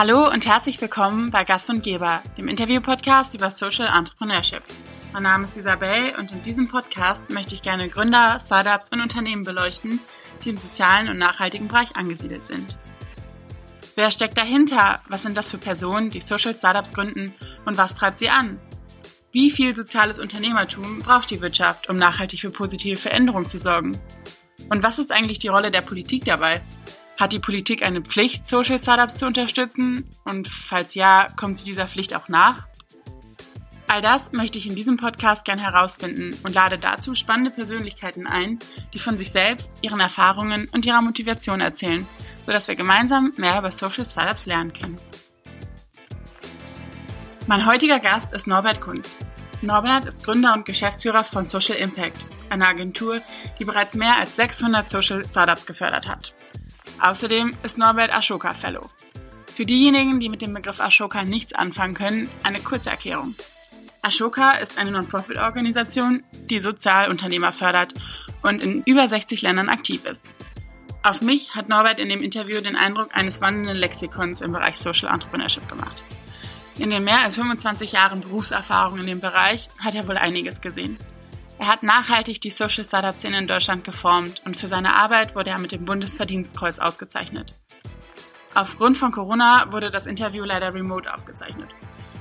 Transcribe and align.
Hallo 0.00 0.30
und 0.30 0.46
herzlich 0.46 0.80
willkommen 0.80 1.30
bei 1.30 1.44
Gast 1.44 1.68
und 1.68 1.82
Geber, 1.82 2.22
dem 2.38 2.48
Interview-Podcast 2.48 3.34
über 3.34 3.50
Social 3.50 3.86
Entrepreneurship. 3.86 4.62
Mein 5.12 5.24
Name 5.24 5.44
ist 5.44 5.58
Isabel 5.58 6.14
und 6.18 6.32
in 6.32 6.40
diesem 6.40 6.68
Podcast 6.68 7.28
möchte 7.28 7.54
ich 7.54 7.60
gerne 7.60 7.86
Gründer, 7.90 8.38
Startups 8.40 8.88
und 8.88 9.02
Unternehmen 9.02 9.44
beleuchten, 9.44 10.00
die 10.42 10.48
im 10.48 10.56
sozialen 10.56 11.10
und 11.10 11.18
nachhaltigen 11.18 11.68
Bereich 11.68 11.96
angesiedelt 11.96 12.46
sind. 12.46 12.78
Wer 13.94 14.10
steckt 14.10 14.38
dahinter? 14.38 15.02
Was 15.10 15.22
sind 15.22 15.36
das 15.36 15.50
für 15.50 15.58
Personen, 15.58 16.08
die 16.08 16.22
Social 16.22 16.56
Startups 16.56 16.94
gründen 16.94 17.34
und 17.66 17.76
was 17.76 17.96
treibt 17.96 18.16
sie 18.16 18.30
an? 18.30 18.58
Wie 19.32 19.50
viel 19.50 19.76
soziales 19.76 20.18
Unternehmertum 20.18 21.00
braucht 21.00 21.30
die 21.30 21.42
Wirtschaft, 21.42 21.90
um 21.90 21.98
nachhaltig 21.98 22.40
für 22.40 22.50
positive 22.50 22.96
Veränderung 22.96 23.50
zu 23.50 23.58
sorgen? 23.58 24.00
Und 24.70 24.82
was 24.82 24.98
ist 24.98 25.12
eigentlich 25.12 25.40
die 25.40 25.48
Rolle 25.48 25.70
der 25.70 25.82
Politik 25.82 26.24
dabei? 26.24 26.62
Hat 27.20 27.34
die 27.34 27.38
Politik 27.38 27.82
eine 27.82 28.00
Pflicht, 28.00 28.48
Social 28.48 28.78
Startups 28.78 29.18
zu 29.18 29.26
unterstützen? 29.26 30.08
Und 30.24 30.48
falls 30.48 30.94
ja, 30.94 31.26
kommt 31.36 31.58
sie 31.58 31.66
dieser 31.66 31.86
Pflicht 31.86 32.16
auch 32.16 32.28
nach? 32.28 32.66
All 33.88 34.00
das 34.00 34.32
möchte 34.32 34.56
ich 34.56 34.66
in 34.66 34.74
diesem 34.74 34.96
Podcast 34.96 35.44
gern 35.44 35.58
herausfinden 35.58 36.34
und 36.44 36.54
lade 36.54 36.78
dazu 36.78 37.14
spannende 37.14 37.50
Persönlichkeiten 37.50 38.26
ein, 38.26 38.58
die 38.94 38.98
von 38.98 39.18
sich 39.18 39.30
selbst, 39.30 39.74
ihren 39.82 40.00
Erfahrungen 40.00 40.66
und 40.72 40.86
ihrer 40.86 41.02
Motivation 41.02 41.60
erzählen, 41.60 42.06
sodass 42.40 42.68
wir 42.68 42.74
gemeinsam 42.74 43.34
mehr 43.36 43.58
über 43.58 43.70
Social 43.70 44.06
Startups 44.06 44.46
lernen 44.46 44.72
können. 44.72 44.98
Mein 47.46 47.66
heutiger 47.66 47.98
Gast 47.98 48.32
ist 48.32 48.46
Norbert 48.46 48.80
Kunz. 48.80 49.18
Norbert 49.60 50.06
ist 50.06 50.24
Gründer 50.24 50.54
und 50.54 50.64
Geschäftsführer 50.64 51.24
von 51.24 51.46
Social 51.46 51.76
Impact, 51.76 52.26
einer 52.48 52.68
Agentur, 52.68 53.20
die 53.58 53.66
bereits 53.66 53.94
mehr 53.94 54.16
als 54.16 54.36
600 54.36 54.88
Social 54.88 55.28
Startups 55.28 55.66
gefördert 55.66 56.08
hat. 56.08 56.34
Außerdem 57.00 57.56
ist 57.62 57.78
Norbert 57.78 58.12
Ashoka 58.12 58.52
Fellow. 58.52 58.90
Für 59.54 59.64
diejenigen, 59.64 60.20
die 60.20 60.28
mit 60.28 60.42
dem 60.42 60.52
Begriff 60.52 60.80
Ashoka 60.80 61.24
nichts 61.24 61.54
anfangen 61.54 61.94
können, 61.94 62.30
eine 62.42 62.60
kurze 62.60 62.90
Erklärung. 62.90 63.34
Ashoka 64.02 64.52
ist 64.52 64.78
eine 64.78 64.90
Non-Profit-Organisation, 64.90 66.22
die 66.50 66.60
Sozialunternehmer 66.60 67.52
fördert 67.52 67.94
und 68.42 68.62
in 68.62 68.82
über 68.84 69.08
60 69.08 69.42
Ländern 69.42 69.68
aktiv 69.68 70.04
ist. 70.04 70.24
Auf 71.02 71.22
mich 71.22 71.54
hat 71.54 71.70
Norbert 71.70 72.00
in 72.00 72.10
dem 72.10 72.22
Interview 72.22 72.60
den 72.60 72.76
Eindruck 72.76 73.14
eines 73.14 73.40
wandelnden 73.40 73.76
Lexikons 73.76 74.42
im 74.42 74.52
Bereich 74.52 74.76
Social 74.76 75.12
Entrepreneurship 75.12 75.66
gemacht. 75.68 76.04
In 76.76 76.90
den 76.90 77.04
mehr 77.04 77.20
als 77.20 77.36
25 77.36 77.92
Jahren 77.92 78.20
Berufserfahrung 78.20 78.98
in 79.00 79.06
dem 79.06 79.20
Bereich 79.20 79.70
hat 79.78 79.94
er 79.94 80.06
wohl 80.06 80.18
einiges 80.18 80.60
gesehen. 80.60 80.98
Er 81.60 81.66
hat 81.66 81.82
nachhaltig 81.82 82.40
die 82.40 82.50
Social 82.50 82.84
Startup 82.84 83.14
Szene 83.14 83.36
in 83.36 83.46
Deutschland 83.46 83.84
geformt 83.84 84.40
und 84.46 84.58
für 84.58 84.66
seine 84.66 84.94
Arbeit 84.94 85.34
wurde 85.34 85.50
er 85.50 85.58
mit 85.58 85.72
dem 85.72 85.84
Bundesverdienstkreuz 85.84 86.78
ausgezeichnet. 86.78 87.54
Aufgrund 88.54 88.96
von 88.96 89.12
Corona 89.12 89.70
wurde 89.70 89.90
das 89.90 90.06
Interview 90.06 90.42
leider 90.44 90.72
remote 90.72 91.12
aufgezeichnet. 91.12 91.68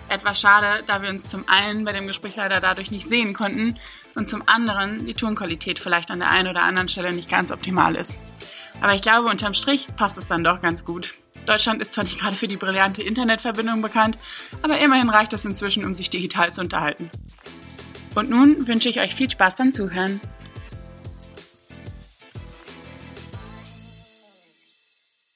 Etwas 0.09 0.41
schade, 0.41 0.83
da 0.87 1.01
wir 1.01 1.09
uns 1.09 1.29
zum 1.29 1.45
einen 1.47 1.85
bei 1.85 1.93
dem 1.93 2.05
Gespräch 2.05 2.35
leider 2.35 2.59
dadurch 2.59 2.91
nicht 2.91 3.07
sehen 3.07 3.33
konnten 3.33 3.79
und 4.13 4.27
zum 4.27 4.43
anderen 4.45 5.05
die 5.05 5.13
Tonqualität 5.13 5.79
vielleicht 5.79 6.11
an 6.11 6.19
der 6.19 6.31
einen 6.31 6.49
oder 6.49 6.63
anderen 6.63 6.89
Stelle 6.89 7.13
nicht 7.13 7.29
ganz 7.29 7.53
optimal 7.53 7.95
ist. 7.95 8.19
Aber 8.81 8.93
ich 8.93 9.01
glaube, 9.01 9.29
unterm 9.29 9.53
Strich 9.53 9.87
passt 9.95 10.17
es 10.17 10.27
dann 10.27 10.43
doch 10.43 10.59
ganz 10.59 10.83
gut. 10.83 11.13
Deutschland 11.45 11.81
ist 11.81 11.93
zwar 11.93 12.03
nicht 12.03 12.19
gerade 12.19 12.35
für 12.35 12.49
die 12.49 12.57
brillante 12.57 13.03
Internetverbindung 13.03 13.81
bekannt, 13.81 14.17
aber 14.63 14.79
immerhin 14.79 15.09
reicht 15.09 15.31
es 15.31 15.45
inzwischen, 15.45 15.85
um 15.85 15.95
sich 15.95 16.09
digital 16.09 16.53
zu 16.53 16.59
unterhalten. 16.59 17.09
Und 18.15 18.29
nun 18.29 18.67
wünsche 18.67 18.89
ich 18.89 18.99
euch 18.99 19.15
viel 19.15 19.29
Spaß 19.29 19.55
beim 19.55 19.71
Zuhören. 19.71 20.19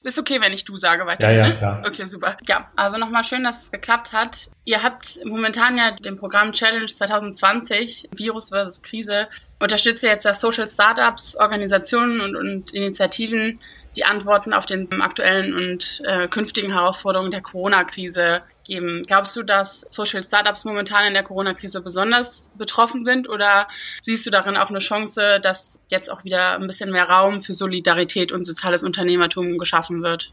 Ist 0.04 0.18
okay, 0.18 0.38
wenn 0.42 0.52
ich 0.52 0.66
du 0.66 0.76
sage 0.76 1.06
weiter. 1.06 1.32
Ja, 1.32 1.38
ja, 1.38 1.48
ne? 1.48 1.56
klar. 1.56 1.82
Okay, 1.86 2.06
super. 2.08 2.36
Ja, 2.46 2.70
also 2.76 2.98
nochmal 2.98 3.24
schön, 3.24 3.42
dass 3.42 3.62
es 3.62 3.70
geklappt 3.70 4.12
hat. 4.12 4.50
Ihr 4.66 4.82
habt 4.82 5.18
momentan 5.24 5.78
ja 5.78 5.92
den 5.92 6.16
Programm 6.16 6.52
Challenge 6.52 6.84
2020, 6.84 8.10
Virus 8.14 8.50
versus 8.50 8.82
Krise, 8.82 9.28
unterstützt 9.60 10.04
ihr 10.04 10.10
jetzt 10.10 10.24
ja 10.24 10.34
Social 10.34 10.68
Startups, 10.68 11.36
Organisationen 11.36 12.20
und, 12.20 12.36
und 12.36 12.74
Initiativen, 12.74 13.60
die 13.96 14.04
Antworten 14.04 14.52
auf 14.52 14.66
den 14.66 14.92
aktuellen 15.00 15.54
und 15.54 16.02
äh, 16.04 16.28
künftigen 16.28 16.72
Herausforderungen 16.72 17.30
der 17.30 17.40
Corona-Krise 17.40 18.40
geben. 18.64 19.02
Glaubst 19.06 19.36
du, 19.36 19.42
dass 19.42 19.84
Social 19.88 20.22
Startups 20.22 20.64
momentan 20.64 21.06
in 21.06 21.14
der 21.14 21.22
Corona-Krise 21.22 21.80
besonders 21.80 22.48
betroffen 22.56 23.04
sind 23.04 23.28
oder 23.28 23.68
siehst 24.02 24.26
du 24.26 24.30
darin 24.30 24.56
auch 24.56 24.70
eine 24.70 24.80
Chance, 24.80 25.40
dass 25.40 25.78
jetzt 25.90 26.10
auch 26.10 26.24
wieder 26.24 26.54
ein 26.54 26.66
bisschen 26.66 26.90
mehr 26.90 27.08
Raum 27.08 27.40
für 27.40 27.54
Solidarität 27.54 28.32
und 28.32 28.44
soziales 28.44 28.82
Unternehmertum 28.82 29.58
geschaffen 29.58 30.02
wird? 30.02 30.32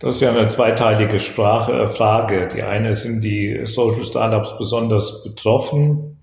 Das 0.00 0.14
ist 0.14 0.22
ja 0.22 0.30
eine 0.30 0.48
zweiteilige 0.48 1.18
Sprache, 1.18 1.72
äh, 1.72 1.88
Frage. 1.88 2.48
Die 2.48 2.62
eine 2.62 2.94
sind 2.94 3.20
die 3.20 3.60
Social 3.64 4.02
Startups 4.02 4.56
besonders 4.56 5.22
betroffen. 5.22 6.18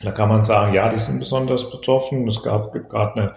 Da 0.00 0.12
kann 0.12 0.28
man 0.28 0.44
sagen, 0.44 0.74
ja, 0.74 0.88
die 0.88 0.96
sind 0.96 1.18
besonders 1.18 1.68
betroffen. 1.70 2.28
Es 2.28 2.42
gab, 2.42 2.72
gibt 2.72 2.88
gerade 2.90 3.20
eine 3.20 3.34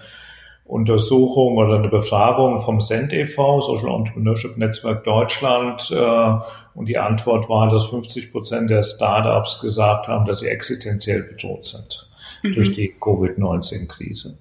Untersuchung 0.70 1.58
oder 1.58 1.76
eine 1.76 1.90
Befragung 1.90 2.60
vom 2.60 2.80
SEND 2.80 3.12
e.V., 3.12 3.60
Social 3.62 3.90
Entrepreneurship 3.90 4.56
Netzwerk 4.56 5.04
Deutschland. 5.04 5.92
Äh, 5.92 6.40
und 6.76 6.86
die 6.88 7.00
Antwort 7.00 7.50
war, 7.50 7.70
dass 7.70 7.88
50 7.88 8.32
Prozent 8.32 8.70
der 8.70 8.84
Startups 8.84 9.60
gesagt 9.62 10.08
haben, 10.08 10.26
dass 10.26 10.42
sie 10.42 10.48
existenziell 10.48 11.24
bedroht 11.24 11.66
sind 11.66 12.08
mhm. 12.44 12.54
durch 12.54 12.72
die 12.74 12.94
Covid-19-Krise. 13.00 14.38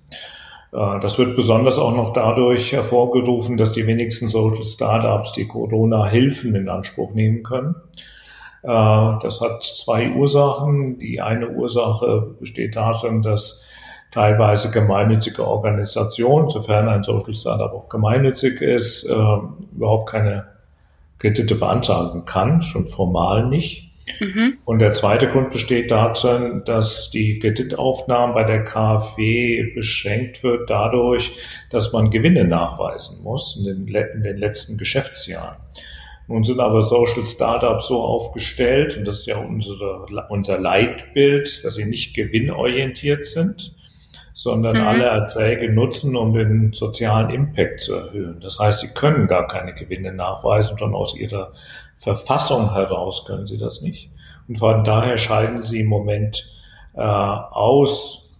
Äh, 0.72 1.00
das 1.00 1.18
wird 1.18 1.34
besonders 1.34 1.78
auch 1.78 1.96
noch 1.96 2.12
dadurch 2.12 2.72
hervorgerufen, 2.72 3.56
dass 3.56 3.72
die 3.72 3.86
wenigsten 3.86 4.28
Social 4.28 4.62
Startups 4.62 5.32
die 5.32 5.48
Corona-Hilfen 5.48 6.54
in 6.54 6.68
Anspruch 6.68 7.14
nehmen 7.14 7.42
können. 7.42 7.74
Äh, 8.62 8.68
das 8.68 9.40
hat 9.40 9.62
zwei 9.62 10.10
Ursachen. 10.10 10.98
Die 10.98 11.22
eine 11.22 11.48
Ursache 11.48 12.34
besteht 12.38 12.76
darin, 12.76 13.22
dass 13.22 13.64
teilweise 14.10 14.70
gemeinnützige 14.70 15.46
Organisationen, 15.46 16.48
sofern 16.48 16.88
ein 16.88 17.02
Social 17.02 17.34
Startup 17.34 17.72
auch 17.72 17.88
gemeinnützig 17.88 18.60
ist, 18.60 19.04
äh, 19.04 19.12
überhaupt 19.76 20.10
keine 20.10 20.46
Kredite 21.18 21.54
beantragen 21.54 22.24
kann, 22.24 22.62
schon 22.62 22.86
formal 22.86 23.46
nicht. 23.46 23.88
Mhm. 24.20 24.58
Und 24.64 24.78
der 24.78 24.92
zweite 24.92 25.28
Grund 25.28 25.50
besteht 25.50 25.90
darin, 25.90 26.62
dass 26.64 27.10
die 27.10 27.38
Kreditaufnahme 27.38 28.32
bei 28.32 28.44
der 28.44 28.64
KfW 28.64 29.72
beschränkt 29.74 30.42
wird 30.42 30.70
dadurch, 30.70 31.36
dass 31.70 31.92
man 31.92 32.10
Gewinne 32.10 32.44
nachweisen 32.44 33.22
muss 33.22 33.56
in 33.56 33.86
den, 33.86 33.94
in 34.14 34.22
den 34.22 34.36
letzten 34.36 34.78
Geschäftsjahren. 34.78 35.56
Nun 36.26 36.44
sind 36.44 36.60
aber 36.60 36.82
Social 36.82 37.24
Startups 37.24 37.88
so 37.88 38.02
aufgestellt, 38.02 38.96
und 38.96 39.06
das 39.06 39.20
ist 39.20 39.26
ja 39.26 39.38
unsere, 39.38 40.06
unser 40.28 40.58
Leitbild, 40.58 41.64
dass 41.64 41.74
sie 41.74 41.86
nicht 41.86 42.14
gewinnorientiert 42.14 43.24
sind, 43.24 43.74
sondern 44.38 44.76
mhm. 44.76 44.86
alle 44.86 45.04
Erträge 45.06 45.72
nutzen, 45.72 46.14
um 46.14 46.32
den 46.32 46.72
sozialen 46.72 47.30
Impact 47.30 47.80
zu 47.80 47.96
erhöhen. 47.96 48.38
Das 48.38 48.60
heißt, 48.60 48.78
sie 48.78 48.94
können 48.94 49.26
gar 49.26 49.48
keine 49.48 49.74
Gewinne 49.74 50.12
nachweisen, 50.12 50.78
schon 50.78 50.94
aus 50.94 51.16
ihrer 51.16 51.52
Verfassung 51.96 52.72
heraus 52.72 53.24
können 53.26 53.48
sie 53.48 53.58
das 53.58 53.80
nicht. 53.80 54.12
Und 54.46 54.58
von 54.58 54.84
daher 54.84 55.18
scheiden 55.18 55.62
sie 55.62 55.80
im 55.80 55.88
Moment 55.88 56.48
äh, 56.94 57.00
aus 57.00 58.30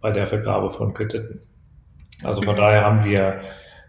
bei 0.00 0.10
der 0.10 0.26
Vergabe 0.26 0.72
von 0.72 0.92
Krediten. 0.92 1.40
Also 2.24 2.42
von 2.42 2.56
mhm. 2.56 2.58
daher 2.58 2.84
haben 2.84 3.04
wir, 3.04 3.40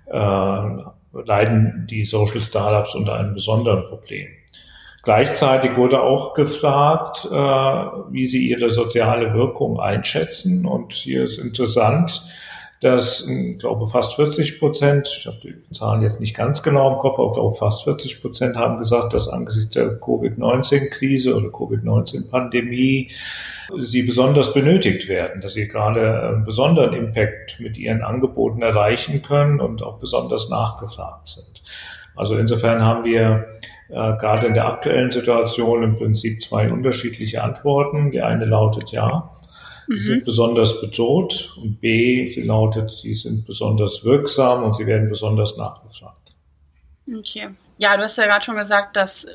äh, 0.05 1.19
leiden 1.25 1.87
die 1.89 2.05
Social 2.05 2.41
Startups 2.41 2.93
unter 2.93 3.15
einem 3.15 3.33
besonderen 3.33 3.87
Problem. 3.89 4.27
Gleichzeitig 5.05 5.77
wurde 5.77 6.01
auch 6.01 6.33
gefragt, 6.33 7.27
äh, 7.31 7.35
wie 8.11 8.25
sie 8.25 8.49
ihre 8.49 8.71
soziale 8.71 9.35
Wirkung 9.35 9.79
einschätzen. 9.79 10.65
Und 10.65 10.93
hier 10.93 11.23
ist 11.23 11.37
interessant, 11.37 12.23
dass, 12.81 13.25
ich 13.27 13.59
glaube, 13.59 13.87
fast 13.87 14.15
40 14.15 14.59
Prozent, 14.59 15.09
ich 15.15 15.27
habe 15.27 15.37
die 15.43 15.55
Zahlen 15.73 16.01
jetzt 16.01 16.19
nicht 16.19 16.35
ganz 16.35 16.63
genau 16.63 16.93
im 16.93 16.97
Kopf, 16.97 17.19
aber 17.19 17.27
ich 17.27 17.33
glaube, 17.33 17.55
fast 17.55 17.83
40 17.83 18.19
Prozent 18.19 18.57
haben 18.57 18.79
gesagt, 18.79 19.13
dass 19.13 19.29
angesichts 19.29 19.75
der 19.75 19.99
Covid-19-Krise 19.99 21.35
oder 21.35 21.49
Covid-19-Pandemie 21.49 23.11
sie 23.77 24.01
besonders 24.01 24.53
benötigt 24.53 25.07
werden, 25.07 25.39
dass 25.39 25.53
sie 25.53 25.67
gerade 25.67 26.29
einen 26.29 26.45
besonderen 26.45 26.93
Impact 26.93 27.59
mit 27.59 27.77
ihren 27.77 28.01
Angeboten 28.01 28.63
erreichen 28.63 29.21
können 29.21 29.61
und 29.61 29.83
auch 29.83 29.99
besonders 29.99 30.49
nachgefragt 30.49 31.27
sind. 31.27 31.61
Also 32.15 32.37
insofern 32.37 32.81
haben 32.81 33.03
wir 33.03 33.47
äh, 33.59 33.74
gerade 33.89 34.47
in 34.47 34.53
der 34.53 34.65
aktuellen 34.65 35.11
Situation 35.11 35.83
im 35.83 35.97
Prinzip 35.97 36.41
zwei 36.41 36.71
unterschiedliche 36.71 37.43
Antworten. 37.43 38.11
Die 38.11 38.21
eine 38.21 38.45
lautet 38.45 38.91
ja, 38.91 39.31
mhm. 39.87 39.95
sie 39.95 40.03
sind 40.03 40.25
besonders 40.25 40.81
bedroht 40.81 41.55
und 41.61 41.79
B, 41.81 42.27
sie 42.27 42.43
lautet, 42.43 42.91
sie 42.91 43.13
sind 43.13 43.45
besonders 43.45 44.03
wirksam 44.03 44.63
und 44.63 44.75
sie 44.75 44.85
werden 44.85 45.09
besonders 45.09 45.57
nachgefragt. 45.57 46.35
Okay. 47.15 47.49
Ja, 47.77 47.97
du 47.97 48.03
hast 48.03 48.17
ja 48.17 48.25
gerade 48.25 48.43
schon 48.43 48.57
gesagt, 48.57 48.95
dass 48.95 49.27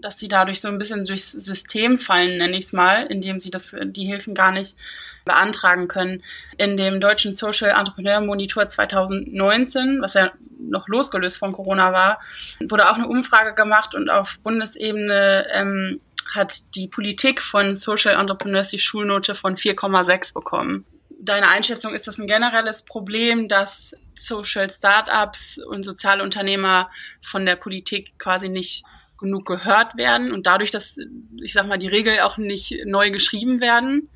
dass 0.00 0.18
sie 0.18 0.28
dadurch 0.28 0.60
so 0.60 0.68
ein 0.68 0.78
bisschen 0.78 1.04
durchs 1.04 1.32
System 1.32 1.98
fallen, 1.98 2.38
nenne 2.38 2.56
ich 2.56 2.66
es 2.66 2.72
mal, 2.72 3.06
indem 3.06 3.40
sie 3.40 3.50
das, 3.50 3.74
die 3.80 4.06
Hilfen 4.06 4.34
gar 4.34 4.52
nicht 4.52 4.76
beantragen 5.24 5.88
können. 5.88 6.22
In 6.56 6.76
dem 6.76 7.00
deutschen 7.00 7.32
Social 7.32 7.70
Entrepreneur 7.70 8.20
Monitor 8.20 8.68
2019, 8.68 10.00
was 10.00 10.14
ja 10.14 10.32
noch 10.58 10.88
losgelöst 10.88 11.38
von 11.38 11.52
Corona 11.52 11.92
war, 11.92 12.20
wurde 12.68 12.90
auch 12.90 12.94
eine 12.94 13.06
Umfrage 13.06 13.54
gemacht 13.54 13.94
und 13.94 14.10
auf 14.10 14.38
Bundesebene 14.42 15.46
ähm, 15.52 16.00
hat 16.34 16.74
die 16.74 16.88
Politik 16.88 17.40
von 17.40 17.76
Social 17.76 18.18
Entrepreneurs 18.18 18.70
die 18.70 18.78
Schulnote 18.78 19.34
von 19.34 19.56
4,6 19.56 20.34
bekommen. 20.34 20.84
Deine 21.20 21.48
Einschätzung, 21.48 21.94
ist 21.94 22.06
das 22.06 22.18
ein 22.18 22.26
generelles 22.26 22.82
Problem, 22.82 23.48
dass 23.48 23.94
Social 24.14 24.70
Startups 24.70 25.58
und 25.58 25.84
Sozialunternehmer 25.84 26.90
von 27.22 27.44
der 27.44 27.56
Politik 27.56 28.18
quasi 28.18 28.48
nicht 28.48 28.84
genug 29.18 29.46
gehört 29.46 29.96
werden 29.96 30.32
und 30.32 30.46
dadurch, 30.46 30.70
dass, 30.70 30.98
ich 31.42 31.52
sag 31.52 31.66
mal, 31.66 31.78
die 31.78 31.88
Regeln 31.88 32.20
auch 32.20 32.38
nicht 32.38 32.84
neu 32.86 33.10
geschrieben 33.10 33.60
werden? 33.60 34.08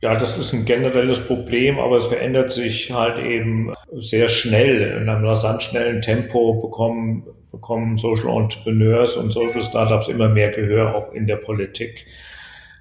Ja, 0.00 0.16
das 0.16 0.36
ist 0.36 0.52
ein 0.52 0.64
generelles 0.64 1.24
Problem, 1.26 1.78
aber 1.78 1.96
es 1.96 2.06
verändert 2.06 2.52
sich 2.52 2.90
halt 2.90 3.18
eben 3.18 3.72
sehr 3.92 4.28
schnell. 4.28 5.00
In 5.00 5.08
einem 5.08 5.24
rasant 5.24 5.62
schnellen 5.62 6.02
Tempo 6.02 6.54
bekommen, 6.60 7.24
bekommen 7.52 7.96
Social 7.98 8.28
Entrepreneurs 8.28 9.16
und 9.16 9.32
Social 9.32 9.62
Startups 9.62 10.08
immer 10.08 10.28
mehr 10.28 10.50
Gehör 10.50 10.96
auch 10.96 11.12
in 11.12 11.28
der 11.28 11.36
Politik. 11.36 12.06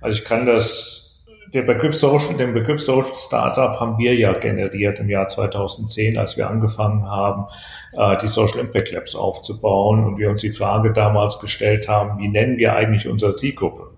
Also 0.02 0.18
ich 0.18 0.26
kann 0.26 0.48
das 0.48 1.11
der 1.54 1.64
Begriff 1.64 1.94
Social, 1.96 2.38
den 2.38 2.54
Begriff 2.54 2.82
Social 2.82 3.14
Startup 3.14 3.80
haben 3.80 3.98
wir 3.98 4.16
ja 4.16 4.34
generiert 4.34 5.00
im 5.00 5.10
Jahr 5.10 5.28
2010, 5.28 6.18
als 6.18 6.38
wir 6.38 6.50
angefangen 6.50 7.06
haben, 7.06 7.48
äh, 7.94 8.18
die 8.22 8.28
Social 8.28 8.60
Impact 8.60 8.92
Labs 8.92 9.16
aufzubauen 9.16 10.06
und 10.06 10.18
wir 10.18 10.30
uns 10.30 10.42
die 10.42 10.52
Frage 10.52 10.94
damals 10.94 11.40
gestellt 11.40 11.90
haben, 11.90 12.20
wie 12.20 12.30
nennen 12.30 12.58
wir 12.58 12.76
eigentlich 12.76 13.08
unsere 13.08 13.36
Zielgruppe? 13.36 13.92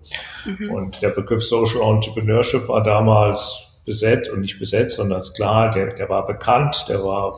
Mhm. 0.44 0.70
Und 0.70 1.02
der 1.02 1.10
Begriff 1.10 1.44
Social 1.44 1.82
Entrepreneurship 1.82 2.68
war 2.68 2.82
damals 2.82 3.68
besetzt 3.84 4.30
und 4.30 4.40
nicht 4.40 4.58
besetzt, 4.58 4.96
sondern 4.96 5.20
ist 5.20 5.34
klar, 5.34 5.70
der, 5.70 5.94
der 5.94 6.08
war 6.08 6.26
bekannt, 6.26 6.86
der 6.88 7.04
war 7.04 7.36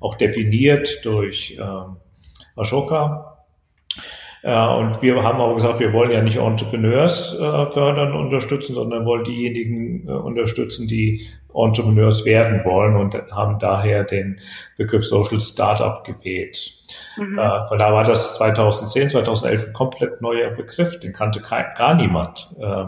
auch 0.00 0.14
definiert 0.14 1.04
durch 1.04 1.58
äh, 1.58 2.60
Ashoka, 2.60 3.31
und 4.44 5.00
wir 5.02 5.22
haben 5.22 5.40
aber 5.40 5.54
gesagt, 5.54 5.78
wir 5.78 5.92
wollen 5.92 6.10
ja 6.10 6.20
nicht 6.20 6.38
Entrepreneurs 6.38 7.34
äh, 7.34 7.66
fördern, 7.66 8.12
unterstützen, 8.12 8.74
sondern 8.74 9.06
wollen 9.06 9.22
diejenigen 9.22 10.08
äh, 10.08 10.12
unterstützen, 10.12 10.88
die 10.88 11.28
Entrepreneurs 11.54 12.24
werden 12.24 12.64
wollen 12.64 12.96
und 12.96 13.14
haben 13.30 13.58
daher 13.60 14.02
den 14.02 14.40
Begriff 14.76 15.04
Social 15.06 15.40
Startup 15.40 16.02
gewählt. 16.02 16.72
Mhm. 17.16 17.38
Äh, 17.38 17.68
von 17.68 17.78
da 17.78 17.92
war 17.92 18.04
das 18.04 18.34
2010, 18.34 19.10
2011 19.10 19.66
ein 19.66 19.72
komplett 19.72 20.20
neuer 20.20 20.50
Begriff, 20.50 20.98
den 20.98 21.12
kannte 21.12 21.40
gar 21.40 21.94
niemand. 21.94 22.48
Äh, 22.58 22.86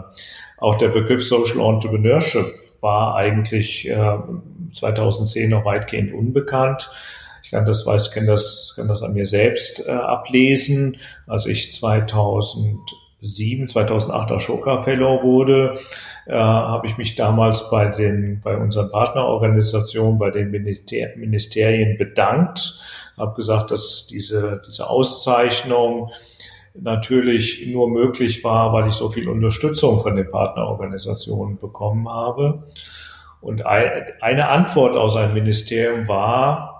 auch 0.57 0.75
der 0.75 0.89
Begriff 0.89 1.25
Social 1.25 1.59
Entrepreneurship 1.59 2.45
war 2.81 3.15
eigentlich 3.15 3.89
2010 4.73 5.43
äh, 5.43 5.47
noch 5.47 5.65
weitgehend 5.65 6.13
unbekannt. 6.13 6.89
Kann 7.55 7.65
das, 7.65 7.85
weiß, 7.85 8.11
kann 8.11 8.25
das, 8.25 8.73
kann 8.75 8.89
das 8.89 9.01
an 9.01 9.13
mir 9.13 9.25
selbst 9.25 9.87
äh, 9.87 9.91
ablesen. 9.91 10.97
Als 11.25 11.45
ich 11.45 11.71
2007, 11.71 13.69
2008 13.69 14.33
Ashoka 14.33 14.79
Fellow 14.79 15.23
wurde, 15.23 15.79
äh, 16.25 16.33
habe 16.33 16.85
ich 16.85 16.97
mich 16.97 17.15
damals 17.15 17.69
bei 17.69 17.85
den, 17.85 18.41
bei 18.43 18.57
unseren 18.57 18.91
Partnerorganisationen, 18.91 20.19
bei 20.19 20.31
den 20.31 20.51
Minister 20.51 21.15
Ministerien 21.15 21.97
bedankt, 21.97 22.77
habe 23.15 23.33
gesagt, 23.35 23.71
dass 23.71 24.05
diese, 24.09 24.61
diese 24.67 24.89
Auszeichnung 24.89 26.11
natürlich 26.73 27.65
nur 27.67 27.87
möglich 27.89 28.43
war, 28.43 28.73
weil 28.73 28.89
ich 28.89 28.95
so 28.95 29.07
viel 29.07 29.29
Unterstützung 29.29 30.01
von 30.01 30.17
den 30.17 30.29
Partnerorganisationen 30.29 31.57
bekommen 31.57 32.09
habe. 32.09 32.63
Und 33.39 33.65
eine 33.65 34.49
Antwort 34.49 34.97
aus 34.97 35.15
einem 35.15 35.35
Ministerium 35.35 36.05
war, 36.09 36.74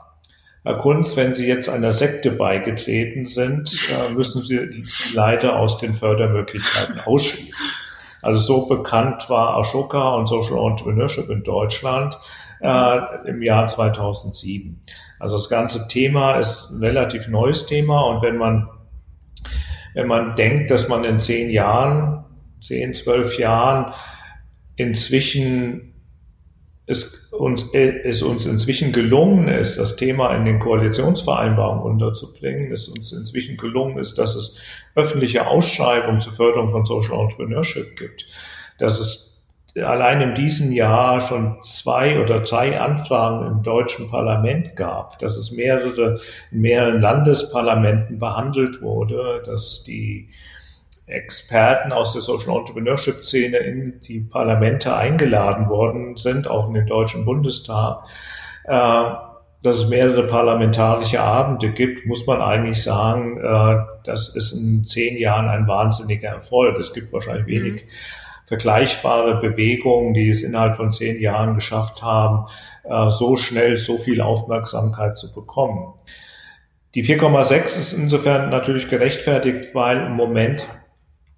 Herr 0.66 0.78
Kunz, 0.80 1.16
wenn 1.16 1.36
Sie 1.36 1.48
jetzt 1.48 1.70
einer 1.70 1.92
Sekte 1.92 2.32
beigetreten 2.32 3.28
sind, 3.28 3.72
äh, 3.92 4.12
müssen 4.12 4.42
Sie 4.42 4.84
leider 5.14 5.60
aus 5.60 5.78
den 5.78 5.94
Fördermöglichkeiten 5.94 7.00
ausschließen. 7.06 7.66
Also 8.24 8.42
so 8.42 8.66
bekannt 8.66 9.30
war 9.30 9.58
Ashoka 9.58 10.16
und 10.16 10.28
Social 10.28 10.58
Entrepreneurship 10.58 11.30
in 11.30 11.44
Deutschland 11.44 12.18
äh, 12.62 12.98
im 13.28 13.44
Jahr 13.44 13.68
2007. 13.68 14.82
Also 15.20 15.38
das 15.38 15.50
ganze 15.50 15.88
Thema 15.88 16.40
ist 16.40 16.72
ein 16.72 16.80
relativ 16.80 17.28
neues 17.28 17.68
Thema 17.68 18.02
und 18.08 18.24
wenn 18.24 18.38
man 18.38 18.68
wenn 19.94 20.08
man 20.08 20.36
denkt, 20.36 20.72
dass 20.72 20.90
man 20.90 21.06
in 21.06 21.22
zehn 21.22 21.50
Jahren, 21.50 22.26
zehn, 22.60 22.94
zwölf 22.94 23.38
Jahren 23.38 23.94
inzwischen 24.76 25.94
es 26.86 27.15
uns, 27.40 27.74
es 27.74 28.22
uns 28.22 28.46
inzwischen 28.46 28.92
gelungen 28.92 29.48
ist, 29.48 29.78
das 29.78 29.96
Thema 29.96 30.36
in 30.36 30.46
den 30.46 30.60
Koalitionsvereinbarungen 30.60 31.84
unterzubringen, 31.84 32.72
es 32.72 32.88
uns 32.88 33.12
inzwischen 33.12 33.58
gelungen 33.58 33.98
ist, 33.98 34.18
dass 34.18 34.36
es 34.36 34.58
öffentliche 34.96 35.48
Ausschreibungen 35.48 36.22
zur 36.22 36.34
Förderung 36.34 36.72
von 36.72 36.86
Social 36.86 37.20
Entrepreneurship 37.20 37.98
gibt, 37.98 38.28
dass 38.80 39.00
es 39.00 39.36
allein 39.84 40.22
in 40.22 40.36
diesem 40.36 40.72
Jahr 40.72 41.20
schon 41.20 41.58
zwei 41.64 42.22
oder 42.22 42.40
drei 42.42 42.80
Anfragen 42.80 43.46
im 43.48 43.64
deutschen 43.64 44.10
Parlament 44.10 44.76
gab, 44.76 45.20
dass 45.20 45.36
es 45.36 45.52
mehrere, 45.52 46.20
in 46.52 46.62
mehreren 46.62 47.02
Landesparlamenten 47.02 48.20
behandelt 48.20 48.82
wurde, 48.82 49.44
dass 49.46 49.84
die 49.84 50.30
Experten 51.08 51.92
aus 51.92 52.14
der 52.14 52.22
Social 52.22 52.58
Entrepreneurship 52.58 53.26
Szene 53.26 53.58
in 53.58 54.02
die 54.02 54.20
Parlamente 54.20 54.96
eingeladen 54.96 55.70
worden 55.70 56.18
sind, 56.18 56.48
auch 56.48 56.68
in 56.68 56.74
den 56.74 56.88
Deutschen 56.88 57.26
Bundestag. 57.26 58.04
Äh, 58.66 59.04
dass 59.66 59.78
es 59.78 59.88
mehrere 59.88 60.28
parlamentarische 60.28 61.20
Abende 61.20 61.72
gibt, 61.72 62.06
muss 62.06 62.28
man 62.28 62.40
eigentlich 62.40 62.84
sagen, 62.84 63.38
äh, 63.38 63.78
das 64.04 64.30
ist 64.30 64.52
in 64.52 64.86
zehn 64.86 65.18
Jahren 65.18 65.50
ein 65.50 65.68
wahnsinniger 65.68 66.30
Erfolg. 66.30 66.78
Es 66.80 66.94
gibt 66.94 67.12
wahrscheinlich 67.12 67.48
wenig 67.48 67.74
mhm. 67.74 67.88
vergleichbare 68.46 69.42
Bewegungen, 69.42 70.14
die 70.14 70.30
es 70.30 70.44
innerhalb 70.44 70.76
von 70.76 70.92
zehn 70.92 71.20
Jahren 71.20 71.56
geschafft 71.56 72.04
haben, 72.04 72.46
äh, 72.84 73.10
so 73.10 73.38
schnell 73.38 73.78
so 73.78 73.98
viel 73.98 74.22
Aufmerksamkeit 74.22 75.18
zu 75.18 75.34
bekommen. 75.34 75.94
Die 76.94 77.04
4,6 77.04 77.64
ist 77.66 77.94
insofern 77.94 78.52
natürlich 78.52 78.88
gerechtfertigt, 78.88 79.74
weil 79.74 79.98
im 79.98 80.14
Moment 80.14 80.68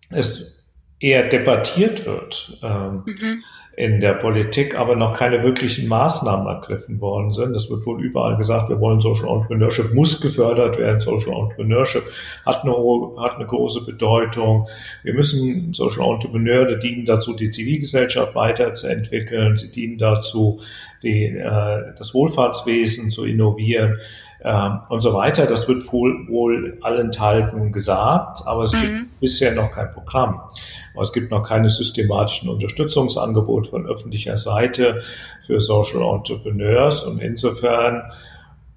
es 0.10 0.58
eher 1.00 1.28
debattiert 1.30 2.06
wird 2.06 2.58
ähm, 2.64 3.04
mhm. 3.06 3.44
in 3.76 4.00
der 4.00 4.14
Politik, 4.14 4.76
aber 4.78 4.96
noch 4.96 5.14
keine 5.14 5.44
wirklichen 5.44 5.88
Maßnahmen 5.88 6.48
ergriffen 6.48 7.00
worden 7.00 7.32
sind. 7.32 7.56
Es 7.56 7.70
wird 7.70 7.86
wohl 7.86 8.04
überall 8.04 8.36
gesagt, 8.36 8.70
wir 8.70 8.80
wollen 8.80 9.00
Social 9.00 9.28
Entrepreneurship, 9.28 9.94
muss 9.94 10.20
gefördert 10.20 10.80
werden. 10.80 11.00
Social 11.00 11.34
Entrepreneurship 11.34 12.02
hat 12.48 12.64
eine, 12.64 12.74
hat 13.20 13.36
eine 13.36 13.46
große 13.46 13.86
Bedeutung. 13.86 14.68
Wir 15.04 15.14
müssen 15.14 15.74
Social 15.74 16.12
Entrepreneure 16.12 16.78
dienen 16.78 17.06
dazu, 17.06 17.36
die 17.36 17.52
Zivilgesellschaft 17.52 18.34
weiterzuentwickeln. 18.34 19.58
Sie 19.58 19.72
dienen 19.72 20.00
dazu, 20.00 20.60
die, 21.04 21.26
äh, 21.26 21.94
das 21.96 22.16
Wohlfahrtswesen 22.16 23.12
zu 23.12 23.24
innovieren 23.24 24.00
ähm, 24.48 24.80
und 24.88 25.02
so 25.02 25.14
weiter. 25.14 25.46
Das 25.46 25.68
wird 25.68 25.92
wohl, 25.92 26.28
wohl 26.30 26.78
allenthalben 26.82 27.72
gesagt, 27.72 28.40
aber 28.46 28.64
es 28.64 28.74
mhm. 28.74 28.82
gibt 28.82 29.20
bisher 29.20 29.54
noch 29.54 29.72
kein 29.72 29.92
Programm. 29.92 30.42
Es 31.00 31.14
gibt 31.14 31.30
noch 31.30 31.44
keine 31.44 31.70
systematischen 31.70 32.50
Unterstützungsangebote 32.50 33.70
von 33.70 33.86
öffentlicher 33.86 34.38
Seite 34.38 35.04
für 35.46 35.60
Social 35.60 36.02
Entrepreneurs 36.02 37.04
und 37.04 37.20
insofern 37.20 38.02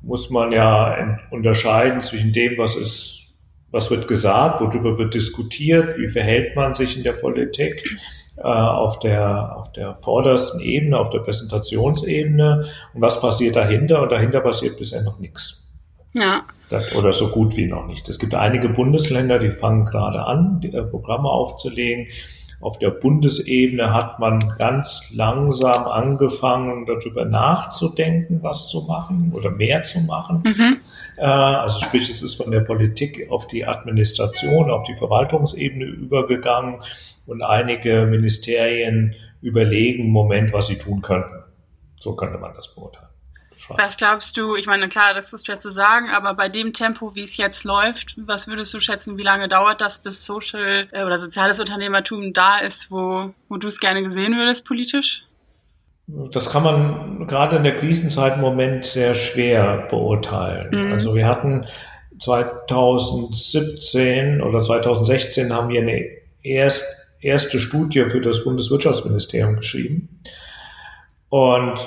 muss 0.03 0.29
man 0.29 0.53
ja 0.53 1.19
unterscheiden 1.31 2.01
zwischen 2.01 2.33
dem, 2.33 2.59
was 2.59 2.77
ist 2.77 3.21
was 3.73 3.89
wird 3.89 4.09
gesagt, 4.09 4.61
worüber 4.61 4.99
wird 4.99 5.15
diskutiert, 5.15 5.97
wie 5.97 6.09
verhält 6.09 6.57
man 6.57 6.75
sich 6.75 6.97
in 6.97 7.05
der 7.05 7.13
Politik 7.13 7.85
auf, 8.37 8.99
der, 9.01 9.57
auf 9.57 9.73
der 9.73 9.95
vordersten 9.97 10.61
Ebene, 10.61 10.99
auf 10.99 11.11
der 11.11 11.19
Präsentationsebene 11.21 12.67
und 12.95 13.01
was 13.01 13.21
passiert 13.21 13.57
dahinter 13.57 14.03
und 14.03 14.13
dahinter 14.13 14.41
passiert 14.41 14.79
bisher 14.79 15.03
noch 15.03 15.19
nichts. 15.19 15.67
Ja. 16.13 16.43
Oder 16.97 17.13
so 17.13 17.29
gut 17.29 17.57
wie 17.57 17.67
noch 17.67 17.87
nicht. 17.87 18.09
Es 18.09 18.19
gibt 18.19 18.35
einige 18.35 18.69
Bundesländer, 18.69 19.39
die 19.39 19.51
fangen 19.51 19.85
gerade 19.85 20.25
an, 20.25 20.61
äh, 20.63 20.83
Programme 20.83 21.29
aufzulegen. 21.29 22.07
Auf 22.61 22.79
der 22.79 22.91
Bundesebene 22.91 23.95
hat 23.95 24.19
man 24.19 24.39
ganz 24.59 25.01
langsam 25.13 25.87
angefangen, 25.87 26.85
darüber 26.85 27.25
nachzudenken, 27.25 28.41
was 28.43 28.69
zu 28.69 28.83
machen 28.83 29.33
oder 29.35 29.51
mehr 29.51 29.83
zu 29.83 30.01
machen. 30.01 30.43
Mhm. 30.45 30.77
Äh, 31.17 31.25
also 31.25 31.81
sprich, 31.81 32.11
es 32.11 32.21
ist 32.21 32.35
von 32.35 32.51
der 32.51 32.61
Politik 32.61 33.29
auf 33.31 33.47
die 33.47 33.65
Administration, 33.65 34.71
auf 34.71 34.85
die 34.85 34.95
Verwaltungsebene 34.95 35.87
übergegangen 35.87 36.81
und 37.27 37.43
einige 37.43 38.05
Ministerien 38.07 39.15
überlegen 39.41 40.05
im 40.05 40.11
Moment, 40.11 40.53
was 40.53 40.67
sie 40.67 40.77
tun 40.77 41.01
könnten. 41.01 41.43
So 41.99 42.15
könnte 42.15 42.39
man 42.39 42.55
das 42.55 42.75
beurteilen. 42.75 43.10
Was 43.69 43.97
glaubst 43.97 44.37
du, 44.37 44.57
ich 44.57 44.67
meine, 44.67 44.89
klar, 44.89 45.15
das 45.15 45.33
ist 45.33 45.47
schwer 45.47 45.59
zu 45.59 45.71
sagen, 45.71 46.11
aber 46.11 46.35
bei 46.35 46.49
dem 46.49 46.73
Tempo, 46.73 47.15
wie 47.15 47.25
es 47.25 47.37
jetzt 47.37 47.65
läuft, 47.65 48.17
was 48.27 48.49
würdest 48.49 48.73
du 48.75 48.81
schätzen, 48.81 49.19
wie 49.19 49.23
lange 49.23 49.49
dauert 49.49 49.81
das, 49.81 49.99
bis 49.99 50.25
Social 50.25 50.89
äh, 50.93 51.05
oder 51.05 51.19
soziales 51.19 51.61
Unternehmertum 51.61 52.33
da 52.33 52.59
ist, 52.59 52.91
wo, 52.91 53.35
wo 53.49 53.57
du 53.57 53.69
es 53.69 53.81
gerne 53.81 54.03
gesehen 54.03 54.37
würdest 54.37 54.67
politisch? 54.67 55.25
Das 56.07 56.51
kann 56.51 56.63
man 56.63 57.27
gerade 57.27 57.57
in 57.57 57.63
der 57.63 57.77
Krisenzeit 57.77 58.35
im 58.35 58.41
Moment 58.41 58.87
sehr 58.87 59.15
schwer 59.15 59.87
beurteilen. 59.89 60.87
Mhm. 60.87 60.93
Also 60.93 61.15
wir 61.15 61.27
hatten 61.27 61.67
2017 62.19 64.43
oder 64.43 64.63
2016 64.63 65.53
haben 65.53 65.69
wir 65.69 65.83
eine 65.83 66.05
erst, 66.43 66.85
erste 67.21 67.61
Studie 67.61 68.07
für 68.09 68.21
das 68.21 68.45
Bundeswirtschaftsministerium 68.45 69.57
geschrieben. 69.57 70.21
Und, 71.29 71.79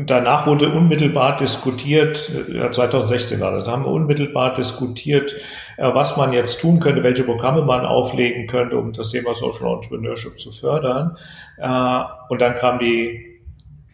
und 0.00 0.08
danach 0.08 0.46
wurde 0.46 0.70
unmittelbar 0.70 1.36
diskutiert, 1.36 2.30
ja, 2.48 2.70
2016 2.70 3.40
war 3.40 3.52
das, 3.52 3.68
haben 3.68 3.84
wir 3.84 3.90
unmittelbar 3.90 4.54
diskutiert, 4.54 5.36
äh, 5.76 5.92
was 5.92 6.16
man 6.16 6.32
jetzt 6.32 6.60
tun 6.60 6.80
könnte, 6.80 7.02
welche 7.02 7.24
Programme 7.24 7.62
man 7.62 7.84
auflegen 7.84 8.46
könnte, 8.46 8.78
um 8.78 8.92
das 8.92 9.10
Thema 9.10 9.34
Social 9.34 9.74
Entrepreneurship 9.74 10.40
zu 10.40 10.52
fördern. 10.52 11.16
Äh, 11.58 12.02
und 12.28 12.40
dann 12.40 12.54
kam 12.54 12.78
die 12.78 13.40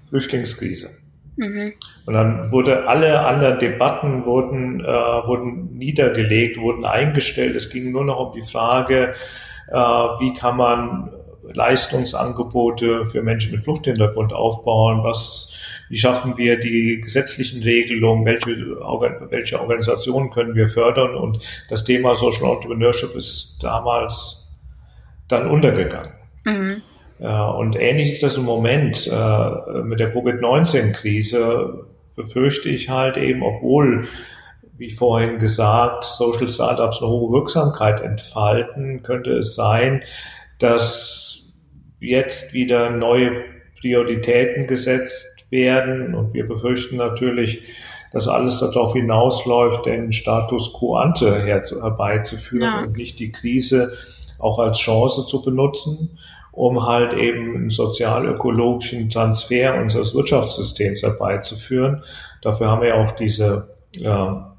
Flüchtlingskrise. 0.09 0.91
Mhm. 1.37 1.73
Und 2.05 2.15
dann 2.15 2.53
wurde 2.53 2.87
alle 2.87 3.27
anderen 3.27 3.59
Debatten 3.59 4.27
wurden, 4.27 4.85
äh, 4.85 4.87
wurden 4.87 5.77
niedergelegt, 5.77 6.59
wurden 6.59 6.85
eingestellt. 6.85 7.57
Es 7.57 7.71
ging 7.71 7.91
nur 7.91 8.05
noch 8.05 8.29
um 8.29 8.33
die 8.33 8.47
Frage, 8.47 9.15
wie 9.69 10.33
kann 10.35 10.57
man 10.57 11.11
Leistungsangebote 11.53 13.07
für 13.07 13.23
Menschen 13.23 13.53
mit 13.53 13.65
Fluchthintergrund 13.65 14.33
aufbauen? 14.33 15.03
Was, 15.03 15.53
wie 15.89 15.97
schaffen 15.97 16.37
wir 16.37 16.59
die 16.59 17.01
gesetzlichen 17.01 17.63
Regelungen? 17.63 18.25
Welche, 18.25 18.57
welche 19.31 19.61
Organisationen 19.61 20.31
können 20.31 20.55
wir 20.55 20.69
fördern? 20.69 21.15
Und 21.15 21.39
das 21.69 21.85
Thema 21.85 22.15
Social 22.15 22.51
Entrepreneurship 22.51 23.15
ist 23.15 23.59
damals 23.63 24.47
dann 25.29 25.49
untergegangen. 25.49 26.13
Mhm. 26.45 26.83
Ja, 27.19 27.49
und 27.49 27.77
ähnlich 27.77 28.13
ist 28.13 28.23
das 28.23 28.37
im 28.37 28.45
Moment 28.45 29.07
äh, 29.07 29.83
mit 29.83 30.01
der 30.01 30.13
Covid-19-Krise. 30.13 31.87
Befürchte 32.15 32.69
ich 32.69 32.89
halt 32.89 33.17
eben, 33.17 33.43
obwohl, 33.43 34.07
wie 34.77 34.91
vorhin 34.91 35.39
gesagt, 35.39 36.05
Social 36.05 36.49
Startups 36.49 37.01
eine 37.01 37.11
hohe 37.11 37.33
Wirksamkeit 37.33 38.01
entfalten, 38.01 39.03
könnte 39.03 39.39
es 39.39 39.55
sein, 39.55 40.03
dass 40.59 41.36
jetzt 42.09 42.55
wieder 42.55 42.91
neue 42.91 43.45
Prioritäten 43.81 44.67
gesetzt 44.67 45.27
werden. 45.51 46.15
Und 46.15 46.35
wir 46.35 46.47
befürchten 46.47 46.97
natürlich, 46.97 47.63
dass 48.13 48.29
alles 48.29 48.59
darauf 48.59 48.95
hinausläuft, 48.95 49.87
den 49.87 50.13
Status 50.13 50.73
quo 50.73 50.97
ante 50.97 51.45
herbeizuführen 51.45 52.63
ja. 52.63 52.81
und 52.83 52.97
nicht 52.97 53.19
die 53.19 53.33
Krise 53.33 53.93
auch 54.39 54.59
als 54.59 54.79
Chance 54.79 55.27
zu 55.27 55.43
benutzen 55.43 56.19
um 56.57 56.87
halt 56.87 57.13
eben 57.13 57.55
einen 57.55 57.71
sozial-ökologischen 57.71 59.11
Transfer 59.11 59.79
unseres 59.79 60.15
Wirtschaftssystems 60.15 61.03
herbeizuführen. 61.03 62.03
Dafür 62.41 62.69
haben 62.69 62.81
wir 62.81 62.97
auch 62.97 63.13
diese 63.13 63.69
ja, 63.95 64.56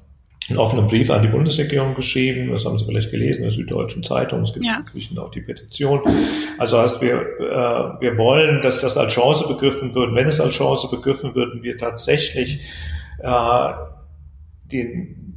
einen 0.48 0.58
offenen 0.58 0.88
Brief 0.88 1.10
an 1.10 1.22
die 1.22 1.28
Bundesregierung 1.28 1.94
geschrieben. 1.94 2.50
Das 2.50 2.64
haben 2.64 2.78
Sie 2.78 2.84
vielleicht 2.84 3.10
gelesen 3.10 3.38
in 3.38 3.44
der 3.44 3.50
Süddeutschen 3.50 4.02
Zeitung. 4.02 4.42
Es 4.42 4.52
gibt 4.52 4.64
ja. 4.64 4.78
inzwischen 4.78 5.18
auch 5.18 5.30
die 5.30 5.40
Petition. 5.40 6.00
Also 6.58 6.78
heißt, 6.78 7.00
wir, 7.02 7.14
äh, 7.14 8.00
wir 8.00 8.16
wollen, 8.16 8.62
dass 8.62 8.80
das 8.80 8.96
als 8.96 9.12
Chance 9.12 9.46
begriffen 9.46 9.94
wird. 9.94 10.14
Wenn 10.14 10.26
es 10.26 10.40
als 10.40 10.54
Chance 10.54 10.88
begriffen 10.90 11.34
wird, 11.34 11.62
wir 11.62 11.76
tatsächlich 11.76 12.60
äh, 13.22 13.72
den 14.72 15.28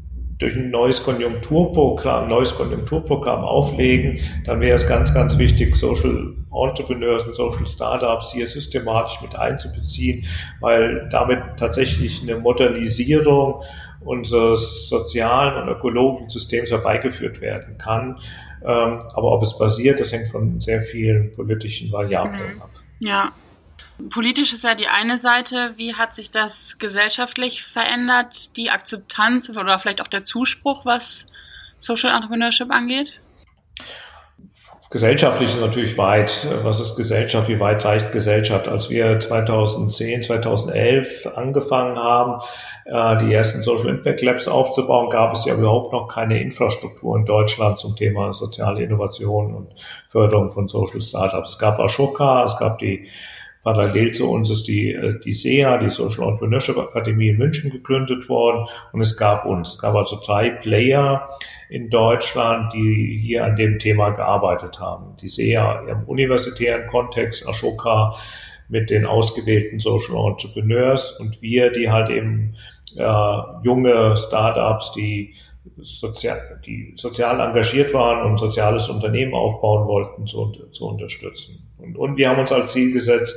durch 0.41 0.55
ein 0.55 0.71
neues 0.71 1.03
Konjunkturprogramm, 1.03 2.27
neues 2.27 2.55
Konjunkturprogramm 2.55 3.43
auflegen, 3.43 4.19
dann 4.43 4.59
wäre 4.59 4.75
es 4.75 4.87
ganz, 4.87 5.13
ganz 5.13 5.37
wichtig, 5.37 5.75
Social 5.75 6.33
Entrepreneurs 6.51 7.23
und 7.25 7.35
Social 7.35 7.67
Startups 7.67 8.33
hier 8.33 8.47
systematisch 8.47 9.21
mit 9.21 9.35
einzubeziehen, 9.35 10.25
weil 10.59 11.07
damit 11.11 11.39
tatsächlich 11.57 12.23
eine 12.23 12.37
Modernisierung 12.37 13.61
unseres 14.03 14.89
sozialen 14.89 15.61
und 15.61 15.69
ökologischen 15.69 16.29
Systems 16.29 16.71
herbeigeführt 16.71 17.41
werden 17.41 17.77
kann. 17.77 18.19
Ähm, 18.63 18.99
aber 19.13 19.31
ob 19.31 19.43
es 19.43 19.57
passiert, 19.57 19.99
das 19.99 20.11
hängt 20.11 20.27
von 20.29 20.59
sehr 20.59 20.81
vielen 20.81 21.33
politischen 21.35 21.91
Variablen 21.91 22.55
mhm. 22.55 22.61
ab. 22.61 22.69
Ja, 22.99 23.31
Politisch 24.09 24.53
ist 24.53 24.63
ja 24.63 24.75
die 24.75 24.87
eine 24.87 25.17
Seite. 25.17 25.73
Wie 25.77 25.95
hat 25.95 26.15
sich 26.15 26.31
das 26.31 26.77
gesellschaftlich 26.79 27.63
verändert, 27.63 28.55
die 28.57 28.71
Akzeptanz 28.71 29.49
oder 29.49 29.79
vielleicht 29.79 30.01
auch 30.01 30.07
der 30.07 30.23
Zuspruch, 30.23 30.85
was 30.85 31.27
Social 31.77 32.15
Entrepreneurship 32.15 32.71
angeht? 32.71 33.21
Gesellschaftlich 34.91 35.51
ist 35.51 35.61
natürlich 35.61 35.97
weit. 35.97 36.45
Was 36.63 36.81
ist 36.81 36.97
Gesellschaft? 36.97 37.47
Wie 37.47 37.61
weit 37.61 37.85
reicht 37.85 38.11
Gesellschaft? 38.11 38.67
Als 38.67 38.89
wir 38.89 39.21
2010, 39.21 40.23
2011 40.23 41.27
angefangen 41.33 41.97
haben, 41.97 42.41
äh, 42.83 43.15
die 43.19 43.33
ersten 43.33 43.61
Social 43.61 43.87
Impact 43.87 44.21
Labs 44.21 44.49
aufzubauen, 44.49 45.09
gab 45.09 45.31
es 45.31 45.45
ja 45.45 45.53
überhaupt 45.53 45.93
noch 45.93 46.09
keine 46.09 46.41
Infrastruktur 46.41 47.15
in 47.15 47.23
Deutschland 47.23 47.79
zum 47.79 47.95
Thema 47.95 48.33
soziale 48.33 48.83
Innovation 48.83 49.55
und 49.55 49.69
Förderung 50.09 50.51
von 50.51 50.67
Social 50.67 50.99
Startups. 50.99 51.51
Es 51.51 51.57
gab 51.57 51.79
Ashoka, 51.79 52.43
es 52.43 52.57
gab 52.57 52.79
die 52.79 53.07
Parallel 53.63 54.11
zu 54.11 54.29
uns 54.29 54.49
ist 54.49 54.67
die, 54.67 54.91
äh, 54.91 55.19
die 55.19 55.33
SEA, 55.33 55.77
die 55.77 55.89
Social 55.89 56.23
Entrepreneurship 56.23 56.77
Akademie 56.77 57.29
in 57.29 57.37
München 57.37 57.69
gegründet 57.69 58.27
worden 58.27 58.67
und 58.91 59.01
es 59.01 59.15
gab 59.17 59.45
uns. 59.45 59.71
Es 59.71 59.79
gab 59.79 59.95
also 59.95 60.19
drei 60.23 60.49
Player 60.49 61.29
in 61.69 61.89
Deutschland, 61.89 62.73
die 62.73 63.19
hier 63.23 63.45
an 63.45 63.55
dem 63.55 63.79
Thema 63.79 64.09
gearbeitet 64.09 64.79
haben. 64.79 65.15
Die 65.21 65.29
SEA 65.29 65.85
im 65.87 66.03
universitären 66.03 66.87
Kontext, 66.87 67.47
Ashoka 67.47 68.15
mit 68.67 68.89
den 68.89 69.05
ausgewählten 69.05 69.79
Social 69.79 70.15
Entrepreneurs 70.15 71.11
und 71.19 71.41
wir, 71.41 71.71
die 71.71 71.91
halt 71.91 72.09
eben 72.09 72.55
äh, 72.95 73.37
junge 73.63 74.17
Startups, 74.17 74.91
die 74.93 75.35
sozial, 75.77 76.59
die 76.65 76.93
sozial 76.95 77.39
engagiert 77.39 77.93
waren 77.93 78.29
und 78.29 78.39
soziales 78.39 78.89
Unternehmen 78.89 79.33
aufbauen 79.33 79.87
wollten, 79.87 80.27
zu, 80.27 80.51
zu 80.71 80.87
unterstützen. 80.87 81.67
Und, 81.77 81.97
und 81.97 82.17
wir 82.17 82.29
haben 82.29 82.39
uns 82.39 82.51
als 82.51 82.71
Ziel 82.71 82.91
gesetzt, 82.91 83.35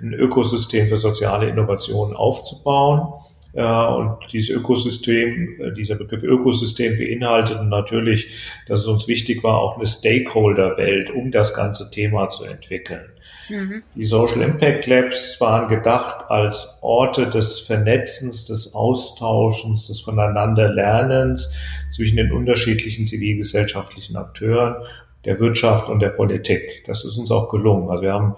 ein 0.00 0.14
Ökosystem 0.14 0.88
für 0.88 0.96
soziale 0.96 1.48
Innovationen 1.48 2.16
aufzubauen. 2.16 3.12
Äh, 3.52 3.64
und 3.64 4.18
dieses 4.32 4.50
Ökosystem, 4.50 5.60
äh, 5.60 5.72
dieser 5.72 5.96
Begriff 5.96 6.22
Ökosystem 6.22 6.96
beinhaltet 6.96 7.62
natürlich, 7.64 8.28
dass 8.66 8.80
es 8.80 8.86
uns 8.86 9.06
wichtig 9.08 9.44
war, 9.44 9.58
auch 9.58 9.76
eine 9.76 9.86
Stakeholder-Welt 9.86 11.10
um 11.10 11.30
das 11.30 11.54
ganze 11.54 11.90
Thema 11.90 12.28
zu 12.30 12.44
entwickeln. 12.44 13.10
Mhm. 13.48 13.82
Die 13.94 14.04
Social 14.04 14.42
Impact 14.42 14.86
Labs 14.86 15.40
waren 15.40 15.68
gedacht 15.68 16.30
als 16.30 16.68
Orte 16.80 17.28
des 17.28 17.60
Vernetzens, 17.60 18.44
des 18.44 18.74
Austauschens, 18.74 19.86
des 19.86 20.00
Voneinanderlernens 20.00 21.50
zwischen 21.90 22.16
den 22.16 22.32
unterschiedlichen 22.32 23.06
zivilgesellschaftlichen 23.06 24.16
Akteuren 24.16 24.76
der 25.24 25.38
Wirtschaft 25.40 25.88
und 25.88 26.00
der 26.00 26.10
Politik. 26.10 26.84
Das 26.86 27.04
ist 27.04 27.16
uns 27.16 27.30
auch 27.30 27.48
gelungen. 27.48 27.88
Also 27.90 28.02
wir 28.02 28.12
haben 28.12 28.34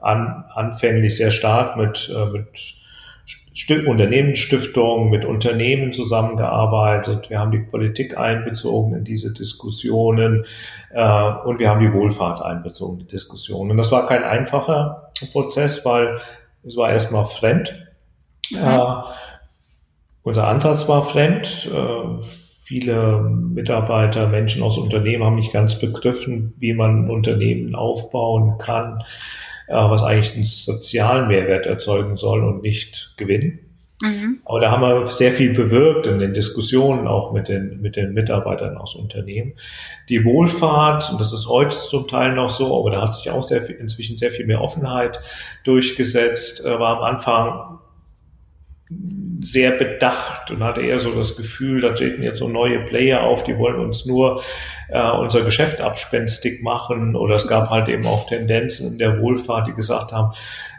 an, 0.00 0.44
anfänglich 0.54 1.16
sehr 1.16 1.30
stark 1.30 1.76
mit, 1.76 2.12
äh, 2.14 2.26
mit 2.26 2.76
Unternehmensstiftungen, 3.86 5.10
mit 5.10 5.24
Unternehmen 5.24 5.92
zusammengearbeitet. 5.92 7.30
Wir 7.30 7.38
haben 7.38 7.50
die 7.50 7.58
Politik 7.58 8.16
einbezogen 8.16 8.94
in 8.94 9.04
diese 9.04 9.32
Diskussionen 9.32 10.44
äh, 10.90 11.32
und 11.44 11.58
wir 11.58 11.70
haben 11.70 11.80
die 11.80 11.92
Wohlfahrt 11.92 12.40
einbezogen 12.40 13.00
in 13.00 13.06
die 13.06 13.12
Diskussionen. 13.12 13.72
Und 13.72 13.76
das 13.76 13.90
war 13.92 14.06
kein 14.06 14.24
einfacher 14.24 15.12
Prozess, 15.32 15.84
weil 15.84 16.18
es 16.64 16.76
war 16.76 16.90
erstmal 16.90 17.24
fremd. 17.24 17.74
Mhm. 18.50 18.58
Äh, 18.58 18.80
unser 20.22 20.46
Ansatz 20.46 20.88
war 20.88 21.02
fremd. 21.02 21.70
Äh, 21.72 22.22
viele 22.68 23.20
Mitarbeiter, 23.22 24.26
Menschen 24.26 24.62
aus 24.62 24.76
Unternehmen 24.76 25.24
haben 25.24 25.36
nicht 25.36 25.54
ganz 25.54 25.78
begriffen, 25.78 26.52
wie 26.58 26.74
man 26.74 27.06
ein 27.06 27.10
Unternehmen 27.10 27.74
aufbauen 27.74 28.58
kann, 28.58 29.02
was 29.68 30.02
eigentlich 30.02 30.34
einen 30.34 30.44
sozialen 30.44 31.28
Mehrwert 31.28 31.66
erzeugen 31.66 32.16
soll 32.16 32.44
und 32.44 32.62
nicht 32.62 33.14
Gewinn. 33.16 33.60
Mhm. 34.00 34.40
Aber 34.44 34.60
da 34.60 34.70
haben 34.70 34.82
wir 34.82 35.06
sehr 35.06 35.32
viel 35.32 35.52
bewirkt 35.52 36.06
in 36.06 36.20
den 36.20 36.32
Diskussionen 36.32 37.08
auch 37.08 37.32
mit 37.32 37.48
den, 37.48 37.80
mit 37.80 37.96
den 37.96 38.12
Mitarbeitern 38.12 38.76
aus 38.76 38.94
Unternehmen. 38.94 39.54
Die 40.08 40.24
Wohlfahrt, 40.24 41.10
und 41.10 41.20
das 41.20 41.32
ist 41.32 41.48
heute 41.48 41.76
zum 41.76 42.06
Teil 42.06 42.34
noch 42.34 42.50
so, 42.50 42.78
aber 42.78 42.90
da 42.90 43.02
hat 43.02 43.16
sich 43.16 43.30
auch 43.30 43.42
sehr 43.42 43.62
viel, 43.62 43.74
inzwischen 43.76 44.16
sehr 44.16 44.30
viel 44.30 44.46
mehr 44.46 44.60
Offenheit 44.60 45.20
durchgesetzt, 45.64 46.64
äh, 46.64 46.78
war 46.78 46.98
am 46.98 47.02
Anfang 47.02 47.80
sehr 49.42 49.72
bedacht 49.72 50.50
und 50.50 50.64
hatte 50.64 50.80
eher 50.80 50.98
so 50.98 51.14
das 51.14 51.36
Gefühl, 51.36 51.82
da 51.82 51.90
treten 51.90 52.22
jetzt 52.22 52.38
so 52.38 52.48
neue 52.48 52.80
Player 52.80 53.22
auf, 53.22 53.44
die 53.44 53.56
wollen 53.58 53.78
uns 53.78 54.06
nur 54.06 54.42
äh, 54.88 55.10
unser 55.10 55.42
Geschäft 55.42 55.80
abspenstig 55.80 56.62
machen. 56.62 57.14
Oder 57.14 57.36
es 57.36 57.46
gab 57.46 57.70
halt 57.70 57.88
eben 57.88 58.06
auch 58.06 58.26
Tendenzen 58.26 58.92
in 58.92 58.98
der 58.98 59.20
Wohlfahrt, 59.20 59.66
die 59.66 59.74
gesagt 59.74 60.12
haben, 60.12 60.32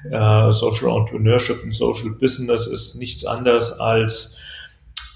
äh, 0.09 0.51
Social 0.51 0.89
Entrepreneurship 0.89 1.63
und 1.63 1.73
Social 1.73 2.11
Business 2.19 2.67
ist 2.67 2.95
nichts 2.95 3.25
anderes 3.25 3.79
als 3.79 4.35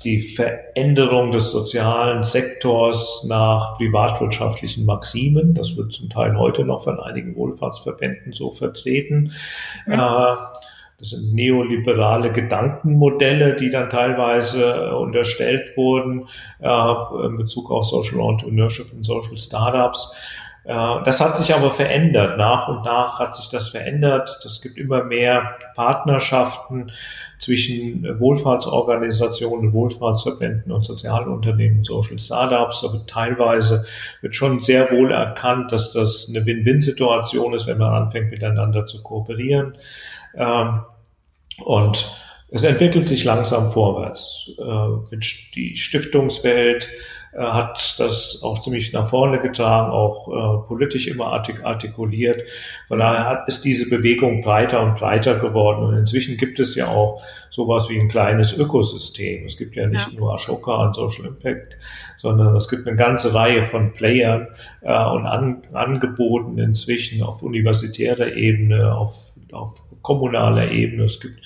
die 0.04 0.22
Veränderung 0.22 1.32
des 1.32 1.50
sozialen 1.50 2.24
Sektors 2.24 3.24
nach 3.28 3.78
privatwirtschaftlichen 3.78 4.86
Maximen. 4.86 5.54
Das 5.54 5.78
wird 5.78 5.94
zum 5.94 6.10
Teil 6.10 6.38
heute 6.38 6.66
noch 6.66 6.84
von 6.84 7.00
einigen 7.00 7.36
Wohlfahrtsverbänden 7.36 8.34
so 8.34 8.52
vertreten. 8.52 9.32
Mhm. 9.86 9.94
Äh, 9.94 10.36
das 11.04 11.10
sind 11.10 11.34
neoliberale 11.34 12.32
Gedankenmodelle, 12.32 13.58
die 13.58 13.70
dann 13.70 13.90
teilweise 13.90 14.64
äh, 14.64 14.94
unterstellt 14.94 15.76
wurden 15.76 16.30
äh, 16.62 17.26
in 17.26 17.36
Bezug 17.36 17.70
auf 17.72 17.84
Social 17.84 18.22
Entrepreneurship 18.22 18.94
und 18.94 19.04
Social 19.04 19.38
Startups. 19.38 20.16
Äh, 20.64 20.74
das 21.04 21.20
hat 21.20 21.36
sich 21.36 21.54
aber 21.54 21.72
verändert. 21.72 22.38
Nach 22.38 22.70
und 22.70 22.86
nach 22.86 23.20
hat 23.20 23.36
sich 23.36 23.50
das 23.50 23.68
verändert. 23.68 24.40
Es 24.46 24.62
gibt 24.62 24.78
immer 24.78 25.04
mehr 25.04 25.58
Partnerschaften 25.76 26.90
zwischen 27.38 28.18
Wohlfahrtsorganisationen, 28.22 29.74
Wohlfahrtsverbänden 29.74 30.72
und 30.72 30.86
Sozialunternehmen, 30.86 31.84
Social 31.84 32.18
Startups. 32.18 32.82
Aber 32.86 33.06
teilweise 33.08 33.84
wird 34.22 34.38
schon 34.38 34.62
sehr 34.62 34.90
wohl 34.90 35.12
erkannt, 35.12 35.74
dass 35.74 35.92
das 35.92 36.30
eine 36.30 36.46
Win-Win-Situation 36.46 37.54
ist, 37.54 37.68
wenn 37.68 37.80
man 37.80 37.92
anfängt, 37.92 38.32
miteinander 38.32 38.86
zu 38.86 39.04
kooperieren. 39.04 39.78
Ähm, 40.36 40.84
und 41.60 42.18
es 42.50 42.64
entwickelt 42.64 43.08
sich 43.08 43.24
langsam 43.24 43.72
vorwärts. 43.72 44.52
Äh, 44.60 45.18
die 45.56 45.76
Stiftungswelt 45.76 46.90
hat 47.38 47.96
das 47.98 48.42
auch 48.44 48.62
ziemlich 48.62 48.94
nach 48.94 49.10
vorne 49.10 49.40
getragen, 49.40 49.92
auch 49.92 50.28
äh, 50.28 50.68
politisch 50.68 51.08
immer 51.08 51.28
artikuliert. 51.28 52.44
Von 52.88 53.00
daher 53.00 53.44
ist 53.48 53.66
diese 53.66 53.90
Bewegung 53.90 54.42
breiter 54.42 54.82
und 54.82 54.96
breiter 54.96 55.40
geworden. 55.40 55.84
Und 55.84 55.98
inzwischen 55.98 56.38
gibt 56.38 56.60
es 56.60 56.76
ja 56.76 56.90
auch 56.90 57.22
sowas 57.50 57.90
wie 57.90 58.00
ein 58.00 58.08
kleines 58.08 58.58
Ökosystem. 58.58 59.46
Es 59.46 59.58
gibt 59.58 59.76
ja 59.76 59.88
nicht 59.88 60.12
ja. 60.12 60.20
nur 60.20 60.34
Ashoka 60.34 60.76
und 60.76 60.96
Social 60.96 61.26
Impact, 61.26 61.78
sondern 62.18 62.56
es 62.56 62.70
gibt 62.70 62.88
eine 62.88 62.96
ganze 62.96 63.34
Reihe 63.34 63.64
von 63.64 63.94
Playern 63.94 64.48
und 64.82 65.26
Angeboten 65.74 66.58
inzwischen 66.60 67.24
auf 67.24 67.42
universitärer 67.42 68.34
Ebene, 68.34 68.96
auf, 68.96 69.16
auf 69.52 69.84
kommunaler 70.02 70.72
Ebene. 70.72 71.06
Es 71.06 71.20
gibt 71.20 71.42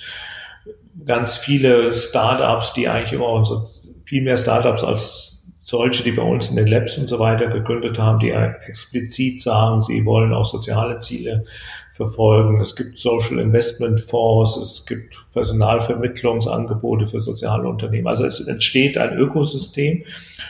ganz 1.04 1.36
viele 1.36 1.94
Startups, 1.94 2.72
die 2.72 2.88
eigentlich 2.88 3.12
immer 3.12 3.28
unsere, 3.28 3.66
viel 4.04 4.22
mehr 4.22 4.36
Startups 4.36 4.84
als 4.84 5.37
solche, 5.68 6.02
die 6.02 6.12
bei 6.12 6.22
uns 6.22 6.48
in 6.48 6.56
den 6.56 6.66
Labs 6.66 6.96
und 6.96 7.08
so 7.08 7.18
weiter 7.18 7.46
gegründet 7.48 7.98
haben, 7.98 8.18
die 8.20 8.30
explizit 8.30 9.42
sagen, 9.42 9.80
sie 9.80 10.02
wollen 10.06 10.32
auch 10.32 10.46
soziale 10.46 10.98
Ziele 11.00 11.44
verfolgen. 11.92 12.58
Es 12.58 12.74
gibt 12.74 12.98
Social 12.98 13.38
Investment 13.38 14.00
Fonds, 14.00 14.56
es 14.56 14.86
gibt 14.86 15.22
Personalvermittlungsangebote 15.34 17.06
für 17.06 17.20
soziale 17.20 17.68
Unternehmen. 17.68 18.06
Also 18.06 18.24
es 18.24 18.40
entsteht 18.40 18.96
ein 18.96 19.18
Ökosystem 19.18 20.04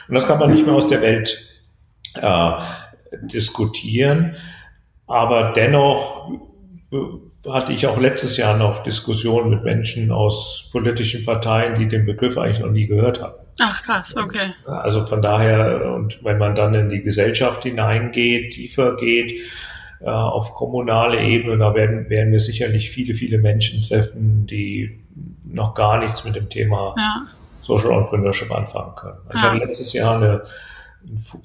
und 0.06 0.14
das 0.14 0.24
kann 0.24 0.38
man 0.38 0.52
nicht 0.52 0.64
mehr 0.64 0.76
aus 0.76 0.86
der 0.86 1.02
Welt 1.02 1.52
äh, 2.14 2.52
diskutieren. 3.26 4.36
Aber 5.08 5.52
dennoch 5.52 6.30
hatte 7.52 7.72
ich 7.72 7.86
auch 7.86 7.98
letztes 8.00 8.36
Jahr 8.36 8.56
noch 8.56 8.82
Diskussionen 8.82 9.50
mit 9.50 9.64
Menschen 9.64 10.10
aus 10.10 10.68
politischen 10.72 11.24
Parteien, 11.24 11.78
die 11.78 11.88
den 11.88 12.06
Begriff 12.06 12.36
eigentlich 12.38 12.60
noch 12.60 12.70
nie 12.70 12.86
gehört 12.86 13.22
haben. 13.22 13.34
Ach 13.60 13.82
krass, 13.82 14.14
okay. 14.16 14.54
Also 14.66 15.04
von 15.04 15.20
daher, 15.20 15.92
und 15.94 16.22
wenn 16.22 16.38
man 16.38 16.54
dann 16.54 16.74
in 16.74 16.88
die 16.88 17.02
Gesellschaft 17.02 17.64
hineingeht, 17.64 18.52
tiefer 18.54 18.96
geht, 18.96 19.40
äh, 20.00 20.08
auf 20.08 20.54
kommunale 20.54 21.20
Ebene, 21.20 21.58
da 21.58 21.74
werden, 21.74 22.08
werden 22.08 22.30
wir 22.30 22.40
sicherlich 22.40 22.90
viele, 22.90 23.14
viele 23.14 23.38
Menschen 23.38 23.82
treffen, 23.82 24.46
die 24.46 25.00
noch 25.44 25.74
gar 25.74 25.98
nichts 25.98 26.24
mit 26.24 26.36
dem 26.36 26.48
Thema 26.48 26.94
ja. 26.96 27.22
Social 27.62 27.90
Entrepreneurship 27.90 28.50
anfangen 28.52 28.94
können. 28.94 29.18
Ich 29.34 29.40
ja. 29.40 29.50
hatte 29.50 29.58
letztes 29.58 29.92
Jahr 29.92 30.16
eine, 30.16 30.42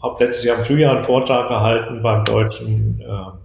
habe 0.04 0.24
letztes 0.24 0.44
Jahr 0.44 0.60
im 0.60 0.64
Frühjahr 0.64 0.92
einen 0.92 1.02
Vortrag 1.02 1.48
gehalten 1.48 2.04
beim 2.04 2.24
deutschen 2.26 3.02
äh, 3.02 3.43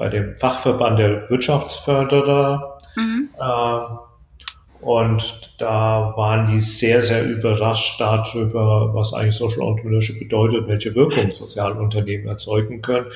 bei 0.00 0.08
dem 0.08 0.34
Fachverband 0.34 0.98
der 0.98 1.28
Wirtschaftsförderer. 1.28 2.78
Mhm. 2.96 3.28
Äh, 3.38 4.80
und 4.80 5.52
da 5.58 6.14
waren 6.16 6.46
die 6.46 6.62
sehr, 6.62 7.02
sehr 7.02 7.22
überrascht 7.22 8.00
darüber, 8.00 8.94
was 8.94 9.12
eigentlich 9.12 9.36
Social 9.36 9.60
Entrepreneurship 9.60 10.18
bedeutet, 10.18 10.66
welche 10.68 10.94
Wirkung 10.94 11.30
Sozialunternehmen 11.32 12.28
erzeugen 12.28 12.80
können, 12.80 13.08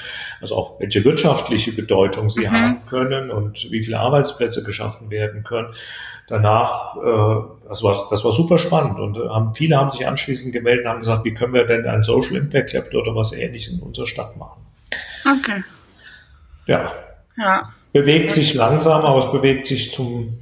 also 0.43 0.57
auch 0.57 0.79
welche 0.79 1.03
wirtschaftliche 1.07 1.73
Bedeutung 1.73 2.29
sie 2.29 2.47
mhm. 2.47 2.51
haben 2.51 2.81
können 2.87 3.31
und 3.31 3.71
wie 3.71 3.83
viele 3.83 3.99
Arbeitsplätze 3.99 4.63
geschaffen 4.63 5.11
werden 5.11 5.43
können. 5.43 5.69
Danach, 6.29 6.97
äh, 6.99 7.67
das, 7.67 7.83
war, 7.83 8.09
das 8.11 8.23
war 8.27 8.33
super 8.33 8.59
spannend 8.59 9.01
und 9.01 9.17
äh, 9.17 9.27
haben, 9.27 9.55
viele 9.55 9.79
haben 9.79 9.91
sich 9.91 10.07
anschließend 10.07 10.53
gemeldet 10.53 10.85
und 10.85 10.91
haben 10.91 11.01
gesagt, 11.01 11.25
wie 11.25 11.33
können 11.33 11.55
wir 11.55 11.65
denn 11.65 11.87
ein 11.87 12.03
Social 12.03 12.37
Impact 12.37 12.75
Lab 12.75 12.93
oder 12.93 13.17
was 13.17 13.33
ähnliches 13.33 13.73
in 13.73 13.81
unserer 13.81 14.07
Stadt 14.07 14.37
machen. 14.37 14.61
Okay 15.25 15.63
ja, 16.67 16.93
ja. 17.37 17.63
bewegt 17.93 18.31
sich 18.31 18.55
langsam, 18.55 19.05
aber 19.05 19.19
es 19.19 19.31
bewegt 19.31 19.67
sich 19.67 19.93
zum 19.93 20.39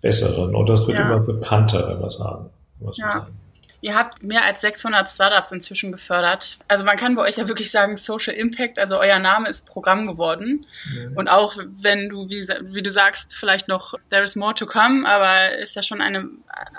Besseren 0.00 0.54
oder 0.54 0.74
es 0.74 0.86
wird 0.86 0.98
ja. 0.98 1.06
immer 1.06 1.20
bekannter, 1.20 1.88
wenn 1.88 2.00
wir 2.00 2.10
sagen. 2.10 2.50
Wenn 2.80 2.92
ja. 2.94 3.12
sagen. 3.12 3.38
Ihr 3.84 3.96
habt 3.96 4.22
mehr 4.22 4.44
als 4.44 4.60
600 4.60 5.10
Startups 5.10 5.50
inzwischen 5.50 5.90
gefördert. 5.90 6.56
Also 6.68 6.84
man 6.84 6.96
kann 6.96 7.16
bei 7.16 7.22
euch 7.22 7.36
ja 7.36 7.48
wirklich 7.48 7.72
sagen 7.72 7.96
Social 7.96 8.32
Impact, 8.32 8.78
also 8.78 8.96
euer 9.00 9.18
Name 9.18 9.48
ist 9.48 9.66
Programm 9.66 10.06
geworden. 10.06 10.66
Mhm. 10.88 11.16
Und 11.16 11.28
auch 11.28 11.56
wenn 11.80 12.08
du, 12.08 12.28
wie, 12.30 12.46
wie, 12.46 12.82
du 12.82 12.92
sagst, 12.92 13.34
vielleicht 13.34 13.66
noch 13.66 13.94
there 14.10 14.22
is 14.22 14.36
more 14.36 14.54
to 14.54 14.66
come, 14.66 15.04
aber 15.08 15.58
ist 15.58 15.74
ja 15.74 15.82
schon 15.82 16.00
eine, 16.00 16.28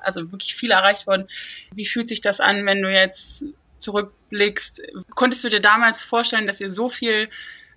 also 0.02 0.32
wirklich 0.32 0.56
viel 0.56 0.72
erreicht 0.72 1.06
worden. 1.06 1.28
Wie 1.74 1.86
fühlt 1.86 2.08
sich 2.08 2.22
das 2.22 2.40
an, 2.40 2.66
wenn 2.66 2.82
du 2.82 2.90
jetzt 2.90 3.44
zurückblickst? 3.78 4.82
Konntest 5.14 5.44
du 5.44 5.50
dir 5.50 5.60
damals 5.60 6.04
vorstellen, 6.04 6.48
dass 6.48 6.62
ihr 6.62 6.72
so 6.72 6.88
viel 6.88 7.28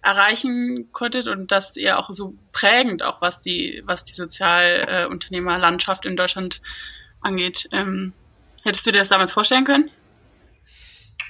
erreichen 0.07 0.89
konntet 0.93 1.27
und 1.27 1.51
dass 1.51 1.77
ihr 1.77 1.99
auch 1.99 2.11
so 2.11 2.35
prägend, 2.53 3.03
auch 3.03 3.21
was 3.21 3.41
die, 3.41 3.83
was 3.85 4.05
die 4.05 4.15
Sozialunternehmerlandschaft 4.15 6.07
in 6.07 6.17
Deutschland 6.17 6.63
angeht. 7.21 7.69
Ähm, 7.73 8.13
hättest 8.63 8.87
du 8.87 8.93
dir 8.93 9.01
das 9.01 9.09
damals 9.09 9.33
vorstellen 9.33 9.65
können? 9.65 9.91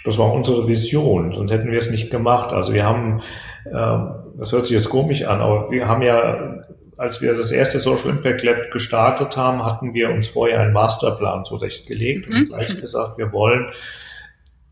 Das 0.05 0.19
war 0.19 0.33
unsere 0.33 0.69
Vision, 0.69 1.33
sonst 1.33 1.51
hätten 1.51 1.73
wir 1.73 1.79
es 1.79 1.91
nicht 1.91 2.11
gemacht. 2.11 2.53
Also 2.53 2.75
wir 2.75 2.85
haben, 2.85 3.23
ähm, 3.67 4.11
das 4.39 4.53
hört 4.53 4.67
sich 4.67 4.77
jetzt 4.77 4.91
komisch 4.91 5.25
an, 5.25 5.41
aber 5.41 5.71
wir 5.71 5.89
haben 5.89 6.03
ja, 6.03 6.63
als 6.99 7.23
wir 7.23 7.35
das 7.35 7.51
erste 7.51 7.79
Social 7.79 8.11
Impact 8.11 8.43
Lab 8.43 8.71
gestartet 8.71 9.37
haben, 9.37 9.65
hatten 9.65 9.95
wir 9.95 10.11
uns 10.11 10.29
vorher 10.29 10.61
einen 10.61 10.75
Masterplan 10.75 11.45
zurechtgelegt 11.45 12.29
mhm. 12.29 12.37
und 12.37 12.49
gleich 12.49 12.81
gesagt, 12.81 13.17
wir 13.17 13.33
wollen 13.33 13.73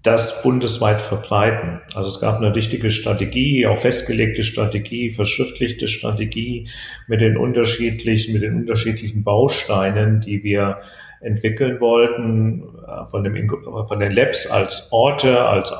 das 0.04 0.42
bundesweit 0.42 1.00
verbreiten. 1.00 1.80
Also 1.94 2.10
es 2.10 2.20
gab 2.20 2.36
eine 2.36 2.54
richtige 2.54 2.90
Strategie, 2.90 3.66
auch 3.66 3.78
festgelegte 3.78 4.44
Strategie, 4.44 5.10
verschriftlichte 5.10 5.88
Strategie 5.88 6.68
mit 7.08 7.22
den 7.22 7.38
unterschiedlichen, 7.38 8.34
mit 8.34 8.42
den 8.42 8.54
unterschiedlichen 8.54 9.24
Bausteinen, 9.24 10.20
die 10.20 10.44
wir 10.44 10.82
entwickeln 11.20 11.80
wollten, 11.80 12.64
äh, 12.86 13.06
von, 13.06 13.24
dem, 13.24 13.48
von 13.48 13.98
den 13.98 14.12
Labs 14.12 14.46
als 14.46 14.88
Orte, 14.90 15.40
als 15.40 15.72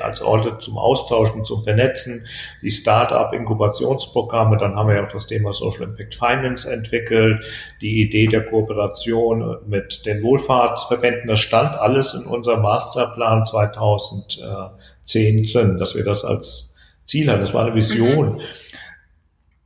als 0.00 0.22
Orte 0.22 0.58
zum 0.58 0.78
Austauschen, 0.78 1.44
zum 1.44 1.64
Vernetzen, 1.64 2.26
die 2.62 2.70
Start-up-Inkubationsprogramme, 2.70 4.56
dann 4.56 4.76
haben 4.76 4.88
wir 4.88 4.96
ja 4.96 5.06
auch 5.06 5.12
das 5.12 5.26
Thema 5.26 5.52
Social 5.52 5.82
Impact 5.82 6.14
Finance 6.14 6.70
entwickelt, 6.70 7.44
die 7.80 8.00
Idee 8.00 8.26
der 8.26 8.46
Kooperation 8.46 9.58
mit 9.66 10.06
den 10.06 10.22
Wohlfahrtsverbänden, 10.22 11.28
das 11.28 11.40
stand 11.40 11.76
alles 11.76 12.14
in 12.14 12.24
unserem 12.24 12.62
Masterplan 12.62 13.44
2010 13.44 15.44
drin, 15.44 15.78
dass 15.78 15.94
wir 15.94 16.04
das 16.04 16.24
als 16.24 16.74
Ziel 17.04 17.28
hatten. 17.28 17.40
Das 17.40 17.52
war 17.52 17.66
eine 17.66 17.74
Vision. 17.74 18.34
Mhm. 18.34 18.40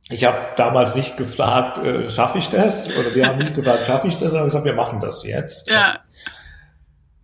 Ich 0.09 0.23
habe 0.23 0.37
damals 0.55 0.95
nicht 0.95 1.17
gefragt, 1.17 1.79
äh, 1.79 2.09
schaffe 2.09 2.37
ich 2.37 2.49
das? 2.49 2.95
Oder 2.95 3.15
wir 3.15 3.25
haben 3.25 3.39
nicht 3.39 3.55
gefragt, 3.55 3.87
schaffe 3.87 4.07
ich 4.07 4.15
das? 4.15 4.29
sondern 4.29 4.45
gesagt, 4.45 4.65
wir 4.65 4.75
machen 4.75 4.99
das 4.99 5.23
jetzt. 5.23 5.69
Ja. 5.69 5.99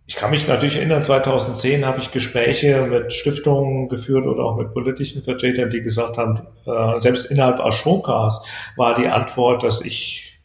Ich 0.06 0.16
kann 0.16 0.30
mich 0.30 0.48
natürlich 0.48 0.76
erinnern, 0.76 1.02
2010 1.02 1.86
habe 1.86 2.00
ich 2.00 2.10
Gespräche 2.10 2.82
mit 2.82 3.12
Stiftungen 3.12 3.88
geführt 3.88 4.26
oder 4.26 4.42
auch 4.44 4.56
mit 4.56 4.72
politischen 4.72 5.22
Vertretern, 5.22 5.70
die 5.70 5.80
gesagt 5.80 6.18
haben, 6.18 6.46
äh, 6.66 7.00
selbst 7.00 7.26
innerhalb 7.26 7.60
Ashokas 7.60 8.44
war 8.76 8.96
die 8.96 9.06
Antwort, 9.06 9.62
dass 9.62 9.80
ich 9.80 10.40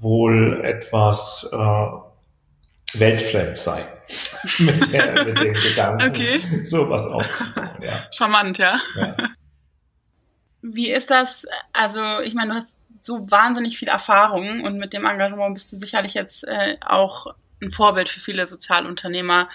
wohl 0.00 0.64
etwas 0.64 1.48
äh, 1.52 2.98
weltfremd 2.98 3.58
sei 3.58 3.86
mit, 4.58 4.92
der, 4.92 5.24
mit 5.24 5.38
dem 5.38 5.54
Gedanken, 5.54 6.08
okay. 6.08 6.64
sowas 6.64 7.06
aufzubauen. 7.06 7.82
Ja. 7.82 8.04
Charmant, 8.10 8.58
ja. 8.58 8.76
ja. 8.96 9.16
Wie 10.62 10.90
ist 10.90 11.10
das? 11.10 11.46
Also, 11.72 12.20
ich 12.20 12.34
meine, 12.34 12.50
du 12.50 12.56
hast 12.58 12.74
so 13.00 13.30
wahnsinnig 13.30 13.78
viel 13.78 13.88
Erfahrung 13.88 14.64
und 14.64 14.78
mit 14.78 14.92
dem 14.92 15.04
Engagement 15.06 15.54
bist 15.54 15.72
du 15.72 15.76
sicherlich 15.76 16.14
jetzt 16.14 16.44
äh, 16.44 16.76
auch 16.84 17.28
ein 17.62 17.70
Vorbild 17.70 18.08
für 18.08 18.20
viele 18.20 18.46
Sozialunternehmer. 18.46 19.48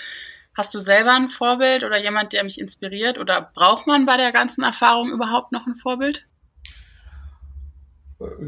Hast 0.56 0.74
du 0.74 0.80
selber 0.80 1.14
ein 1.14 1.30
Vorbild 1.30 1.84
oder 1.84 2.00
jemand, 2.00 2.34
der 2.34 2.44
mich 2.44 2.60
inspiriert? 2.60 3.18
Oder 3.18 3.52
braucht 3.54 3.88
man 3.88 4.06
bei 4.06 4.18
der 4.18 4.32
ganzen 4.32 4.64
Erfahrung 4.64 5.12
überhaupt 5.12 5.52
noch 5.52 5.66
ein 5.66 5.76
Vorbild? 5.76 6.26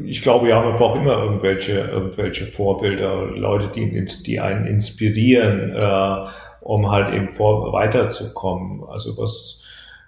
Ich 0.04 0.22
glaube 0.22 0.48
ja, 0.48 0.62
man 0.62 0.76
braucht 0.76 0.96
immer 0.96 1.22
irgendwelche, 1.22 1.72
irgendwelche 1.80 2.46
Vorbilder, 2.46 3.26
Leute, 3.26 3.68
die, 3.68 4.06
die 4.24 4.40
einen 4.40 4.66
inspirieren, 4.66 5.74
äh, 5.74 6.28
um 6.60 6.90
halt 6.90 7.12
eben 7.14 7.30
vor, 7.30 7.72
weiterzukommen. 7.72 8.84
Also 8.88 9.18
was, 9.18 9.62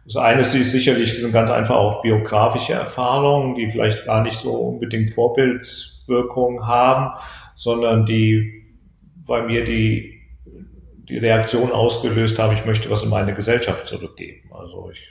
das 0.07 0.17
eine 0.17 0.41
ist 0.41 0.53
sicherlich 0.53 1.13
sind 1.19 1.33
ganz 1.33 1.51
einfach 1.51 1.77
auch 1.77 2.01
biografische 2.01 2.73
Erfahrungen, 2.73 3.57
die 3.57 3.71
vielleicht 3.71 4.07
gar 4.07 4.23
nicht 4.23 4.39
so 4.39 4.55
unbedingt 4.55 5.11
Vorbildswirkung 5.11 6.67
haben, 6.67 7.19
sondern 7.57 8.07
die 8.07 8.58
bei 9.29 9.43
mir 9.43 9.65
die 9.65 10.19
die 11.09 11.19
Reaktion 11.19 11.73
ausgelöst 11.73 12.39
haben, 12.39 12.53
ich 12.53 12.67
möchte 12.67 12.91
was 12.91 13.03
in 13.03 13.09
meine 13.09 13.35
Gesellschaft 13.35 13.89
zurückgeben. 13.89 14.51
Also 14.53 14.91
ich 14.93 15.09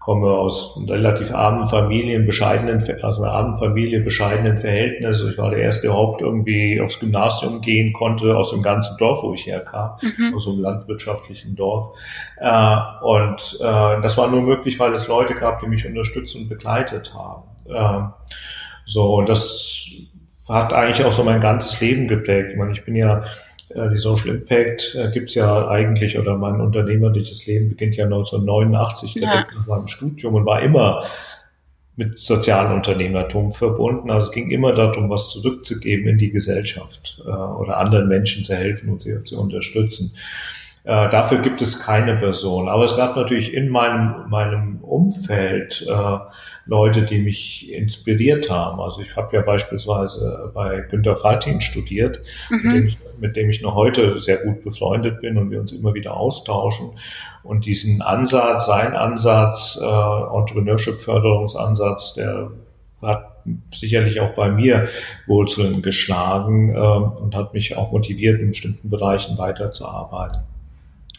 komme 0.00 0.30
aus 0.30 0.76
relativ 0.88 1.32
armen 1.32 1.64
Familien, 1.66 2.26
bescheidenen, 2.26 2.82
also 3.02 3.22
einer 3.22 3.32
armen 3.32 3.56
Familie, 3.56 4.00
bescheidenen 4.00 4.58
Verhältnissen. 4.58 5.30
Ich 5.30 5.38
war 5.38 5.50
der 5.50 5.60
erste, 5.60 5.82
der 5.82 5.90
überhaupt 5.90 6.20
irgendwie 6.22 6.80
aufs 6.80 6.98
Gymnasium 6.98 7.60
gehen 7.60 7.92
konnte, 7.92 8.36
aus 8.36 8.50
dem 8.50 8.62
ganzen 8.62 8.96
Dorf, 8.96 9.22
wo 9.22 9.32
ich 9.32 9.46
herkam, 9.46 9.96
mhm. 10.02 10.34
aus 10.34 10.48
einem 10.48 10.58
landwirtschaftlichen 10.58 11.54
Dorf. 11.54 11.96
Äh, 12.38 12.76
und 13.02 13.58
äh, 13.60 14.00
das 14.02 14.18
war 14.18 14.28
nur 14.28 14.42
möglich, 14.42 14.76
weil 14.80 14.92
es 14.92 15.06
Leute 15.06 15.36
gab, 15.36 15.60
die 15.60 15.68
mich 15.68 15.86
unterstützt 15.86 16.34
und 16.34 16.48
begleitet 16.48 17.14
haben. 17.14 17.44
Äh, 17.68 18.08
so, 18.86 19.14
und 19.14 19.28
das 19.28 19.88
hat 20.48 20.72
eigentlich 20.72 21.04
auch 21.04 21.12
so 21.12 21.22
mein 21.22 21.40
ganzes 21.40 21.80
Leben 21.80 22.08
geprägt. 22.08 22.50
Ich 22.52 22.58
meine, 22.58 22.72
ich 22.72 22.84
bin 22.84 22.96
ja 22.96 23.24
äh, 23.74 23.90
die 23.90 23.98
Social 23.98 24.28
Impact 24.28 24.94
äh, 24.94 25.10
gibt's 25.12 25.34
ja 25.34 25.68
eigentlich, 25.68 26.18
oder 26.18 26.36
mein 26.36 26.60
unternehmerliches 26.60 27.46
Leben 27.46 27.70
beginnt 27.70 27.96
ja 27.96 28.04
1989 28.04 29.14
direkt 29.14 29.52
ja. 29.52 29.58
nach 29.58 29.66
meinem 29.66 29.88
Studium 29.88 30.34
und 30.34 30.46
war 30.46 30.62
immer 30.62 31.04
mit 31.96 32.18
sozialen 32.18 32.72
Unternehmertum 32.72 33.52
verbunden. 33.52 34.10
Also 34.10 34.28
es 34.28 34.32
ging 34.32 34.50
immer 34.50 34.72
darum, 34.72 35.10
was 35.10 35.30
zurückzugeben 35.30 36.08
in 36.08 36.18
die 36.18 36.30
Gesellschaft 36.30 37.22
äh, 37.24 37.30
oder 37.30 37.78
anderen 37.78 38.08
Menschen 38.08 38.44
zu 38.44 38.54
helfen 38.54 38.90
und 38.90 39.02
sie 39.02 39.22
zu 39.24 39.38
unterstützen. 39.38 40.12
Äh, 40.84 41.08
dafür 41.10 41.38
gibt 41.38 41.62
es 41.62 41.78
keine 41.78 42.16
Person. 42.16 42.68
Aber 42.68 42.82
es 42.84 42.96
gab 42.96 43.14
natürlich 43.16 43.54
in 43.54 43.68
meinem, 43.68 44.28
meinem 44.28 44.80
Umfeld 44.80 45.86
äh, 45.88 46.18
Leute, 46.66 47.02
die 47.02 47.20
mich 47.20 47.72
inspiriert 47.72 48.50
haben. 48.50 48.80
Also 48.80 49.00
ich 49.00 49.14
habe 49.14 49.36
ja 49.36 49.42
beispielsweise 49.42 50.50
bei 50.52 50.80
Günter 50.80 51.16
Faltin 51.16 51.60
studiert, 51.60 52.20
mhm. 52.50 52.56
mit, 52.56 52.74
dem 52.74 52.86
ich, 52.86 52.98
mit 53.20 53.36
dem 53.36 53.50
ich 53.50 53.62
noch 53.62 53.76
heute 53.76 54.18
sehr 54.18 54.38
gut 54.38 54.64
befreundet 54.64 55.20
bin 55.20 55.38
und 55.38 55.52
wir 55.52 55.60
uns 55.60 55.70
immer 55.70 55.94
wieder 55.94 56.16
austauschen. 56.16 56.98
Und 57.44 57.64
diesen 57.64 58.02
Ansatz, 58.02 58.66
sein 58.66 58.96
Ansatz, 58.96 59.78
äh, 59.80 59.84
Entrepreneurship-Förderungsansatz, 59.84 62.14
der 62.14 62.50
hat 63.02 63.28
sicherlich 63.72 64.20
auch 64.20 64.34
bei 64.34 64.50
mir 64.50 64.88
Wurzeln 65.26 65.82
geschlagen 65.82 66.74
äh, 66.74 66.78
und 66.78 67.36
hat 67.36 67.54
mich 67.54 67.76
auch 67.76 67.92
motiviert, 67.92 68.40
in 68.40 68.48
bestimmten 68.48 68.90
Bereichen 68.90 69.38
weiterzuarbeiten. 69.38 70.40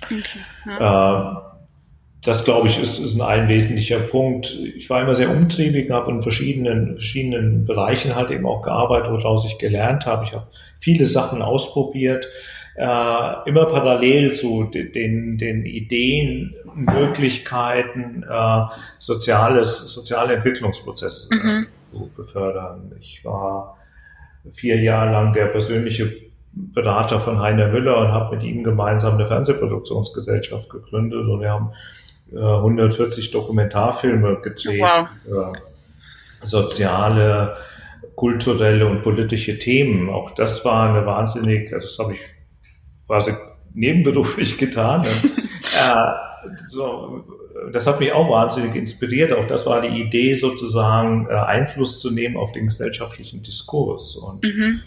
Okay. 0.05 0.23
Ja. 0.65 1.37
Äh, 1.39 1.53
das, 2.23 2.45
glaube 2.45 2.69
ich, 2.69 2.79
ist, 2.79 2.99
ist 2.99 3.19
ein 3.19 3.49
wesentlicher 3.49 3.99
Punkt. 3.99 4.57
Ich 4.77 4.89
war 4.89 5.01
immer 5.01 5.13
sehr 5.13 5.29
umtriebig, 5.29 5.91
habe 5.91 6.11
in 6.11 6.21
verschiedenen, 6.21 6.93
verschiedenen 6.93 7.65
Bereichen 7.65 8.15
halt 8.15 8.31
eben 8.31 8.45
auch 8.45 8.61
gearbeitet, 8.61 9.11
woraus 9.11 9.45
ich 9.45 9.57
gelernt 9.57 10.05
habe. 10.05 10.23
Ich 10.23 10.33
habe 10.33 10.47
viele 10.79 11.05
Sachen 11.05 11.41
ausprobiert, 11.41 12.29
äh, 12.75 13.49
immer 13.49 13.65
parallel 13.65 14.33
zu 14.33 14.63
den, 14.63 15.37
den 15.37 15.65
Ideen, 15.65 16.55
Möglichkeiten, 16.73 18.23
äh, 18.27 18.61
soziales, 18.97 19.93
soziale 19.93 20.35
Entwicklungsprozesse 20.35 21.27
mhm. 21.33 21.67
zu 21.91 22.09
befördern. 22.15 22.93
Ich 23.01 23.23
war 23.23 23.77
vier 24.53 24.81
Jahre 24.81 25.11
lang 25.11 25.33
der 25.33 25.47
persönliche 25.47 26.13
Berater 26.55 27.19
von 27.19 27.39
Heiner 27.39 27.67
Müller 27.67 27.99
und 27.99 28.11
habe 28.11 28.35
mit 28.35 28.43
ihm 28.43 28.63
gemeinsam 28.63 29.15
eine 29.15 29.25
Fernsehproduktionsgesellschaft 29.25 30.69
gegründet 30.69 31.27
und 31.27 31.41
wir 31.41 31.49
haben 31.49 31.71
äh, 32.31 32.37
140 32.37 33.31
Dokumentarfilme 33.31 34.39
gedreht, 34.41 34.81
wow. 34.81 35.53
äh, 35.53 36.45
soziale, 36.45 37.55
kulturelle 38.15 38.87
und 38.87 39.01
politische 39.01 39.57
Themen. 39.57 40.09
Auch 40.09 40.31
das 40.31 40.63
war 40.63 40.89
eine 40.89 41.05
wahnsinnig, 41.05 41.73
also 41.73 41.87
das 41.87 41.97
habe 41.99 42.13
ich 42.13 42.19
quasi 43.07 43.33
nebenberuflich 43.73 44.57
getan. 44.59 45.05
Und, 46.43 46.53
äh, 46.53 46.57
so, 46.67 47.23
das 47.71 47.87
hat 47.87 47.99
mich 47.99 48.11
auch 48.11 48.29
wahnsinnig 48.29 48.75
inspiriert. 48.75 49.31
Auch 49.33 49.45
das 49.45 49.65
war 49.65 49.81
die 49.81 50.01
Idee, 50.01 50.33
sozusagen 50.33 51.27
äh, 51.29 51.33
Einfluss 51.33 51.99
zu 51.99 52.11
nehmen 52.11 52.37
auf 52.37 52.51
den 52.51 52.67
gesellschaftlichen 52.67 53.43
Diskurs. 53.43 54.15
Und 54.15 54.43
mhm. 54.43 54.81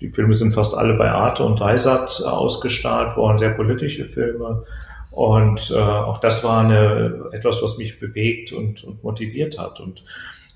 Die 0.00 0.10
Filme 0.10 0.34
sind 0.34 0.52
fast 0.52 0.74
alle 0.74 0.94
bei 0.94 1.10
Arte 1.10 1.44
und 1.44 1.60
Dreisat 1.60 2.22
ausgestrahlt 2.22 3.16
worden, 3.16 3.38
sehr 3.38 3.50
politische 3.50 4.06
Filme. 4.06 4.64
Und 5.10 5.70
äh, 5.70 5.78
auch 5.78 6.18
das 6.18 6.44
war 6.44 6.64
eine, 6.64 7.30
etwas, 7.32 7.62
was 7.62 7.78
mich 7.78 7.98
bewegt 7.98 8.52
und, 8.52 8.84
und 8.84 9.02
motiviert 9.02 9.58
hat. 9.58 9.80
Und, 9.80 10.04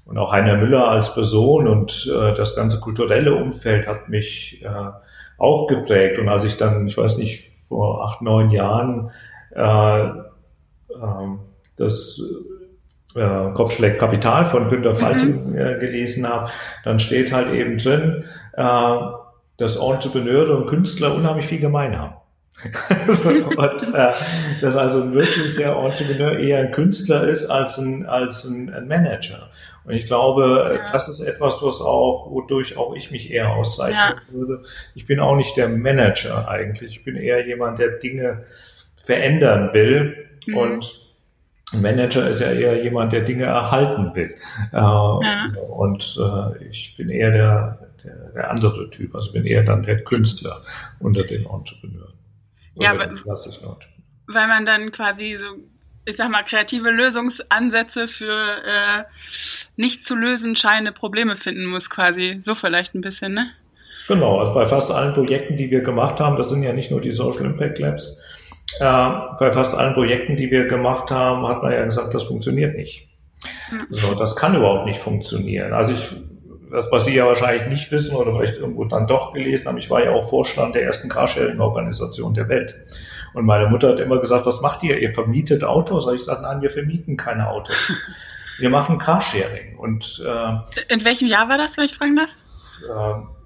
und 0.04 0.18
auch 0.18 0.32
Heiner 0.32 0.56
Müller 0.56 0.88
als 0.88 1.14
Person 1.14 1.66
und 1.66 2.10
äh, 2.14 2.34
das 2.34 2.54
ganze 2.54 2.80
kulturelle 2.80 3.34
Umfeld 3.34 3.86
hat 3.86 4.08
mich 4.08 4.62
äh, 4.62 4.90
auch 5.38 5.66
geprägt. 5.66 6.18
Und 6.18 6.28
als 6.28 6.44
ich 6.44 6.56
dann, 6.56 6.86
ich 6.86 6.96
weiß 6.96 7.16
nicht, 7.16 7.48
vor 7.68 8.04
acht, 8.04 8.20
neun 8.20 8.50
Jahren 8.50 9.10
äh, 9.54 10.08
äh, 10.08 10.28
das 11.76 12.22
äh, 13.14 13.52
Kopfschläg 13.54 13.98
Kapital 13.98 14.44
von 14.44 14.68
Günter 14.68 14.94
Falting 14.94 15.50
mhm. 15.50 15.58
äh, 15.58 15.78
gelesen 15.78 16.28
habe, 16.28 16.50
dann 16.84 16.98
steht 16.98 17.32
halt 17.32 17.52
eben 17.52 17.78
drin, 17.78 18.24
äh, 18.54 18.96
dass 19.56 19.76
Entrepreneure 19.76 20.56
und 20.56 20.66
Künstler 20.66 21.14
unheimlich 21.14 21.46
viel 21.46 21.60
gemein 21.60 21.98
haben. 21.98 22.14
und 23.24 23.94
äh, 23.94 24.12
dass 24.60 24.76
also 24.76 25.14
wirklich 25.14 25.56
der 25.56 25.76
Entrepreneur 25.76 26.38
eher 26.38 26.58
ein 26.58 26.70
Künstler 26.72 27.24
ist 27.24 27.46
als 27.46 27.78
ein, 27.78 28.04
als 28.06 28.44
ein, 28.44 28.72
ein 28.72 28.86
Manager. 28.86 29.48
Und 29.84 29.94
ich 29.94 30.04
glaube, 30.04 30.78
ja. 30.78 30.92
das 30.92 31.08
ist 31.08 31.20
etwas, 31.20 31.62
was 31.62 31.80
auch, 31.80 32.30
wodurch 32.30 32.76
auch 32.76 32.94
ich 32.94 33.10
mich 33.10 33.30
eher 33.30 33.50
auszeichnen 33.50 34.20
ja. 34.28 34.34
würde. 34.34 34.62
Ich 34.94 35.06
bin 35.06 35.20
auch 35.20 35.36
nicht 35.36 35.56
der 35.56 35.68
Manager 35.68 36.48
eigentlich. 36.48 36.98
Ich 36.98 37.04
bin 37.04 37.16
eher 37.16 37.46
jemand, 37.46 37.78
der 37.78 37.92
Dinge 37.92 38.44
verändern 39.02 39.70
will. 39.72 40.28
Mhm. 40.46 40.56
Und 40.56 41.09
ein 41.72 41.82
Manager 41.82 42.28
ist 42.28 42.40
ja 42.40 42.50
eher 42.50 42.82
jemand, 42.82 43.12
der 43.12 43.22
Dinge 43.22 43.44
erhalten 43.44 44.14
will. 44.14 44.34
Äh, 44.72 44.76
ja. 44.76 45.46
Und 45.68 46.18
äh, 46.20 46.64
ich 46.68 46.94
bin 46.96 47.08
eher 47.08 47.30
der, 47.30 47.90
der, 48.04 48.14
der 48.34 48.50
andere 48.50 48.90
Typ. 48.90 49.14
Also 49.14 49.32
bin 49.32 49.44
eher 49.44 49.62
dann 49.62 49.82
der 49.82 50.02
Künstler 50.02 50.60
unter 50.98 51.22
den 51.22 51.46
Entrepreneuren. 51.46 52.14
Ja, 52.74 52.98
weil, 52.98 53.14
weil 54.26 54.48
man 54.48 54.64
dann 54.64 54.90
quasi 54.90 55.36
so, 55.36 55.56
ich 56.06 56.16
sag 56.16 56.30
mal, 56.30 56.42
kreative 56.42 56.90
Lösungsansätze 56.90 58.08
für 58.08 58.62
äh, 58.64 59.04
nicht 59.76 60.06
zu 60.06 60.16
lösen 60.16 60.56
scheinende 60.56 60.92
Probleme 60.92 61.36
finden 61.36 61.66
muss, 61.66 61.90
quasi. 61.90 62.38
So 62.40 62.54
vielleicht 62.54 62.94
ein 62.94 63.00
bisschen, 63.00 63.34
ne? 63.34 63.50
Genau, 64.08 64.40
also 64.40 64.54
bei 64.54 64.66
fast 64.66 64.90
allen 64.90 65.14
Projekten, 65.14 65.56
die 65.56 65.70
wir 65.70 65.82
gemacht 65.82 66.18
haben, 66.18 66.36
das 66.36 66.48
sind 66.48 66.64
ja 66.64 66.72
nicht 66.72 66.90
nur 66.90 67.00
die 67.00 67.12
Social 67.12 67.44
Impact 67.44 67.78
Labs, 67.78 68.18
äh, 68.78 69.10
bei 69.38 69.52
fast 69.52 69.74
allen 69.74 69.94
Projekten, 69.94 70.36
die 70.36 70.50
wir 70.50 70.68
gemacht 70.68 71.10
haben, 71.10 71.46
hat 71.46 71.62
man 71.62 71.72
ja 71.72 71.84
gesagt, 71.84 72.14
das 72.14 72.24
funktioniert 72.24 72.76
nicht. 72.76 73.08
So, 73.88 74.14
das 74.14 74.36
kann 74.36 74.54
überhaupt 74.54 74.86
nicht 74.86 74.98
funktionieren. 74.98 75.72
Also 75.72 75.94
ich, 75.94 76.14
das, 76.70 76.90
was 76.92 77.04
Sie 77.04 77.14
ja 77.14 77.26
wahrscheinlich 77.26 77.68
nicht 77.68 77.90
wissen 77.90 78.14
oder 78.14 78.34
vielleicht 78.34 78.58
irgendwo 78.58 78.84
dann 78.84 79.06
doch 79.06 79.32
gelesen 79.32 79.66
haben, 79.66 79.78
ich 79.78 79.90
war 79.90 80.04
ja 80.04 80.12
auch 80.12 80.28
Vorstand 80.28 80.74
der 80.74 80.84
ersten 80.84 81.08
Carsharing-Organisation 81.08 82.34
der 82.34 82.48
Welt. 82.48 82.76
Und 83.32 83.46
meine 83.46 83.68
Mutter 83.68 83.90
hat 83.90 84.00
immer 84.00 84.20
gesagt, 84.20 84.46
was 84.46 84.60
macht 84.60 84.82
ihr? 84.82 84.98
Ihr 84.98 85.12
vermietet 85.12 85.64
Autos? 85.64 86.06
Und 86.06 86.14
ich 86.14 86.20
gesagt, 86.20 86.42
nein, 86.42 86.62
wir 86.62 86.70
vermieten 86.70 87.16
keine 87.16 87.48
Autos. 87.48 87.76
Wir 88.58 88.70
machen 88.70 88.98
Carsharing. 88.98 89.76
Und, 89.78 90.22
äh, 90.24 90.92
In 90.92 91.04
welchem 91.04 91.28
Jahr 91.28 91.48
war 91.48 91.56
das, 91.56 91.76
wenn 91.78 91.84
ich 91.84 91.94
fragen 91.94 92.16
darf? 92.16 92.30
Äh, 92.82 93.39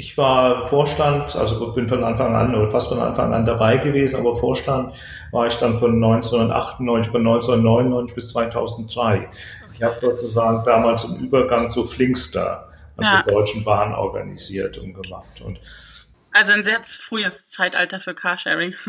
ich 0.00 0.16
war 0.16 0.68
Vorstand, 0.68 1.34
also 1.34 1.72
bin 1.72 1.88
von 1.88 2.04
Anfang 2.04 2.34
an 2.34 2.54
oder 2.54 2.70
fast 2.70 2.88
von 2.88 3.00
Anfang 3.00 3.34
an 3.34 3.44
dabei 3.44 3.78
gewesen, 3.78 4.16
aber 4.20 4.36
Vorstand 4.36 4.94
war 5.32 5.48
ich 5.48 5.56
dann 5.56 5.76
von 5.78 5.92
1998 6.02 7.10
von 7.10 7.26
1999 7.26 8.14
bis 8.14 8.28
2003. 8.30 9.28
Ich 9.74 9.82
habe 9.82 9.98
sozusagen 9.98 10.64
damals 10.64 11.02
im 11.02 11.16
Übergang 11.16 11.68
zu 11.68 11.84
Flinkster, 11.84 12.68
also 12.96 13.12
ja. 13.12 13.22
der 13.22 13.34
Deutschen 13.34 13.64
Bahn, 13.64 13.92
organisiert 13.92 14.78
und 14.78 14.94
gemacht. 14.94 15.42
Und 15.44 15.58
also 16.30 16.52
ein 16.52 16.62
sehr 16.62 16.78
frühes 16.84 17.48
Zeitalter 17.48 18.00
für 18.00 18.14
Carsharing. 18.14 18.74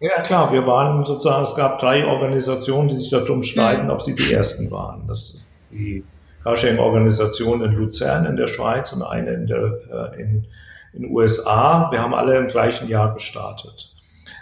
Ja, 0.00 0.22
klar, 0.22 0.52
wir 0.52 0.64
waren 0.64 1.04
sozusagen, 1.04 1.42
es 1.42 1.56
gab 1.56 1.80
drei 1.80 2.06
Organisationen, 2.06 2.88
die 2.88 3.00
sich 3.00 3.10
darum 3.10 3.42
streiten, 3.42 3.86
mhm. 3.86 3.90
ob 3.90 4.00
sie 4.00 4.14
die 4.14 4.32
ersten 4.32 4.70
waren. 4.70 5.08
Das 5.08 5.34
ist 5.34 5.48
die 5.72 6.04
Carsharing-Organisation 6.42 7.62
in 7.62 7.72
Luzern 7.72 8.26
in 8.26 8.36
der 8.36 8.46
Schweiz 8.46 8.92
und 8.92 9.02
eine 9.02 9.32
in 9.32 9.46
der 9.46 10.12
äh, 10.16 10.20
in, 10.20 10.46
in 10.92 11.10
USA. 11.10 11.90
Wir 11.90 12.00
haben 12.00 12.14
alle 12.14 12.36
im 12.36 12.48
gleichen 12.48 12.88
Jahr 12.88 13.14
gestartet 13.14 13.94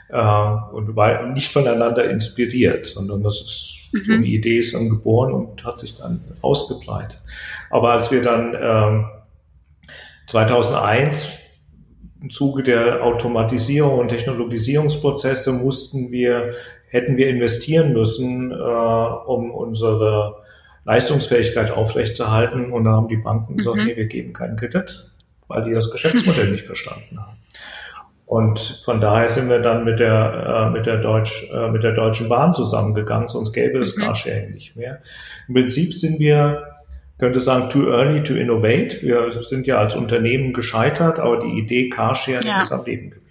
äh, 0.08 0.18
und 0.18 0.94
war 0.96 1.26
nicht 1.26 1.52
voneinander 1.52 2.08
inspiriert, 2.08 2.86
sondern 2.86 3.22
das 3.22 3.40
ist 3.40 3.88
mhm. 3.92 4.04
so 4.04 4.12
eine 4.12 4.26
Idee 4.26 4.58
ist 4.58 4.74
dann 4.74 4.88
geboren 4.88 5.32
und 5.32 5.64
hat 5.64 5.78
sich 5.78 5.96
dann 5.96 6.20
ausgebreitet. 6.42 7.20
Aber 7.70 7.92
als 7.92 8.10
wir 8.10 8.22
dann 8.22 8.54
äh, 8.54 9.04
2001 10.28 11.28
im 12.20 12.30
Zuge 12.30 12.62
der 12.62 13.04
Automatisierung 13.04 13.98
und 13.98 14.08
Technologisierungsprozesse 14.08 15.52
mussten 15.52 16.10
wir, 16.10 16.54
hätten 16.88 17.16
wir 17.16 17.28
investieren 17.28 17.92
müssen, 17.92 18.50
äh, 18.50 18.54
um 18.54 19.50
unsere 19.50 20.45
Leistungsfähigkeit 20.86 21.70
aufrechtzuerhalten. 21.70 22.72
Und 22.72 22.84
da 22.84 22.92
haben 22.92 23.08
die 23.08 23.16
Banken 23.16 23.58
gesagt, 23.58 23.76
mhm. 23.76 23.84
nee, 23.84 23.96
wir 23.96 24.06
geben 24.06 24.32
keinen 24.32 24.56
Kredit, 24.56 25.10
weil 25.48 25.64
die 25.64 25.72
das 25.72 25.90
Geschäftsmodell 25.90 26.50
nicht 26.50 26.64
verstanden 26.64 27.18
haben. 27.20 27.36
Und 28.24 28.58
von 28.58 29.00
daher 29.00 29.28
sind 29.28 29.48
wir 29.48 29.60
dann 29.60 29.84
mit 29.84 30.00
der, 30.00 30.68
äh, 30.68 30.70
mit 30.70 30.86
der, 30.86 30.96
Deutsch, 30.96 31.48
äh, 31.52 31.70
mit 31.70 31.84
der 31.84 31.92
Deutschen 31.92 32.28
Bahn 32.28 32.54
zusammengegangen, 32.54 33.28
sonst 33.28 33.52
gäbe 33.52 33.78
es 33.78 33.96
mhm. 33.96 34.00
Carsharing 34.00 34.52
nicht 34.52 34.74
mehr. 34.74 35.00
Im 35.46 35.54
Prinzip 35.54 35.94
sind 35.94 36.18
wir 36.18 36.76
könnte 37.18 37.40
sagen, 37.40 37.68
too 37.68 37.90
early 37.90 38.22
to 38.22 38.34
innovate. 38.34 39.00
Wir 39.00 39.30
sind 39.42 39.66
ja 39.66 39.78
als 39.78 39.94
Unternehmen 39.94 40.52
gescheitert, 40.52 41.18
aber 41.18 41.38
die 41.38 41.58
Idee 41.58 41.88
Carsharing 41.88 42.46
ja. 42.46 42.62
ist 42.62 42.72
am 42.72 42.84
Leben 42.84 43.10
geblieben. 43.10 43.25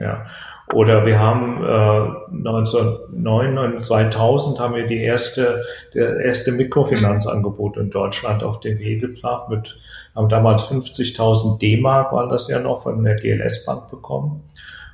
Ja. 0.00 0.24
Oder 0.72 1.04
wir 1.04 1.18
haben 1.18 1.62
äh, 1.62 2.46
1999, 2.48 3.82
2000 3.82 4.58
haben 4.58 4.74
wir 4.74 4.86
die 4.86 5.02
erste, 5.02 5.62
der 5.94 6.20
erste 6.20 6.52
Mikrofinanzangebot 6.52 7.76
in 7.76 7.90
Deutschland 7.90 8.42
auf 8.42 8.60
den 8.60 8.78
Weg 8.78 9.02
gebracht 9.02 9.50
mit, 9.50 9.76
haben 10.16 10.28
damals 10.30 10.64
50.000 10.64 11.58
D-Mark, 11.58 12.12
waren 12.12 12.30
das 12.30 12.48
ja 12.48 12.60
noch, 12.60 12.82
von 12.84 13.02
der 13.02 13.16
GLS 13.16 13.66
Bank 13.66 13.90
bekommen 13.90 14.42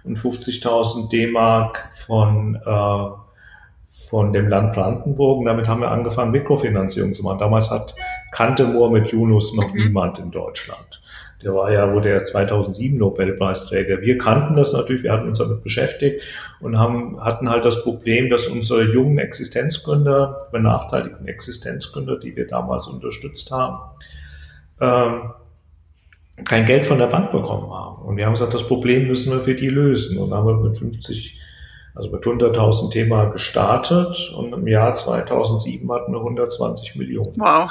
und 0.02 0.18
50.000 0.18 1.08
D-Mark 1.08 1.88
von, 1.92 2.56
äh, 2.66 4.08
von 4.08 4.32
dem 4.32 4.48
Land 4.48 4.72
Brandenburg. 4.72 5.38
Und 5.38 5.44
damit 5.44 5.68
haben 5.68 5.82
wir 5.82 5.90
angefangen, 5.90 6.32
Mikrofinanzierung 6.32 7.14
zu 7.14 7.22
machen. 7.22 7.38
Damals 7.38 7.70
hat 7.70 7.94
kannte 8.32 8.64
Mohamed 8.64 9.12
Yunus 9.12 9.54
noch 9.54 9.72
mhm. 9.72 9.84
niemand 9.84 10.18
in 10.18 10.32
Deutschland. 10.32 11.00
Der 11.42 11.54
war 11.54 11.70
ja, 11.70 11.92
wurde 11.92 12.10
ja 12.10 12.22
2007 12.22 12.96
Nobelpreisträger. 12.96 14.00
Wir 14.00 14.16
kannten 14.16 14.56
das 14.56 14.72
natürlich, 14.72 15.02
wir 15.02 15.12
hatten 15.12 15.28
uns 15.28 15.38
damit 15.38 15.62
beschäftigt 15.62 16.22
und 16.60 16.78
haben, 16.78 17.22
hatten 17.22 17.50
halt 17.50 17.64
das 17.64 17.82
Problem, 17.82 18.30
dass 18.30 18.46
unsere 18.46 18.84
jungen 18.84 19.18
Existenzgründer, 19.18 20.48
benachteiligten 20.50 21.28
Existenzgründer, 21.28 22.18
die 22.18 22.34
wir 22.36 22.46
damals 22.46 22.86
unterstützt 22.86 23.50
haben, 23.50 23.78
ähm, 24.80 25.32
kein 26.44 26.66
Geld 26.66 26.84
von 26.84 26.98
der 26.98 27.06
Bank 27.06 27.32
bekommen 27.32 27.70
haben. 27.72 28.02
Und 28.02 28.16
wir 28.16 28.26
haben 28.26 28.34
gesagt, 28.34 28.54
das 28.54 28.66
Problem 28.66 29.06
müssen 29.06 29.32
wir 29.32 29.40
für 29.40 29.54
die 29.54 29.68
lösen. 29.68 30.18
Und 30.18 30.32
haben 30.34 30.46
wir 30.46 30.54
mit 30.56 30.76
50 30.76 31.40
also 31.96 32.10
mit 32.10 32.22
100.000 32.24 32.90
Thema 32.90 33.24
gestartet 33.26 34.30
und 34.36 34.52
im 34.52 34.68
Jahr 34.68 34.94
2007 34.94 35.90
hatten 35.90 36.12
wir 36.12 36.18
120 36.18 36.94
Millionen. 36.96 37.32
Wow. 37.36 37.70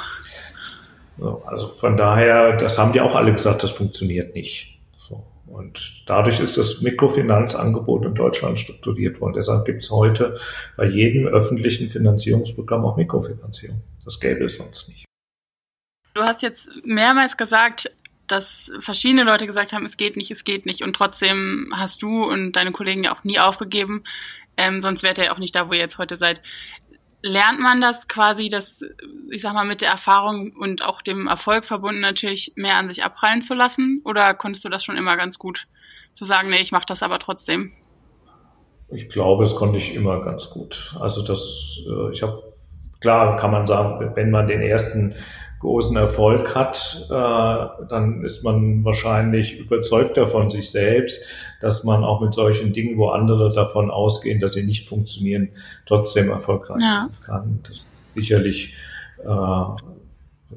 So, 1.18 1.42
also 1.46 1.68
von 1.68 1.96
daher, 1.96 2.56
das 2.56 2.78
haben 2.78 2.92
die 2.92 3.00
auch 3.00 3.14
alle 3.14 3.32
gesagt, 3.32 3.62
das 3.62 3.70
funktioniert 3.70 4.34
nicht. 4.34 4.76
Und 5.46 6.02
dadurch 6.06 6.40
ist 6.40 6.58
das 6.58 6.82
Mikrofinanzangebot 6.82 8.04
in 8.04 8.14
Deutschland 8.14 8.58
strukturiert 8.58 9.20
worden. 9.20 9.34
Deshalb 9.34 9.64
gibt 9.64 9.82
es 9.82 9.90
heute 9.90 10.38
bei 10.76 10.86
jedem 10.86 11.26
öffentlichen 11.28 11.88
Finanzierungsprogramm 11.88 12.84
auch 12.84 12.96
Mikrofinanzierung. 12.96 13.82
Das 14.04 14.18
gäbe 14.18 14.44
es 14.44 14.56
sonst 14.56 14.88
nicht. 14.88 15.04
Du 16.14 16.22
hast 16.22 16.42
jetzt 16.42 16.68
mehrmals 16.84 17.36
gesagt, 17.36 17.90
dass 18.26 18.72
verschiedene 18.80 19.22
Leute 19.22 19.46
gesagt 19.46 19.72
haben, 19.72 19.84
es 19.84 19.96
geht 19.96 20.16
nicht, 20.16 20.32
es 20.32 20.42
geht 20.42 20.66
nicht. 20.66 20.82
Und 20.82 20.94
trotzdem 20.94 21.72
hast 21.74 22.02
du 22.02 22.24
und 22.24 22.52
deine 22.52 22.72
Kollegen 22.72 23.04
ja 23.04 23.12
auch 23.12 23.22
nie 23.22 23.38
aufgegeben. 23.38 24.02
Ähm, 24.56 24.80
sonst 24.80 25.02
wärt 25.04 25.18
ihr 25.18 25.24
ja 25.26 25.32
auch 25.32 25.38
nicht 25.38 25.54
da, 25.54 25.68
wo 25.68 25.74
ihr 25.74 25.78
jetzt 25.78 25.98
heute 25.98 26.16
seid. 26.16 26.42
Lernt 27.22 27.60
man 27.60 27.80
das 27.80 28.08
quasi, 28.08 28.48
das, 28.48 28.84
ich 29.30 29.42
sag 29.42 29.54
mal, 29.54 29.64
mit 29.64 29.80
der 29.80 29.90
Erfahrung 29.90 30.52
und 30.52 30.84
auch 30.84 31.02
dem 31.02 31.26
Erfolg 31.26 31.64
verbunden 31.64 32.00
natürlich 32.00 32.52
mehr 32.56 32.76
an 32.76 32.88
sich 32.88 33.04
abprallen 33.04 33.42
zu 33.42 33.54
lassen? 33.54 34.00
Oder 34.04 34.34
konntest 34.34 34.64
du 34.64 34.68
das 34.68 34.84
schon 34.84 34.96
immer 34.96 35.16
ganz 35.16 35.38
gut 35.38 35.66
zu 36.14 36.24
sagen, 36.24 36.50
nee, 36.50 36.60
ich 36.60 36.72
mache 36.72 36.86
das 36.86 37.02
aber 37.02 37.18
trotzdem? 37.18 37.72
Ich 38.88 39.08
glaube, 39.08 39.44
es 39.44 39.56
konnte 39.56 39.78
ich 39.78 39.94
immer 39.94 40.22
ganz 40.24 40.50
gut. 40.50 40.94
Also 41.00 41.22
das, 41.22 41.80
äh, 41.88 42.12
ich 42.12 42.22
habe, 42.22 42.42
klar 43.00 43.36
kann 43.36 43.50
man 43.50 43.66
sagen, 43.66 44.12
wenn 44.14 44.30
man 44.30 44.46
den 44.46 44.62
ersten 44.62 45.14
großen 45.60 45.96
Erfolg 45.96 46.54
hat, 46.54 47.06
äh, 47.10 47.86
dann 47.88 48.22
ist 48.24 48.44
man 48.44 48.84
wahrscheinlich 48.84 49.58
überzeugter 49.58 50.26
von 50.26 50.50
sich 50.50 50.70
selbst, 50.70 51.22
dass 51.60 51.84
man 51.84 52.04
auch 52.04 52.20
mit 52.20 52.34
solchen 52.34 52.72
Dingen, 52.72 52.98
wo 52.98 53.08
andere 53.08 53.52
davon 53.52 53.90
ausgehen, 53.90 54.40
dass 54.40 54.52
sie 54.52 54.64
nicht 54.64 54.86
funktionieren, 54.86 55.48
trotzdem 55.86 56.28
erfolgreich 56.28 56.82
ja. 56.82 57.08
sein 57.10 57.24
kann. 57.24 57.60
Das 57.62 57.76
ist 57.78 57.86
sicherlich 58.14 58.74
äh, 59.24 59.26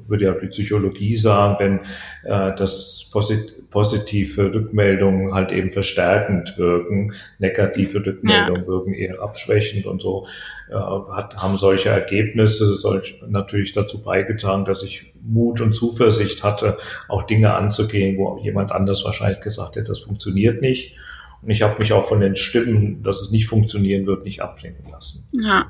würde 0.06 0.24
ja 0.24 0.32
die 0.32 0.46
Psychologie 0.46 1.16
sagen, 1.16 1.56
wenn 1.58 1.80
äh, 2.24 2.54
das 2.56 3.08
posit 3.12 3.60
positive 3.70 4.52
Rückmeldungen 4.52 5.32
halt 5.32 5.52
eben 5.52 5.70
verstärkend 5.70 6.58
wirken, 6.58 7.12
negative 7.38 8.04
Rückmeldungen 8.04 8.62
ja. 8.62 8.66
wirken 8.66 8.94
eher 8.94 9.20
abschwächend 9.22 9.86
und 9.86 10.02
so, 10.02 10.26
äh, 10.70 10.74
hat, 10.74 11.36
haben 11.36 11.56
solche 11.56 11.88
Ergebnisse 11.88 12.74
solch, 12.74 13.22
natürlich 13.28 13.72
dazu 13.72 14.02
beigetragen, 14.02 14.64
dass 14.64 14.82
ich 14.82 15.14
Mut 15.22 15.60
und 15.60 15.74
Zuversicht 15.74 16.42
hatte, 16.42 16.78
auch 17.08 17.22
Dinge 17.22 17.54
anzugehen, 17.54 18.18
wo 18.18 18.38
jemand 18.42 18.72
anders 18.72 19.04
wahrscheinlich 19.04 19.40
gesagt 19.40 19.76
hätte, 19.76 19.92
das 19.92 20.00
funktioniert 20.00 20.60
nicht. 20.60 20.96
Und 21.42 21.50
ich 21.50 21.62
habe 21.62 21.78
mich 21.78 21.92
auch 21.92 22.06
von 22.06 22.20
den 22.20 22.36
Stimmen, 22.36 23.02
dass 23.02 23.22
es 23.22 23.30
nicht 23.30 23.46
funktionieren 23.46 24.06
wird, 24.06 24.24
nicht 24.24 24.42
abbringen 24.42 24.84
lassen. 24.90 25.28
Ja. 25.40 25.66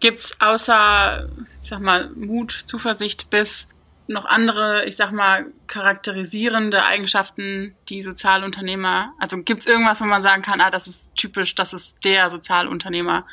Gibt's 0.00 0.36
außer, 0.40 1.28
ich 1.62 1.68
sag 1.68 1.80
mal, 1.80 2.10
Mut, 2.14 2.52
Zuversicht 2.52 3.30
bis 3.30 3.68
noch 4.08 4.24
andere, 4.24 4.84
ich 4.84 4.96
sag 4.96 5.12
mal, 5.12 5.46
charakterisierende 5.66 6.84
Eigenschaften, 6.84 7.74
die 7.88 8.02
Sozialunternehmer, 8.02 9.14
also 9.18 9.38
gibt's 9.38 9.66
irgendwas, 9.66 10.00
wo 10.00 10.04
man 10.04 10.22
sagen 10.22 10.42
kann, 10.42 10.60
ah, 10.60 10.70
das 10.70 10.86
ist 10.86 11.14
typisch, 11.14 11.54
das 11.54 11.72
ist 11.72 12.04
der 12.04 12.28
Sozialunternehmer 12.30 13.26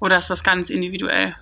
oder 0.00 0.18
ist 0.18 0.30
das 0.30 0.44
ganz 0.44 0.70
individuell? 0.70 1.34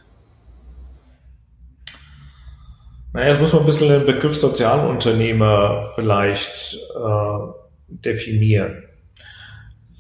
Naja, 3.13 3.29
jetzt 3.29 3.41
muss 3.41 3.53
man 3.53 3.63
ein 3.63 3.67
bisschen 3.67 3.89
den 3.89 4.07
Begriff 4.07 4.37
Sozialunternehmer 4.37 5.93
vielleicht 5.97 6.75
äh, 6.75 7.53
definieren 7.89 8.85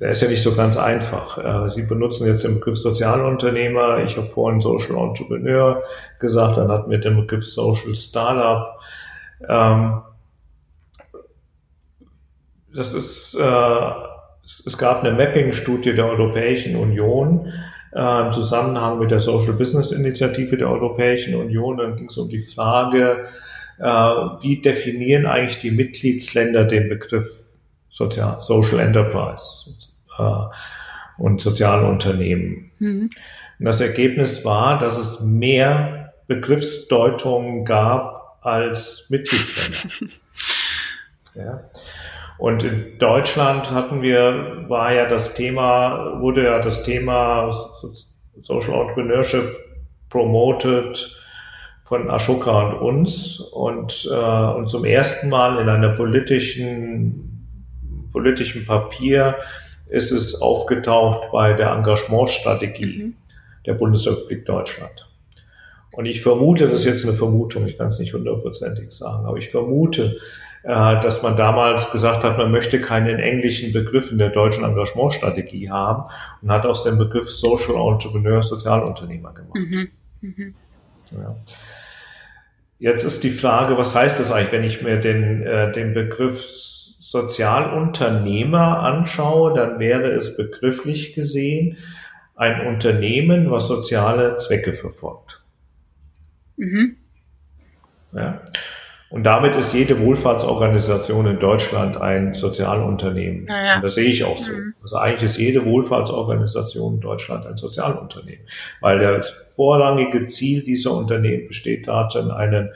der 0.00 0.12
ist 0.12 0.22
ja 0.22 0.28
nicht 0.28 0.42
so 0.42 0.54
ganz 0.54 0.78
einfach. 0.78 1.66
Äh, 1.66 1.68
Sie 1.68 1.82
benutzen 1.82 2.26
jetzt 2.26 2.42
den 2.42 2.54
Begriff 2.54 2.78
Sozialunternehmer. 2.78 4.02
Ich 4.02 4.16
habe 4.16 4.26
vorhin 4.26 4.60
Social 4.62 4.96
Entrepreneur 4.96 5.82
gesagt, 6.18 6.56
dann 6.56 6.70
hatten 6.70 6.90
wir 6.90 6.98
den 6.98 7.16
Begriff 7.16 7.46
Social 7.46 7.94
Startup. 7.94 8.80
Ähm, 9.46 10.00
das 12.74 12.94
ist, 12.94 13.34
äh, 13.34 13.80
es 14.44 14.78
gab 14.78 15.04
eine 15.04 15.12
Mapping-Studie 15.12 15.94
der 15.94 16.06
Europäischen 16.06 16.76
Union 16.76 17.52
äh, 17.92 18.20
im 18.22 18.32
Zusammenhang 18.32 19.00
mit 19.00 19.10
der 19.10 19.20
Social 19.20 19.52
Business 19.52 19.90
Initiative 19.90 20.56
der 20.56 20.70
Europäischen 20.70 21.34
Union. 21.34 21.76
Dann 21.76 21.96
ging 21.96 22.06
es 22.06 22.16
um 22.16 22.28
die 22.28 22.42
Frage, 22.42 23.26
wie 24.42 24.60
definieren 24.60 25.24
eigentlich 25.24 25.58
die 25.58 25.70
Mitgliedsländer 25.70 26.64
den 26.64 26.90
Begriff 26.90 27.46
Social 27.88 28.78
Enterprise? 28.78 29.89
Äh, 30.20 31.22
und 31.22 31.40
soziale 31.40 31.86
Unternehmen. 31.86 32.70
Mhm. 32.78 33.10
Und 33.58 33.64
das 33.64 33.80
Ergebnis 33.80 34.44
war, 34.44 34.78
dass 34.78 34.96
es 34.96 35.20
mehr 35.20 36.14
Begriffsdeutungen 36.26 37.64
gab 37.64 38.38
als 38.40 39.06
Mitgliedsländer. 39.08 40.14
ja. 41.34 41.60
Und 42.38 42.64
in 42.64 42.98
Deutschland 42.98 43.70
hatten 43.70 44.00
wir, 44.00 44.64
war 44.68 44.94
ja 44.94 45.06
das 45.06 45.34
Thema, 45.34 46.20
wurde 46.20 46.44
ja 46.44 46.58
das 46.58 46.82
Thema 46.82 47.52
Social 48.40 48.80
Entrepreneurship 48.80 49.44
promoted 50.08 51.16
von 51.82 52.10
Ashoka 52.10 52.70
und 52.70 52.78
uns 52.78 53.40
und, 53.40 54.08
äh, 54.10 54.14
und 54.14 54.68
zum 54.68 54.84
ersten 54.84 55.28
Mal 55.28 55.58
in 55.58 55.68
einer 55.68 55.90
politischen, 55.90 57.46
politischen 58.12 58.64
Papier 58.64 59.36
ist 59.90 60.10
es 60.10 60.40
aufgetaucht 60.40 61.30
bei 61.32 61.52
der 61.52 61.72
Engagementstrategie 61.72 63.04
mhm. 63.04 63.14
der 63.66 63.74
Bundesrepublik 63.74 64.46
Deutschland. 64.46 65.08
Und 65.92 66.06
ich 66.06 66.22
vermute, 66.22 66.68
das 66.68 66.80
ist 66.80 66.84
jetzt 66.84 67.04
eine 67.04 67.14
Vermutung, 67.14 67.66
ich 67.66 67.76
kann 67.76 67.88
es 67.88 67.98
nicht 67.98 68.14
hundertprozentig 68.14 68.92
sagen, 68.92 69.26
aber 69.26 69.36
ich 69.36 69.50
vermute, 69.50 70.16
äh, 70.62 71.00
dass 71.00 71.22
man 71.22 71.36
damals 71.36 71.90
gesagt 71.90 72.22
hat, 72.22 72.38
man 72.38 72.50
möchte 72.50 72.80
keinen 72.80 73.18
englischen 73.18 73.72
Begriff 73.72 74.12
in 74.12 74.18
der 74.18 74.28
deutschen 74.28 74.62
Engagementstrategie 74.62 75.70
haben 75.70 76.04
und 76.42 76.52
hat 76.52 76.66
aus 76.66 76.84
dem 76.84 76.98
Begriff 76.98 77.30
Social 77.30 77.74
Entrepreneur 77.76 78.42
Sozialunternehmer 78.42 79.32
gemacht. 79.32 79.54
Mhm. 79.54 79.88
Mhm. 80.20 80.54
Ja. 81.12 81.36
Jetzt 82.78 83.04
ist 83.04 83.24
die 83.24 83.30
Frage, 83.30 83.76
was 83.76 83.94
heißt 83.94 84.18
das 84.20 84.30
eigentlich, 84.30 84.52
wenn 84.52 84.64
ich 84.64 84.82
mir 84.82 84.98
den, 84.98 85.42
äh, 85.42 85.72
den 85.72 85.92
Begriff 85.92 86.40
Sozialunternehmer 87.10 88.84
anschaue, 88.84 89.52
dann 89.52 89.80
wäre 89.80 90.10
es 90.10 90.36
begrifflich 90.36 91.12
gesehen 91.12 91.76
ein 92.36 92.68
Unternehmen, 92.68 93.50
was 93.50 93.66
soziale 93.66 94.36
Zwecke 94.36 94.72
verfolgt. 94.74 95.44
Mhm. 96.56 96.98
Ja. 98.12 98.40
Und 99.10 99.24
damit 99.24 99.56
ist 99.56 99.74
jede 99.74 99.98
Wohlfahrtsorganisation 99.98 101.26
in 101.26 101.40
Deutschland 101.40 101.96
ein 101.96 102.32
Sozialunternehmen. 102.32 103.44
Ja. 103.48 103.74
Und 103.76 103.84
das 103.84 103.96
sehe 103.96 104.08
ich 104.08 104.22
auch 104.22 104.38
so. 104.38 104.52
Mhm. 104.52 104.74
Also 104.80 104.96
eigentlich 104.98 105.24
ist 105.24 105.36
jede 105.36 105.64
Wohlfahrtsorganisation 105.64 106.94
in 106.94 107.00
Deutschland 107.00 107.44
ein 107.44 107.56
Sozialunternehmen, 107.56 108.46
weil 108.80 109.00
das 109.00 109.30
vorrangige 109.56 110.26
Ziel 110.26 110.62
dieser 110.62 110.92
Unternehmen 110.92 111.48
besteht 111.48 111.88
darin, 111.88 112.30
einen 112.30 112.70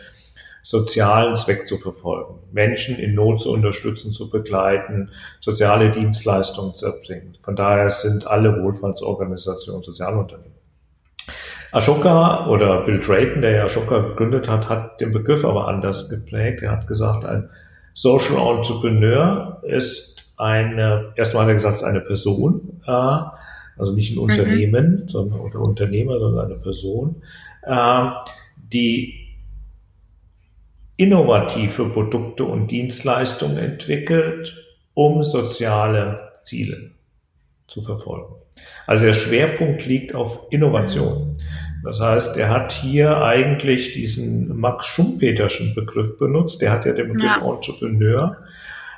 sozialen 0.65 1.37
Zweck 1.37 1.69
zu 1.69 1.77
verfolgen, 1.77 2.41
Menschen 2.51 2.97
in 2.97 3.15
Not 3.15 3.43
zu 3.43 3.53
unterstützen, 3.53 4.13
zu 4.13 4.31
begleiten, 4.31 5.11
soziale 5.39 5.91
Dienstleistungen 5.91 6.75
zu 6.75 6.87
erbringen. 6.87 7.37
Von 7.43 7.55
daher 7.55 7.91
sind 7.91 8.27
alle 8.27 8.63
Wohlfahrtsorganisationen 8.63 9.83
Sozialunternehmen. 9.83 10.55
Ashoka 11.71 12.49
oder 12.49 12.83
Bill 12.83 12.99
Drayton, 12.99 13.43
der 13.43 13.51
ja 13.51 13.65
Ashoka 13.67 13.99
gegründet 14.01 14.49
hat, 14.49 14.71
hat 14.71 15.03
den 15.03 15.13
Begriff 15.13 15.45
aber 15.45 15.69
anders 15.69 16.09
geprägt. 16.09 16.63
Er 16.63 16.71
hat 16.71 16.87
gesagt, 16.87 17.27
ein 17.27 17.51
Social 17.93 18.39
Entrepreneur 18.39 19.61
ist 19.65 20.25
eine, 20.39 21.13
erstmal 21.15 21.43
hat 21.43 21.51
er 21.51 21.55
gesagt, 21.55 21.85
eine 21.85 22.01
Person, 22.01 22.81
äh, 22.87 22.91
also 23.77 23.93
nicht 23.93 24.13
ein 24.13 24.17
mhm. 24.17 24.31
Unternehmen, 24.31 25.09
sondern 25.09 25.41
oder 25.41 25.61
Unternehmer, 25.61 26.19
sondern 26.19 26.47
eine 26.47 26.59
Person, 26.59 27.23
äh, 27.65 28.11
die 28.57 29.24
innovative 30.97 31.89
Produkte 31.89 32.45
und 32.45 32.71
Dienstleistungen 32.71 33.59
entwickelt, 33.59 34.65
um 34.95 35.23
soziale 35.23 36.33
Ziele 36.43 36.93
zu 37.67 37.83
verfolgen. 37.83 38.35
Also 38.87 39.07
der 39.07 39.15
Schwerpunkt 39.15 39.85
liegt 39.87 40.15
auf 40.15 40.41
Innovation. 40.51 41.37
Das 41.83 42.01
heißt, 42.01 42.37
er 42.37 42.49
hat 42.49 42.73
hier 42.73 43.23
eigentlich 43.23 43.93
diesen 43.93 44.57
Max 44.57 44.87
Schumpeterschen 44.87 45.75
Begriff 45.75 46.19
benutzt. 46.19 46.63
Der 46.63 46.71
hat 46.71 46.85
ja 46.87 46.93
den 46.93 47.09
Begriff 47.09 47.37
ja. 47.41 47.53
Entrepreneur 47.53 48.39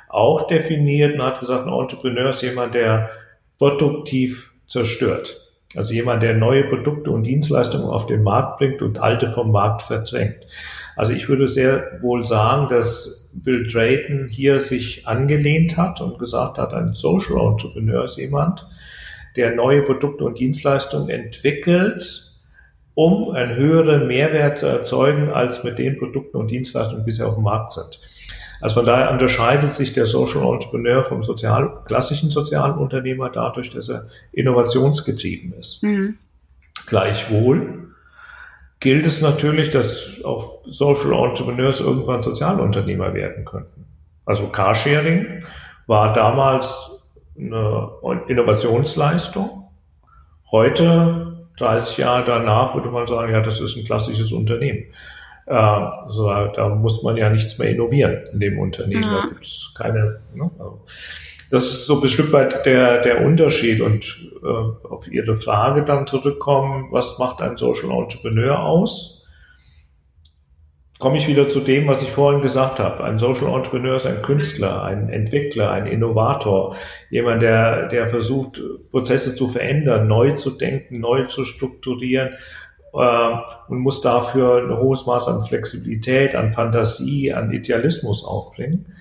auch 0.09 0.47
definiert 0.47 1.15
und 1.15 1.21
hat 1.21 1.39
gesagt, 1.39 1.67
ein 1.67 1.73
Entrepreneur 1.73 2.29
ist 2.29 2.41
jemand, 2.41 2.75
der 2.75 3.09
produktiv 3.57 4.51
zerstört. 4.67 5.51
Also 5.75 5.93
jemand, 5.93 6.23
der 6.23 6.33
neue 6.33 6.63
Produkte 6.63 7.11
und 7.11 7.23
Dienstleistungen 7.23 7.89
auf 7.89 8.05
den 8.05 8.23
Markt 8.23 8.57
bringt 8.57 8.81
und 8.81 8.99
alte 8.99 9.29
vom 9.29 9.51
Markt 9.51 9.81
verdrängt. 9.81 10.47
Also 10.97 11.13
ich 11.13 11.29
würde 11.29 11.47
sehr 11.47 11.99
wohl 12.01 12.25
sagen, 12.25 12.67
dass 12.69 13.29
Bill 13.33 13.67
Drayton 13.67 14.27
hier 14.27 14.59
sich 14.59 15.07
angelehnt 15.07 15.77
hat 15.77 16.01
und 16.01 16.17
gesagt 16.17 16.57
hat, 16.57 16.73
ein 16.73 16.95
Social 16.95 17.37
Entrepreneur 17.39 18.03
ist 18.03 18.17
jemand, 18.17 18.67
der 19.35 19.53
neue 19.53 19.83
Produkte 19.83 20.23
und 20.23 20.39
Dienstleistungen 20.39 21.09
entwickelt, 21.09 22.33
um 22.95 23.29
einen 23.29 23.55
höheren 23.55 24.07
Mehrwert 24.07 24.57
zu 24.57 24.65
erzeugen, 24.65 25.29
als 25.29 25.63
mit 25.63 25.77
den 25.77 25.99
Produkten 25.99 26.35
und 26.35 26.49
Dienstleistungen 26.49 27.05
bisher 27.05 27.27
auf 27.27 27.35
dem 27.35 27.43
Markt 27.43 27.73
sind. 27.73 28.01
Also 28.59 28.73
von 28.75 28.85
daher 28.85 29.11
unterscheidet 29.11 29.73
sich 29.73 29.93
der 29.93 30.07
Social 30.07 30.51
Entrepreneur 30.51 31.03
vom 31.03 31.21
sozial, 31.21 31.83
klassischen 31.85 32.31
sozialen 32.31 32.75
Unternehmer 32.75 33.29
dadurch, 33.29 33.69
dass 33.69 33.87
er 33.89 34.07
innovationsgetrieben 34.31 35.53
ist. 35.53 35.83
Mhm. 35.83 36.17
Gleichwohl 36.87 37.89
gilt 38.79 39.05
es 39.05 39.21
natürlich, 39.21 39.71
dass 39.71 40.21
auch 40.23 40.61
Social 40.65 41.13
Entrepreneurs 41.13 41.79
irgendwann 41.79 42.21
Sozialunternehmer 42.21 43.13
werden 43.13 43.45
könnten. 43.45 43.85
Also 44.25 44.47
Carsharing 44.47 45.43
war 45.87 46.13
damals 46.13 46.91
eine 47.37 47.89
Innovationsleistung. 48.27 49.69
Heute, 50.51 51.47
30 51.57 51.97
Jahre 51.97 52.25
danach, 52.25 52.75
würde 52.75 52.89
man 52.89 53.07
sagen, 53.07 53.31
ja, 53.31 53.41
das 53.41 53.59
ist 53.59 53.75
ein 53.75 53.85
klassisches 53.85 54.31
Unternehmen. 54.31 54.85
Also 55.45 56.27
da 56.53 56.69
muss 56.69 57.03
man 57.03 57.15
ja 57.15 57.29
nichts 57.29 57.57
mehr 57.57 57.69
innovieren 57.69 58.23
in 58.33 58.39
dem 58.39 58.59
Unternehmen. 58.59 59.03
Ja. 59.03 59.21
Da 59.21 59.27
gibt 59.27 59.45
es 59.45 59.71
keine. 59.75 60.19
Ne? 60.33 60.51
Das 61.49 61.63
ist 61.63 61.85
so 61.85 62.05
Stück 62.05 62.33
weit 62.33 62.65
der, 62.65 63.01
der 63.01 63.25
Unterschied. 63.25 63.81
Und 63.81 64.17
äh, 64.43 64.87
auf 64.87 65.07
Ihre 65.09 65.35
Frage 65.35 65.83
dann 65.83 66.07
zurückkommen, 66.07 66.87
was 66.91 67.17
macht 67.19 67.41
ein 67.41 67.57
Social 67.57 67.91
Entrepreneur 67.91 68.59
aus? 68.59 69.17
Komme 70.99 71.17
ich 71.17 71.27
wieder 71.27 71.47
zu 71.47 71.59
dem, 71.59 71.87
was 71.87 72.01
ich 72.01 72.09
vorhin 72.09 72.41
gesagt 72.41 72.79
habe. 72.79 73.03
Ein 73.03 73.19
Social 73.19 73.53
Entrepreneur 73.53 73.95
ist 73.95 74.07
ein 74.07 74.23
Künstler, 74.23 74.83
ein 74.83 75.09
Entwickler, 75.09 75.71
ein 75.71 75.85
Innovator, 75.85 76.75
jemand, 77.11 77.43
der, 77.43 77.87
der 77.87 78.07
versucht, 78.07 78.59
Prozesse 78.89 79.35
zu 79.35 79.47
verändern, 79.47 80.07
neu 80.07 80.31
zu 80.31 80.49
denken, 80.49 80.99
neu 80.99 81.25
zu 81.25 81.45
strukturieren 81.45 82.29
äh, 82.93 83.29
und 83.67 83.77
muss 83.77 84.01
dafür 84.01 84.63
ein 84.63 84.75
hohes 84.75 85.05
Maß 85.05 85.27
an 85.27 85.43
Flexibilität, 85.43 86.35
an 86.35 86.51
Fantasie, 86.51 87.31
an 87.31 87.51
Idealismus 87.51 88.25
aufbringen. 88.25 88.91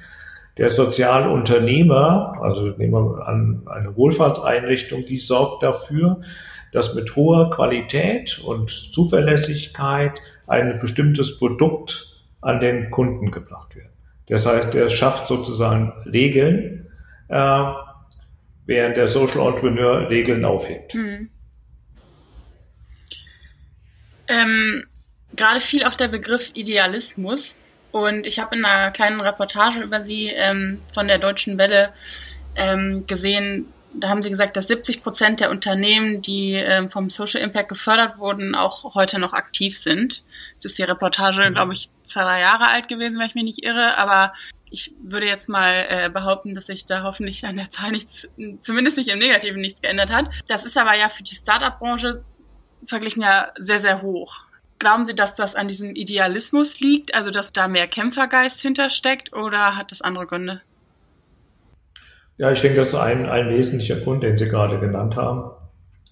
Der 0.57 0.71
Sozialunternehmer, 0.71 2.38
also 2.40 2.69
nehmen 2.69 2.92
wir 2.92 3.29
an 3.29 3.62
eine 3.66 3.95
Wohlfahrtseinrichtung, 3.95 5.05
die 5.05 5.19
sorgt 5.19 5.62
dafür, 5.62 6.23
dass 6.73 6.95
mit 6.95 7.14
hoher 7.14 7.51
Qualität 7.51 8.38
und 8.38 8.71
Zuverlässigkeit 8.71 10.21
ein 10.47 10.79
bestimmtes 10.79 11.38
Produkt 11.38 12.23
an 12.40 12.61
den 12.61 12.90
Kunden 12.90 13.31
gebracht 13.31 13.77
wird. 13.77 13.88
Das 14.29 14.47
heißt, 14.47 14.75
er 14.75 14.88
schafft 14.88 15.27
sozusagen 15.27 15.92
Regeln, 16.07 16.88
äh, 17.29 17.64
während 18.66 18.97
der 18.97 19.09
Social 19.09 19.47
Entrepreneur 19.47 20.09
Regeln 20.09 20.45
aufhebt. 20.45 20.95
Hm. 20.95 21.31
Ähm, 24.29 24.85
gerade 25.37 25.61
fiel 25.61 25.85
auch 25.85 25.95
der 25.95 26.09
Begriff 26.09 26.51
Idealismus. 26.55 27.57
Und 27.96 28.26
ich 28.26 28.38
habe 28.38 28.56
in 28.56 28.64
einer 28.64 28.90
kleinen 28.90 29.20
Reportage 29.20 29.80
über 29.80 30.04
sie 30.04 30.28
ähm, 30.28 30.80
von 30.92 31.09
der 31.09 31.18
Deutschen 31.18 31.59
Welle 31.59 31.92
ähm, 32.54 33.06
gesehen, 33.06 33.72
da 33.98 34.11
haben 34.11 34.22
sie 34.22 34.30
gesagt, 34.30 34.56
dass 34.56 34.68
70 34.68 35.00
Prozent 35.00 35.40
der 35.40 35.50
Unternehmen, 35.50 36.20
die 36.20 36.52
ähm, 36.52 36.90
vom 36.90 37.09
Social 37.09 37.40
Impact 37.40 37.68
gefördert 37.68 38.18
wurden, 38.18 38.54
auch 38.54 38.94
heute 38.94 39.18
noch 39.18 39.32
aktiv 39.32 39.78
sind. 39.78 40.22
Jetzt 40.54 40.66
ist 40.66 40.78
die 40.78 40.82
Reportage, 40.82 41.48
mhm. 41.48 41.54
glaube 41.54 41.72
ich, 41.72 41.88
zwei, 42.02 42.22
drei 42.22 42.40
Jahre 42.40 42.68
alt 42.68 42.88
gewesen, 42.88 43.18
wenn 43.18 43.28
ich 43.28 43.35
mich 43.35 43.44
nicht 43.44 43.64
irre, 43.64 43.96
aber 43.96 44.35
ich 44.70 44.92
würde 45.00 45.26
jetzt 45.26 45.48
mal 45.48 45.87
äh, 45.88 46.11
behaupten, 46.11 46.54
dass 46.54 46.66
sich 46.66 46.87
da 46.87 47.02
hoffentlich 47.04 47.46
an 47.46 47.56
der 47.56 47.70
Zahl 47.70 47.92
nichts, 47.92 48.28
zumindest 48.61 48.96
nicht 48.96 49.09
im 49.09 49.18
Negativen 49.18 49.61
nichts 49.61 49.80
geändert 49.80 50.11
hat. 50.11 50.26
Das 50.48 50.64
ist 50.64 50.76
aber 50.76 50.94
ja 50.94 51.09
für 51.09 51.22
die 51.22 51.35
Startup-Branche 51.35 52.22
verglichen 52.87 53.22
ja 53.22 53.52
sehr, 53.56 53.80
sehr 53.80 54.02
hoch. 54.02 54.45
Glauben 54.78 55.06
Sie, 55.06 55.14
dass 55.14 55.34
das 55.34 55.54
an 55.54 55.68
diesem 55.68 55.94
Idealismus 55.94 56.80
liegt, 56.80 57.14
also 57.14 57.30
dass 57.30 57.52
da 57.52 57.66
mehr 57.66 57.86
Kämpfergeist 57.86 58.60
hintersteckt 58.60 59.32
oder 59.32 59.76
hat 59.76 59.90
das 59.90 60.02
andere 60.02 60.26
Gründe? 60.26 60.60
Ja, 62.38 62.52
ich 62.52 62.60
denke, 62.60 62.76
das 62.76 62.88
ist 62.88 62.94
ein, 62.94 63.26
ein 63.26 63.48
wesentlicher 63.48 63.96
Grund, 63.96 64.22
den 64.22 64.36
Sie 64.36 64.48
gerade 64.48 64.78
genannt 64.78 65.16
haben. 65.16 65.50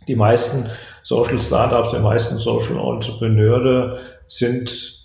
Die 0.09 0.17
meisten 0.17 0.71
Social 1.03 1.39
Startups, 1.39 1.91
die 1.91 1.99
meisten 1.99 2.39
Social 2.39 2.79
Entrepreneure 2.79 3.99
sind 4.29 5.03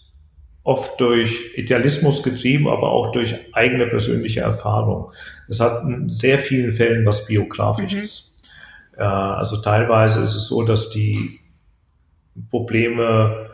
oft 0.64 1.00
durch 1.02 1.52
Idealismus 1.56 2.24
getrieben, 2.24 2.68
aber 2.70 2.92
auch 2.92 3.12
durch 3.12 3.36
eigene 3.54 3.88
persönliche 3.88 4.42
Erfahrung. 4.42 5.12
Es 5.48 5.60
hat 5.60 5.84
in 5.84 6.10
sehr 6.10 6.40
vielen 6.40 6.72
Fällen 6.72 7.06
was 7.06 7.26
Biografisches. 7.26 8.34
Mhm. 8.96 9.02
Also 9.02 9.58
teilweise 9.58 10.22
ist 10.22 10.36
es 10.36 10.48
so, 10.48 10.64
dass 10.64 10.90
die 10.90 11.40
Probleme 12.50 13.49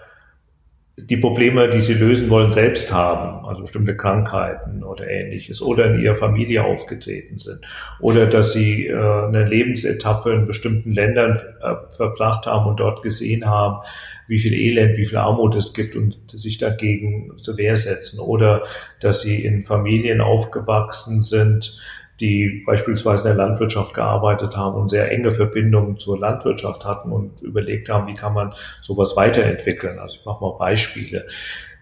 die 0.97 1.17
Probleme, 1.17 1.69
die 1.69 1.81
sie 1.81 1.93
lösen 1.93 2.29
wollen, 2.29 2.51
selbst 2.51 2.91
haben, 2.93 3.45
also 3.45 3.63
bestimmte 3.63 3.97
Krankheiten 3.97 4.81
oder 4.81 5.07
ähnliches, 5.09 5.61
oder 5.61 5.93
in 5.93 5.99
ihrer 6.01 6.15
Familie 6.15 6.63
aufgetreten 6.63 7.37
sind, 7.37 7.65
oder 7.99 8.27
dass 8.27 8.53
sie 8.53 8.87
äh, 8.87 8.95
eine 8.95 9.43
Lebensetappe 9.43 10.31
in 10.31 10.45
bestimmten 10.45 10.91
Ländern 10.91 11.37
äh, 11.61 11.73
verbracht 11.91 12.45
haben 12.45 12.67
und 12.67 12.79
dort 12.79 13.01
gesehen 13.01 13.45
haben, 13.45 13.85
wie 14.27 14.39
viel 14.39 14.53
Elend, 14.53 14.97
wie 14.97 15.05
viel 15.05 15.17
Armut 15.17 15.55
es 15.55 15.73
gibt 15.73 15.97
und 15.97 16.17
sich 16.31 16.59
dagegen 16.59 17.33
zur 17.41 17.57
Wehr 17.57 17.75
setzen, 17.75 18.19
oder 18.19 18.63
dass 19.01 19.21
sie 19.21 19.43
in 19.43 19.65
Familien 19.65 20.21
aufgewachsen 20.21 21.23
sind, 21.23 21.77
die 22.19 22.63
beispielsweise 22.65 23.29
in 23.29 23.35
der 23.35 23.47
Landwirtschaft 23.47 23.93
gearbeitet 23.93 24.55
haben 24.55 24.75
und 24.75 24.89
sehr 24.89 25.11
enge 25.11 25.31
Verbindungen 25.31 25.97
zur 25.97 26.19
Landwirtschaft 26.19 26.85
hatten 26.85 27.11
und 27.11 27.41
überlegt 27.41 27.89
haben, 27.89 28.07
wie 28.07 28.15
kann 28.15 28.33
man 28.33 28.53
sowas 28.81 29.15
weiterentwickeln. 29.15 29.99
Also 29.99 30.17
ich 30.19 30.25
mache 30.25 30.41
mal 30.41 30.57
Beispiele. 30.57 31.25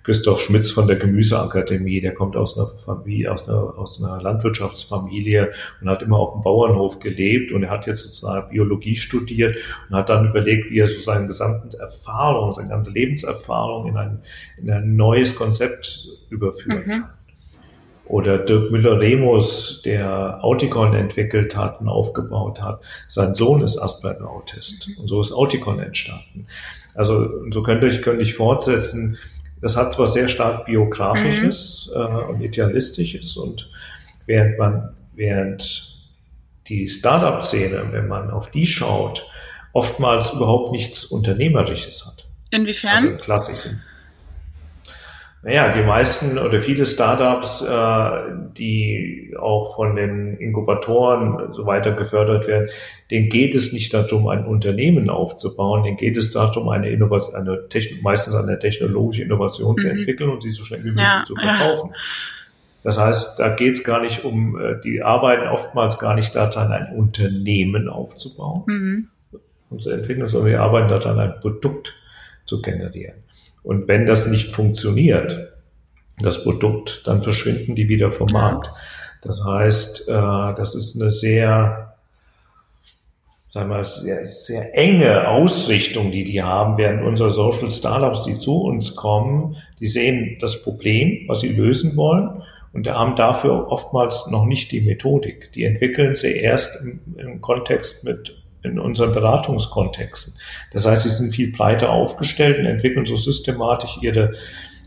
Christoph 0.03 0.41
Schmitz 0.41 0.69
von 0.71 0.85
der 0.85 0.97
Gemüseakademie, 0.97 2.01
der 2.01 2.13
kommt 2.13 2.35
aus 2.35 2.57
einer 2.57 2.67
Familie, 2.67 3.31
aus 3.31 3.47
einer, 3.47 3.77
aus 3.77 4.03
einer 4.03 4.21
Landwirtschaftsfamilie 4.21 5.53
und 5.79 5.89
hat 5.89 6.01
immer 6.01 6.17
auf 6.17 6.33
dem 6.33 6.41
Bauernhof 6.41 6.99
gelebt 6.99 7.53
und 7.53 7.63
er 7.63 7.69
hat 7.69 7.87
jetzt 7.87 8.03
sozusagen 8.03 8.49
Biologie 8.49 8.97
studiert 8.97 9.57
und 9.89 9.95
hat 9.95 10.09
dann 10.09 10.27
überlegt, 10.27 10.69
wie 10.69 10.79
er 10.79 10.87
so 10.87 10.99
seine 10.99 11.27
gesamte 11.27 11.79
Erfahrung, 11.79 12.51
seine 12.51 12.67
ganze 12.67 12.91
Lebenserfahrung 12.91 13.87
in 13.87 13.95
ein, 13.95 14.21
in 14.57 14.69
ein 14.69 14.89
neues 14.89 15.35
Konzept 15.35 16.09
überführen 16.29 16.83
mhm. 16.85 17.03
Oder 18.05 18.37
Dirk 18.37 18.69
Müller-Remus, 18.71 19.81
der 19.83 20.43
Auticon 20.43 20.93
entwickelt 20.93 21.55
hat 21.55 21.79
und 21.79 21.87
aufgebaut 21.87 22.61
hat. 22.61 22.81
Sein 23.07 23.33
Sohn 23.33 23.61
ist 23.61 23.77
Asperger-Autist. 23.77 24.89
Und 24.99 25.07
so 25.07 25.21
ist 25.21 25.31
Auticon 25.31 25.79
entstanden. 25.79 26.47
Also 26.95 27.29
so 27.51 27.63
könnte 27.63 27.87
ich, 27.87 28.01
könnte 28.01 28.21
ich 28.21 28.35
fortsetzen. 28.35 29.17
Das 29.61 29.77
hat 29.77 29.93
zwar 29.93 30.07
sehr 30.07 30.27
stark 30.27 30.65
biografisches 30.65 31.89
mhm. 31.95 32.01
äh, 32.01 32.23
und 32.25 32.41
idealistisches 32.41 33.37
und 33.37 33.69
während 34.25 34.57
man, 34.57 34.93
während 35.13 35.93
die 36.67 36.87
Startup-Szene, 36.87 37.87
wenn 37.91 38.07
man 38.07 38.29
auf 38.29 38.51
die 38.51 38.65
schaut, 38.65 39.27
oftmals 39.73 40.31
überhaupt 40.31 40.71
nichts 40.71 41.05
Unternehmerisches 41.05 42.05
hat. 42.05 42.27
Inwiefern? 42.51 42.95
Also 42.95 43.07
im 43.07 43.17
klassischen. 43.17 43.81
Naja, 45.45 45.73
die 45.73 45.81
meisten 45.81 46.37
oder 46.37 46.61
viele 46.61 46.85
Startups, 46.85 47.61
äh, 47.61 48.11
die 48.57 49.35
auch 49.37 49.75
von 49.75 49.97
den 49.97 50.37
Inkubatoren 50.37 51.53
so 51.53 51.65
weiter 51.65 51.91
gefördert 51.91 52.47
werden, 52.47 52.69
denen 53.11 53.27
geht 53.27 53.53
es 53.53 53.73
nicht 53.73 53.93
darum, 53.93 54.29
ein 54.29 54.45
Unternehmen 54.45 55.09
aufzubauen, 55.09 55.83
denen 55.83 55.97
geht 55.97 56.15
es 56.15 56.31
darum, 56.31 56.69
eine 56.69 56.89
Innovation, 56.89 57.35
eine 57.35 57.67
Techn 57.67 58.01
meistens 58.01 58.35
eine 58.35 58.57
technologische 58.57 59.23
Innovation 59.23 59.73
mhm. 59.73 59.79
zu 59.79 59.89
entwickeln 59.89 60.29
und 60.29 60.41
sie 60.41 60.51
so 60.51 60.63
schnell 60.63 60.79
wie 60.79 60.89
möglich 60.89 61.05
ja, 61.05 61.25
zu 61.25 61.35
verkaufen. 61.35 61.93
Das 62.83 62.97
heißt, 62.97 63.37
da 63.37 63.49
geht 63.49 63.79
es 63.79 63.83
gar 63.83 64.01
nicht 64.01 64.23
um, 64.23 64.57
äh, 64.57 64.79
die 64.81 65.01
arbeiten 65.01 65.47
oftmals 65.49 65.99
gar 65.99 66.15
nicht 66.15 66.33
daran, 66.35 66.71
ein 66.71 66.95
Unternehmen 66.95 67.89
aufzubauen 67.89 68.63
mhm. 68.67 69.07
und 69.69 69.81
zu 69.81 69.89
entwickeln, 69.89 70.29
sondern 70.29 70.51
die 70.51 70.57
arbeiten 70.57 70.87
daran, 70.87 71.19
ein 71.19 71.39
Produkt 71.41 71.95
zu 72.45 72.61
generieren. 72.61 73.23
Und 73.63 73.87
wenn 73.87 74.05
das 74.05 74.27
nicht 74.27 74.51
funktioniert, 74.51 75.53
das 76.19 76.43
Produkt, 76.43 77.07
dann 77.07 77.23
verschwinden 77.23 77.75
die 77.75 77.89
wieder 77.89 78.11
vom 78.11 78.27
Markt. 78.31 78.71
Das 79.21 79.43
heißt, 79.43 80.07
äh, 80.09 80.11
das 80.11 80.75
ist 80.75 80.99
eine 80.99 81.09
sehr, 81.09 81.95
sagen 83.49 83.69
wir, 83.69 83.85
sehr, 83.85 84.25
sehr 84.27 84.77
enge 84.77 85.27
Ausrichtung, 85.27 86.11
die 86.11 86.23
die 86.23 86.43
haben, 86.43 86.77
während 86.77 87.03
unsere 87.03 87.31
Social 87.31 87.71
Startups, 87.71 88.23
die 88.25 88.37
zu 88.37 88.61
uns 88.61 88.95
kommen, 88.95 89.55
die 89.79 89.87
sehen 89.87 90.37
das 90.39 90.61
Problem, 90.61 91.23
was 91.27 91.39
sie 91.39 91.49
lösen 91.49 91.95
wollen 91.95 92.43
und 92.73 92.87
haben 92.87 93.15
dafür 93.15 93.71
oftmals 93.71 94.27
noch 94.27 94.45
nicht 94.45 94.71
die 94.71 94.81
Methodik. 94.81 95.51
Die 95.53 95.63
entwickeln 95.63 96.15
sie 96.15 96.33
erst 96.33 96.81
im, 96.81 96.99
im 97.17 97.41
Kontext 97.41 98.03
mit 98.03 98.42
in 98.63 98.79
unseren 98.79 99.11
Beratungskontexten. 99.11 100.33
Das 100.71 100.85
heißt, 100.85 101.03
sie 101.03 101.09
sind 101.09 101.33
viel 101.33 101.51
breiter 101.51 101.91
aufgestellt 101.91 102.59
und 102.59 102.65
entwickeln 102.65 103.05
so 103.05 103.17
systematisch 103.17 103.97
ihre, 104.01 104.33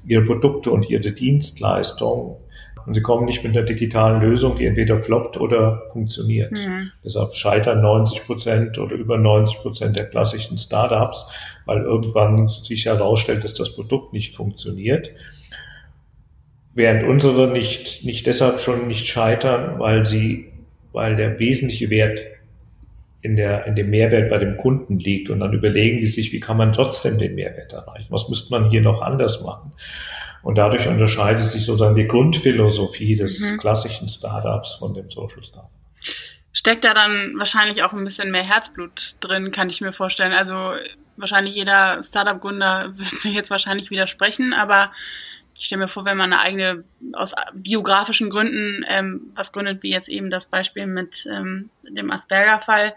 ihre 0.07 0.25
Produkte 0.25 0.71
und 0.71 0.89
ihre 0.89 1.13
Dienstleistungen. 1.13 2.37
Und 2.87 2.95
sie 2.95 3.03
kommen 3.03 3.25
nicht 3.25 3.43
mit 3.43 3.57
einer 3.57 3.67
digitalen 3.67 4.21
Lösung, 4.21 4.57
die 4.57 4.67
entweder 4.67 5.01
floppt 5.01 5.37
oder 5.39 5.83
funktioniert. 5.93 6.53
Mhm. 6.53 6.93
Deshalb 7.05 7.35
scheitern 7.35 7.83
90 7.83 8.25
Prozent 8.25 8.79
oder 8.79 8.95
über 8.95 9.19
90 9.19 9.59
Prozent 9.59 9.99
der 9.99 10.07
klassischen 10.07 10.57
Startups, 10.57 11.27
weil 11.65 11.83
irgendwann 11.83 12.49
sich 12.49 12.87
herausstellt, 12.87 13.43
dass 13.43 13.55
das 13.55 13.75
Produkt 13.75 14.13
nicht 14.13 14.37
funktioniert. 14.37 15.11
Während 16.75 17.03
unsere 17.03 17.49
nicht, 17.49 18.05
nicht 18.05 18.27
deshalb 18.27 18.61
schon 18.61 18.87
nicht 18.87 19.07
scheitern, 19.07 19.81
weil 19.81 20.07
sie, 20.07 20.53
weil 20.93 21.17
der 21.17 21.41
wesentliche 21.41 21.91
Wert 21.91 22.21
in, 23.27 23.35
der, 23.35 23.67
in 23.67 23.75
dem 23.75 23.91
Mehrwert 23.91 24.31
bei 24.31 24.39
dem 24.39 24.57
Kunden 24.57 25.01
liegt. 25.01 25.31
Und 25.31 25.41
dann 25.41 25.53
überlegen 25.53 26.01
die 26.01 26.07
sich, 26.07 26.33
wie 26.33 26.39
kann 26.39 26.57
man 26.57 26.73
trotzdem 26.73 27.19
den 27.19 27.35
Mehrwert 27.35 27.73
erreichen? 27.73 28.07
Was 28.11 28.29
müsste 28.29 28.53
man 28.53 28.71
hier 28.71 28.83
noch 28.83 29.03
anders 29.03 29.43
machen? 29.43 29.73
Und 30.43 30.59
dadurch 30.59 30.87
unterscheidet 30.87 31.45
sich 31.45 31.65
sozusagen 31.65 31.97
die 31.97 32.07
Grundphilosophie 32.07 33.17
des 33.17 33.41
mhm. 33.41 33.59
klassischen 33.59 34.09
Startups 34.09 34.75
von 34.75 34.95
dem 34.95 35.11
Social 35.11 35.43
Startup. 35.43 35.71
Steckt 36.53 36.85
da 36.85 36.95
dann 36.95 37.35
wahrscheinlich 37.37 37.83
auch 37.83 37.93
ein 37.93 38.05
bisschen 38.05 38.31
mehr 38.31 38.45
Herzblut 38.45 39.17
drin, 39.21 39.51
kann 39.51 39.69
ich 39.69 39.81
mir 39.81 39.93
vorstellen. 39.93 40.33
Also 40.33 40.55
wahrscheinlich 41.17 41.57
jeder 41.57 42.01
Startup-Gründer 42.01 42.93
wird 42.97 43.25
mir 43.25 43.33
jetzt 43.33 43.51
wahrscheinlich 43.51 43.91
widersprechen, 43.91 44.55
aber 44.55 44.93
ich 45.59 45.67
stelle 45.67 45.83
mir 45.83 45.89
vor, 45.89 46.05
wenn 46.05 46.17
man 46.17 46.33
eine 46.33 46.43
eigene, 46.43 46.85
aus 47.13 47.35
biografischen 47.55 48.31
Gründen 48.31 48.85
ähm, 48.89 49.33
was 49.35 49.53
gründet, 49.53 49.83
wie 49.83 49.91
jetzt 49.91 50.09
eben 50.09 50.31
das 50.31 50.47
Beispiel 50.47 50.87
mit 50.87 51.27
ähm, 51.31 51.71
dem 51.83 52.11
Asperger-Fall, 52.11 52.95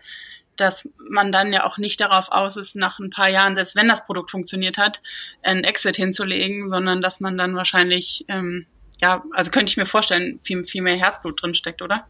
dass 0.55 0.89
man 0.97 1.32
dann 1.32 1.53
ja 1.53 1.66
auch 1.66 1.78
nicht 1.78 2.01
darauf 2.01 2.32
aus 2.32 2.57
ist, 2.57 2.76
nach 2.76 2.99
ein 2.99 3.10
paar 3.10 3.30
Jahren, 3.30 3.55
selbst 3.55 3.76
wenn 3.76 3.88
das 3.88 4.05
Produkt 4.05 4.32
funktioniert 4.32 4.78
hat, 4.78 5.01
einen 5.41 5.64
Exit 5.64 5.95
hinzulegen, 5.95 6.70
sondern 6.70 7.01
dass 7.01 7.20
man 7.20 7.38
dann 7.38 7.55
wahrscheinlich, 7.55 8.26
ähm, 8.28 8.66
ja, 9.01 9.24
also 9.32 9.51
könnte 9.51 9.72
ich 9.72 9.78
mir 9.78 9.86
vorstellen, 9.86 10.39
viel, 10.43 10.66
viel 10.66 10.82
mehr 10.82 10.97
Herzblut 10.97 11.41
drin 11.41 11.55
steckt, 11.55 11.82
oder? 11.82 12.07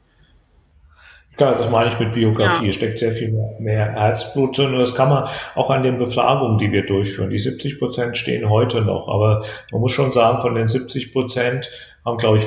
Klar, 1.39 1.57
das 1.57 1.69
meine 1.69 1.89
ich 1.89 1.97
mit 1.97 2.11
Biografie. 2.11 2.65
Ja. 2.65 2.73
Steckt 2.73 2.99
sehr 2.99 3.13
viel 3.13 3.33
mehr 3.59 3.93
Herzblut 3.93 4.57
drin. 4.57 4.73
Und 4.73 4.79
das 4.79 4.93
kann 4.93 5.07
man 5.07 5.29
auch 5.55 5.69
an 5.69 5.83
den 5.83 5.97
Befragungen, 5.97 6.57
die 6.57 6.69
wir 6.73 6.85
durchführen. 6.85 7.29
Die 7.29 7.39
70 7.39 7.79
Prozent 7.79 8.17
stehen 8.17 8.49
heute 8.49 8.81
noch. 8.81 9.07
Aber 9.07 9.45
man 9.71 9.79
muss 9.79 9.93
schon 9.93 10.11
sagen, 10.11 10.41
von 10.41 10.53
den 10.53 10.67
70 10.67 11.13
Prozent 11.13 11.69
haben, 12.03 12.17
glaube 12.17 12.39
ich, 12.39 12.45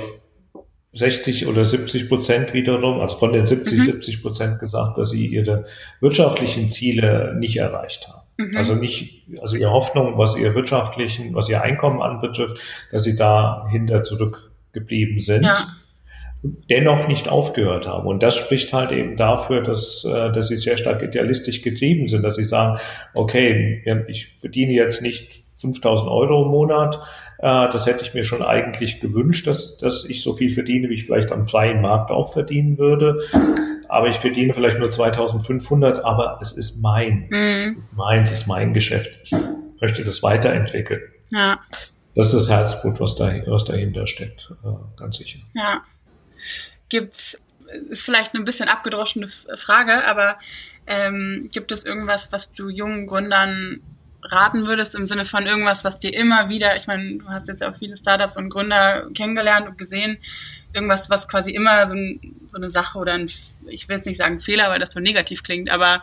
60 0.92 1.46
oder 1.46 1.64
70 1.64 2.10
Prozent 2.10 2.52
wiederum, 2.52 3.00
also 3.00 3.16
von 3.16 3.32
den 3.32 3.46
70, 3.46 3.78
mhm. 3.78 3.84
70 3.84 4.20
Prozent 4.20 4.58
gesagt, 4.58 4.98
dass 4.98 5.08
sie 5.08 5.26
ihre 5.26 5.64
wirtschaftlichen 6.00 6.68
Ziele 6.68 7.34
nicht 7.38 7.56
erreicht 7.56 8.08
haben. 8.08 8.26
Mhm. 8.36 8.58
Also 8.58 8.74
nicht, 8.74 9.26
also 9.40 9.56
ihre 9.56 9.70
Hoffnung, 9.70 10.18
was 10.18 10.36
ihr 10.36 10.54
wirtschaftlichen, 10.54 11.34
was 11.34 11.48
ihr 11.48 11.62
Einkommen 11.62 12.02
anbetrifft, 12.02 12.58
dass 12.90 13.04
sie 13.04 13.16
dahinter 13.16 14.04
zurückgeblieben 14.04 15.18
sind. 15.18 15.44
Ja 15.44 15.66
dennoch 16.42 17.06
nicht 17.06 17.28
aufgehört 17.28 17.86
haben. 17.86 18.06
Und 18.06 18.22
das 18.22 18.36
spricht 18.36 18.72
halt 18.72 18.90
eben 18.92 19.16
dafür, 19.16 19.62
dass, 19.62 20.04
äh, 20.04 20.32
dass 20.32 20.48
sie 20.48 20.56
sehr 20.56 20.76
stark 20.76 21.02
idealistisch 21.02 21.62
getrieben 21.62 22.08
sind, 22.08 22.22
dass 22.22 22.36
sie 22.36 22.44
sagen, 22.44 22.80
okay, 23.14 23.82
ich 24.08 24.34
verdiene 24.38 24.72
jetzt 24.72 25.02
nicht 25.02 25.42
5000 25.58 26.10
Euro 26.10 26.42
im 26.42 26.48
Monat, 26.48 26.96
äh, 27.38 27.68
das 27.68 27.86
hätte 27.86 28.04
ich 28.04 28.12
mir 28.12 28.24
schon 28.24 28.42
eigentlich 28.42 29.00
gewünscht, 29.00 29.46
dass, 29.46 29.78
dass 29.78 30.04
ich 30.04 30.22
so 30.22 30.34
viel 30.34 30.52
verdiene, 30.52 30.88
wie 30.88 30.94
ich 30.94 31.04
vielleicht 31.04 31.30
am 31.30 31.46
freien 31.46 31.80
Markt 31.80 32.10
auch 32.10 32.32
verdienen 32.32 32.76
würde. 32.76 33.20
Aber 33.88 34.08
ich 34.08 34.16
verdiene 34.16 34.54
vielleicht 34.54 34.78
nur 34.78 34.90
2500, 34.90 36.04
aber 36.04 36.38
es 36.40 36.52
ist 36.52 36.82
mein. 36.82 37.28
Mhm. 37.30 37.62
Es 37.62 37.70
ist 37.70 37.92
mein, 37.92 38.22
es 38.24 38.32
ist 38.32 38.46
mein 38.48 38.72
Geschäft. 38.72 39.10
Ich 39.22 39.32
möchte 39.80 40.02
das 40.02 40.22
weiterentwickeln. 40.22 41.02
Ja. 41.30 41.60
Das 42.14 42.26
ist 42.26 42.34
das 42.34 42.50
Herzblut, 42.50 43.00
was, 43.00 43.14
da, 43.14 43.32
was 43.46 43.64
dahinter 43.64 44.06
steckt, 44.06 44.52
äh, 44.64 44.98
ganz 44.98 45.18
sicher. 45.18 45.38
Ja 45.54 45.82
gibt's, 46.88 47.38
ist 47.88 48.04
vielleicht 48.04 48.34
eine 48.34 48.44
bisschen 48.44 48.68
abgedroschene 48.68 49.28
Frage, 49.28 50.06
aber 50.06 50.38
ähm, 50.86 51.48
gibt 51.52 51.72
es 51.72 51.84
irgendwas, 51.84 52.32
was 52.32 52.52
du 52.52 52.68
jungen 52.68 53.06
Gründern 53.06 53.80
raten 54.22 54.66
würdest, 54.66 54.94
im 54.94 55.06
Sinne 55.06 55.26
von 55.26 55.46
irgendwas, 55.46 55.84
was 55.84 55.98
dir 55.98 56.14
immer 56.14 56.48
wieder, 56.48 56.76
ich 56.76 56.86
meine, 56.86 57.18
du 57.18 57.28
hast 57.28 57.48
jetzt 57.48 57.62
auch 57.62 57.76
viele 57.76 57.96
Startups 57.96 58.36
und 58.36 58.50
Gründer 58.50 59.08
kennengelernt 59.14 59.68
und 59.68 59.78
gesehen, 59.78 60.18
irgendwas, 60.72 61.10
was 61.10 61.28
quasi 61.28 61.50
immer 61.50 61.86
so, 61.86 61.94
ein, 61.94 62.20
so 62.46 62.56
eine 62.56 62.70
Sache 62.70 62.98
oder 62.98 63.14
ein, 63.14 63.30
ich 63.66 63.88
will 63.88 63.96
jetzt 63.96 64.06
nicht 64.06 64.18
sagen 64.18 64.40
Fehler, 64.40 64.70
weil 64.70 64.78
das 64.78 64.92
so 64.92 65.00
negativ 65.00 65.42
klingt, 65.42 65.70
aber 65.70 66.02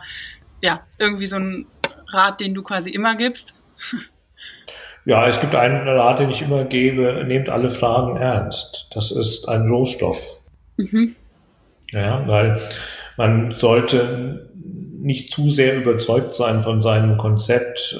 ja, 0.62 0.86
irgendwie 0.98 1.26
so 1.26 1.36
ein 1.36 1.66
Rat, 2.08 2.40
den 2.40 2.54
du 2.54 2.62
quasi 2.62 2.90
immer 2.90 3.16
gibst? 3.16 3.54
Ja, 5.04 5.26
es 5.26 5.40
gibt 5.40 5.54
einen 5.54 5.88
Rat, 5.88 6.20
den 6.20 6.30
ich 6.30 6.42
immer 6.42 6.64
gebe, 6.64 7.24
nehmt 7.26 7.48
alle 7.48 7.70
Fragen 7.70 8.16
ernst. 8.16 8.88
Das 8.92 9.10
ist 9.10 9.48
ein 9.48 9.68
Rohstoff. 9.68 10.40
Mhm. 10.76 11.16
Ja, 11.90 12.22
weil 12.26 12.60
man 13.16 13.52
sollte 13.52 14.48
nicht 15.00 15.32
zu 15.32 15.48
sehr 15.48 15.76
überzeugt 15.76 16.34
sein 16.34 16.62
von 16.62 16.80
seinem 16.80 17.16
Konzept. 17.16 17.98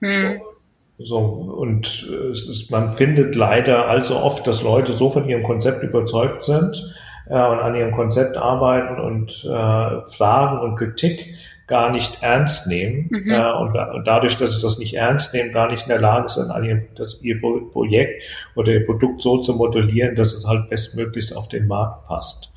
Hm. 0.00 0.40
So, 1.02 1.18
und 1.18 2.10
es 2.32 2.46
ist, 2.46 2.70
man 2.70 2.92
findet 2.92 3.34
leider 3.34 3.88
allzu 3.88 4.16
oft, 4.16 4.46
dass 4.46 4.62
Leute 4.62 4.92
so 4.92 5.08
von 5.08 5.26
ihrem 5.26 5.42
Konzept 5.42 5.82
überzeugt 5.82 6.44
sind 6.44 6.94
äh, 7.26 7.32
und 7.32 7.58
an 7.58 7.74
ihrem 7.74 7.92
Konzept 7.92 8.36
arbeiten 8.36 9.00
und 9.00 9.44
äh, 9.44 10.10
Fragen 10.10 10.60
und 10.60 10.76
Kritik 10.76 11.34
gar 11.70 11.90
nicht 11.90 12.18
ernst 12.20 12.66
nehmen 12.66 13.08
mhm. 13.10 13.30
äh, 13.30 13.52
und, 13.52 13.78
und, 13.78 14.06
dadurch, 14.06 14.36
dass 14.36 14.54
sie 14.54 14.60
das 14.60 14.76
nicht 14.78 14.94
ernst 14.94 15.32
nehmen, 15.32 15.52
gar 15.52 15.70
nicht 15.70 15.84
in 15.84 15.88
der 15.88 16.00
Lage 16.00 16.28
sind, 16.28 16.50
an 16.50 16.64
ihrem, 16.64 16.82
das, 16.96 17.22
ihr 17.22 17.40
Projekt 17.40 18.24
oder 18.56 18.72
ihr 18.72 18.84
Produkt 18.84 19.22
so 19.22 19.38
zu 19.38 19.54
modellieren, 19.54 20.16
dass 20.16 20.34
es 20.34 20.46
halt 20.46 20.68
bestmöglichst 20.68 21.34
auf 21.34 21.48
den 21.48 21.68
Markt 21.68 22.06
passt. 22.06 22.52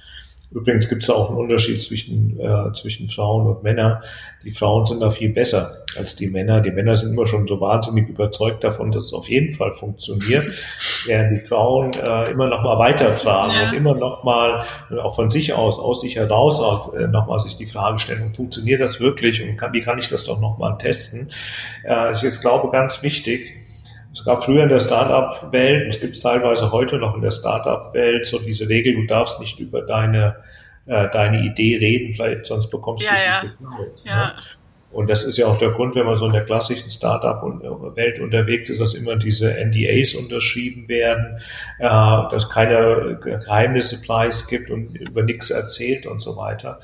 Übrigens 0.54 0.88
gibt 0.88 1.04
es 1.04 1.10
auch 1.10 1.30
einen 1.30 1.40
Unterschied 1.40 1.82
zwischen, 1.82 2.40
äh, 2.40 2.72
zwischen 2.74 3.10
Frauen 3.10 3.48
und 3.48 3.64
Männern. 3.64 4.02
Die 4.44 4.52
Frauen 4.52 4.86
sind 4.86 5.02
da 5.02 5.10
viel 5.10 5.30
besser 5.30 5.84
als 5.98 6.16
die 6.16 6.28
Männer. 6.28 6.62
Die 6.62 6.72
Männer 6.72 6.96
sind 6.96 7.14
immer 7.14 7.26
schon 7.26 7.48
so 7.48 7.60
wahnsinnig 7.60 8.10
überzeugt 8.10 8.64
davon, 8.64 8.92
dass 8.92 9.06
es 9.06 9.14
auf 9.14 9.28
jeden 9.30 9.54
Fall 9.54 9.74
funktioniert, 9.74 10.46
während 11.08 11.32
die 11.32 11.48
Frauen 11.48 11.94
äh, 11.94 12.30
immer 12.32 12.48
noch 12.48 12.62
mal 12.62 12.78
weiterfragen 12.78 13.56
ja. 13.56 13.70
und 13.70 13.76
immer 13.76 13.96
noch 13.96 14.24
mal 14.24 14.66
auch 15.02 15.16
von 15.16 15.30
sich 15.30 15.54
aus, 15.54 15.80
aus 15.80 16.02
sich 16.02 16.18
heraus 16.18 16.60
auch, 16.60 16.94
äh, 16.94 17.08
noch 17.08 17.28
mal 17.28 17.40
sich 17.40 17.58
die 17.58 17.68
Frage 17.68 18.00
stellen, 18.00 18.34
funktioniert 18.34 18.82
das 18.82 19.00
wirklich 19.00 19.42
und 19.42 19.58
kann, 19.58 19.74
wie 19.74 19.82
kann 19.82 19.98
ich 19.98 20.10
das 20.10 20.26
doch 20.26 20.40
noch 20.40 20.58
mal 20.58 20.78
testen? 20.78 21.30
Äh, 21.84 22.12
ich 22.12 22.42
glaube, 22.42 22.70
ganz 22.72 23.02
wichtig, 23.02 23.63
es 24.14 24.24
gab 24.24 24.46
früher 24.46 24.64
in 24.64 24.70
der 24.70 24.80
Startup-Welt, 24.80 25.88
es 25.90 26.00
gibt 26.00 26.14
es 26.14 26.22
teilweise 26.22 26.72
heute 26.72 26.98
noch 26.98 27.16
in 27.16 27.22
der 27.22 27.32
Startup-Welt, 27.32 28.28
so 28.28 28.38
diese 28.40 28.70
Regel, 28.70 28.94
du 28.94 29.08
darfst 29.08 29.40
nicht 29.40 29.60
über 29.60 29.82
deine, 29.82 30.36
äh, 30.86 31.10
deine 31.10 31.44
Idee 31.44 31.78
reden, 31.78 32.14
vielleicht 32.14 32.46
sonst 32.46 32.70
bekommst 32.70 33.04
ja, 33.04 33.12
du 33.12 33.16
es 33.16 33.26
ja. 33.26 33.44
nicht 33.44 33.58
geklaut. 33.58 34.02
Ja. 34.06 34.26
Ne? 34.28 34.34
Und 34.92 35.10
das 35.10 35.24
ist 35.24 35.38
ja 35.38 35.48
auch 35.48 35.58
der 35.58 35.72
Grund, 35.72 35.96
wenn 35.96 36.06
man 36.06 36.16
so 36.16 36.28
in 36.28 36.34
der 36.34 36.46
klassischen 36.46 36.92
Startup-Welt 36.92 38.20
unterwegs 38.20 38.70
ist, 38.70 38.80
dass 38.80 38.94
immer 38.94 39.16
diese 39.16 39.52
NDAs 39.52 40.14
unterschrieben 40.14 40.88
werden, 40.88 41.40
äh, 41.80 41.88
dass 41.88 42.48
keine 42.48 43.20
Geheimnisse 43.20 44.00
Preis 44.04 44.48
gibt 44.48 44.70
und 44.70 44.96
über 44.96 45.24
nichts 45.24 45.50
erzählt 45.50 46.06
und 46.06 46.22
so 46.22 46.38
weiter. 46.38 46.80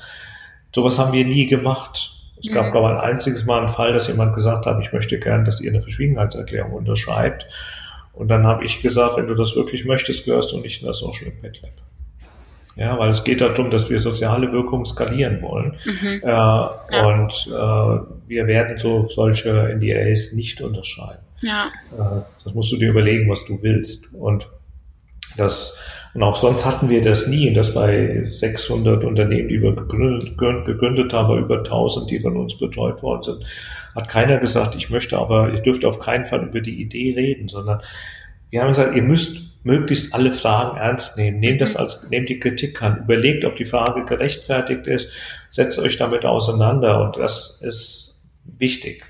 Sowas 0.74 0.98
haben 0.98 1.12
wir 1.12 1.24
nie 1.24 1.46
gemacht. 1.46 2.19
Es 2.42 2.50
gab, 2.52 2.66
mhm. 2.66 2.72
glaube 2.72 2.88
ich, 2.88 2.94
ein 2.94 3.10
einziges 3.10 3.44
Mal 3.44 3.58
einen 3.58 3.68
Fall, 3.68 3.92
dass 3.92 4.08
jemand 4.08 4.34
gesagt 4.34 4.66
hat, 4.66 4.80
ich 4.80 4.92
möchte 4.92 5.18
gern, 5.18 5.44
dass 5.44 5.60
ihr 5.60 5.70
eine 5.70 5.82
Verschwiegenheitserklärung 5.82 6.72
unterschreibt. 6.72 7.46
Und 8.12 8.28
dann 8.28 8.46
habe 8.46 8.64
ich 8.64 8.82
gesagt, 8.82 9.16
wenn 9.16 9.26
du 9.26 9.34
das 9.34 9.54
wirklich 9.54 9.84
möchtest, 9.84 10.24
gehörst 10.24 10.52
du 10.52 10.58
nicht 10.58 10.80
in 10.82 10.88
das 10.88 10.98
Social 10.98 11.26
Impact 11.26 11.62
Lab. 11.62 11.72
Ja, 12.76 12.98
weil 12.98 13.10
es 13.10 13.24
geht 13.24 13.40
darum, 13.40 13.70
dass 13.70 13.90
wir 13.90 14.00
soziale 14.00 14.52
Wirkung 14.52 14.84
skalieren 14.84 15.42
wollen. 15.42 15.76
Mhm. 15.84 16.20
Äh, 16.22 16.26
ja. 16.26 16.76
Und 16.92 17.46
äh, 17.46 18.28
wir 18.28 18.46
werden 18.46 18.78
so 18.78 19.04
solche 19.04 19.74
NDAs 19.74 20.32
nicht 20.32 20.62
unterschreiben. 20.62 21.22
Ja. 21.42 21.66
Äh, 21.92 22.22
das 22.44 22.54
musst 22.54 22.72
du 22.72 22.76
dir 22.76 22.90
überlegen, 22.90 23.28
was 23.28 23.44
du 23.44 23.58
willst. 23.62 24.12
Und 24.14 24.48
das 25.36 25.78
und 26.14 26.22
auch 26.22 26.34
sonst 26.34 26.66
hatten 26.66 26.88
wir 26.88 27.02
das 27.02 27.26
nie, 27.26 27.52
dass 27.52 27.72
bei 27.72 28.24
600 28.26 29.04
Unternehmen, 29.04 29.48
die 29.48 29.62
wir 29.62 29.74
gegründet, 29.74 30.36
gegründet 30.36 31.12
haben, 31.12 31.38
über 31.38 31.58
1000, 31.58 32.10
die 32.10 32.20
von 32.20 32.36
uns 32.36 32.58
betreut 32.58 33.02
worden 33.02 33.22
sind, 33.22 33.44
hat 33.94 34.08
keiner 34.08 34.38
gesagt, 34.38 34.74
ich 34.74 34.90
möchte 34.90 35.18
aber, 35.18 35.52
ich 35.52 35.60
dürfte 35.60 35.88
auf 35.88 35.98
keinen 35.98 36.26
Fall 36.26 36.42
über 36.44 36.60
die 36.60 36.80
Idee 36.80 37.14
reden, 37.16 37.48
sondern 37.48 37.80
wir 38.50 38.60
haben 38.60 38.68
gesagt, 38.68 38.96
ihr 38.96 39.02
müsst 39.02 39.50
möglichst 39.62 40.14
alle 40.14 40.32
Fragen 40.32 40.76
ernst 40.78 41.16
nehmen. 41.16 41.38
Nehmt 41.38 41.60
das 41.60 41.76
als, 41.76 42.08
nehmt 42.10 42.28
die 42.28 42.40
Kritik 42.40 42.82
an, 42.82 43.02
überlegt, 43.04 43.44
ob 43.44 43.56
die 43.56 43.66
Frage 43.66 44.04
gerechtfertigt 44.04 44.86
ist, 44.86 45.12
setzt 45.50 45.78
euch 45.78 45.96
damit 45.96 46.24
auseinander 46.24 47.04
und 47.04 47.16
das 47.16 47.60
ist 47.62 48.20
wichtig, 48.58 49.04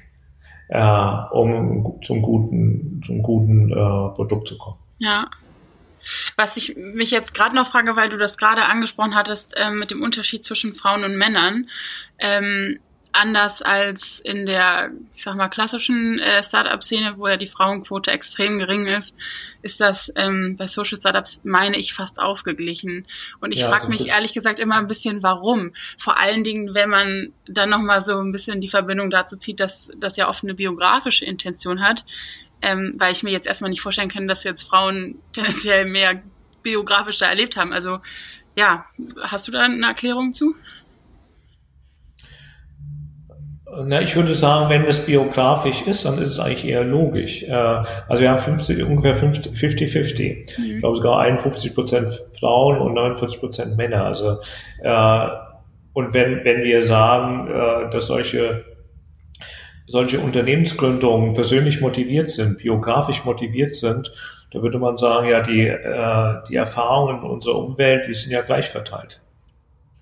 äh, 0.69 1.13
um 1.33 1.99
zum 2.03 2.21
guten, 2.21 3.01
zum 3.05 3.23
guten 3.23 3.71
äh, 3.71 3.75
Produkt 3.75 4.49
zu 4.49 4.59
kommen. 4.59 4.79
Ja. 4.99 5.27
Was 6.37 6.57
ich 6.57 6.77
mich 6.77 7.11
jetzt 7.11 7.35
gerade 7.35 7.55
noch 7.55 7.71
frage, 7.71 7.97
weil 7.97 8.09
du 8.09 8.17
das 8.17 8.37
gerade 8.37 8.65
angesprochen 8.65 9.15
hattest 9.15 9.55
ähm, 9.57 9.79
mit 9.79 9.91
dem 9.91 10.03
Unterschied 10.03 10.45
zwischen 10.45 10.75
Frauen 10.75 11.05
und 11.05 11.17
Männern. 11.17 11.69
Ähm, 12.19 12.79
anders 13.13 13.63
als 13.63 14.21
in 14.21 14.47
der, 14.47 14.91
ich 15.15 15.23
sag 15.23 15.37
mal, 15.37 15.49
klassischen 15.49 16.19
äh, 16.19 16.43
Startup-Szene, 16.43 17.15
wo 17.17 17.29
ja 17.29 17.37
die 17.37 17.49
Frauenquote 17.49 18.11
extrem 18.11 18.59
gering 18.59 18.87
ist, 18.87 19.15
ist 19.63 19.81
das 19.81 20.13
ähm, 20.17 20.57
bei 20.57 20.67
Social 20.67 20.97
Startups, 20.97 21.41
meine 21.45 21.77
ich, 21.77 21.93
fast 21.93 22.19
ausgeglichen. 22.19 23.07
Und 23.41 23.53
ich 23.53 23.61
ja, 23.61 23.69
frage 23.69 23.89
mich 23.89 24.09
ehrlich 24.09 24.33
gesagt 24.33 24.61
immer 24.61 24.77
ein 24.77 24.89
bisschen, 24.89 25.23
warum. 25.23 25.73
Vor 25.99 26.19
allen 26.19 26.45
Dingen, 26.45 26.75
wenn 26.75 26.91
man 26.91 27.33
dann 27.47 27.71
nochmal 27.71 28.03
so 28.05 28.19
ein 28.19 28.33
bisschen 28.33 28.61
die 28.61 28.69
Verbindung 28.69 29.11
dazu 29.11 29.37
zieht, 29.37 29.61
dass 29.61 29.91
das 29.97 30.17
ja 30.17 30.29
oft 30.29 30.45
eine 30.45 30.55
biografische 30.55 31.25
Intention 31.25 31.81
hat 31.81 32.05
ähm, 32.63 32.95
weil 32.99 33.13
ich 33.13 33.23
mir 33.23 33.31
jetzt 33.31 33.47
erstmal 33.47 33.71
nicht 33.71 33.81
vorstellen 33.81 34.09
kann, 34.09 34.29
dass 34.29 34.45
jetzt 34.45 34.69
Frauen 34.69 35.17
tendenziell 35.33 35.87
mehr 35.87 36.23
biografisch 36.63 37.19
da 37.19 37.27
erlebt 37.27 37.57
haben. 37.57 37.73
Also 37.73 38.01
ja, 38.57 38.85
hast 39.23 39.49
du 39.49 39.53
da 39.53 39.61
eine 39.61 39.87
Erklärung 39.87 40.33
zu? 40.33 40.55
Na, 43.85 44.03
ich 44.03 44.17
würde 44.17 44.35
sagen, 44.35 44.69
wenn 44.69 44.85
es 44.85 45.07
biografisch 45.07 45.83
ist, 45.83 46.05
dann 46.05 46.19
ist 46.19 46.31
es 46.31 46.39
eigentlich 46.41 46.67
eher 46.67 46.83
logisch. 46.83 47.45
Äh, 47.45 47.53
also 47.53 48.21
wir 48.21 48.31
haben 48.31 48.41
50, 48.41 48.83
ungefähr 48.83 49.17
50-50. 49.17 50.59
Mhm. 50.59 50.75
Ich 50.75 50.79
glaube 50.81 50.97
sogar 50.97 51.21
51 51.21 51.75
Prozent 51.75 52.11
Frauen 52.39 52.81
und 52.81 52.95
49 52.95 53.39
Prozent 53.39 53.77
Männer. 53.77 54.05
Also 54.05 54.41
äh, 54.83 55.29
und 55.93 56.15
wenn, 56.15 56.45
wenn 56.45 56.63
wir 56.63 56.83
sagen, 56.85 57.49
äh, 57.49 57.91
dass 57.91 58.07
solche 58.07 58.65
solche 59.91 60.21
Unternehmensgründungen 60.21 61.35
persönlich 61.35 61.81
motiviert 61.81 62.31
sind, 62.31 62.59
biografisch 62.59 63.25
motiviert 63.25 63.75
sind, 63.75 64.13
da 64.53 64.63
würde 64.63 64.79
man 64.79 64.97
sagen, 64.97 65.29
ja, 65.29 65.43
die, 65.43 65.67
äh, 65.67 66.35
die 66.49 66.55
Erfahrungen 66.55 67.23
in 67.23 67.29
unserer 67.29 67.57
Umwelt, 67.57 68.07
die 68.07 68.15
sind 68.15 68.31
ja 68.31 68.43
gleich 68.43 68.69
verteilt. 68.69 69.21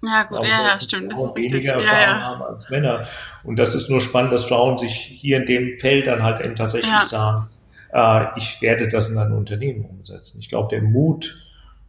Ja, 0.04 0.24
gut, 0.24 0.46
ja, 0.46 0.68
ja, 0.68 0.80
stimmt. 0.80 1.10
Das 1.12 1.20
ist 1.20 1.36
richtig. 1.36 1.52
weniger 1.52 1.72
Erfahrung 1.74 2.00
ja, 2.00 2.02
ja. 2.02 2.22
haben 2.22 2.42
als 2.42 2.70
Männer. 2.70 3.06
Und 3.44 3.56
das 3.56 3.74
ist 3.74 3.88
nur 3.88 4.00
spannend, 4.02 4.32
dass 4.32 4.44
Frauen 4.44 4.76
sich 4.76 4.92
hier 4.92 5.38
in 5.38 5.46
dem 5.46 5.76
Feld 5.76 6.06
dann 6.06 6.22
halt 6.22 6.40
eben 6.40 6.54
tatsächlich 6.54 6.92
ja. 6.92 7.06
sagen, 7.06 7.48
äh, 7.92 8.26
ich 8.36 8.60
werde 8.60 8.88
das 8.88 9.08
in 9.08 9.16
ein 9.16 9.32
Unternehmen 9.32 9.86
umsetzen. 9.86 10.38
Ich 10.38 10.50
glaube, 10.50 10.68
der 10.68 10.82
Mut 10.82 11.38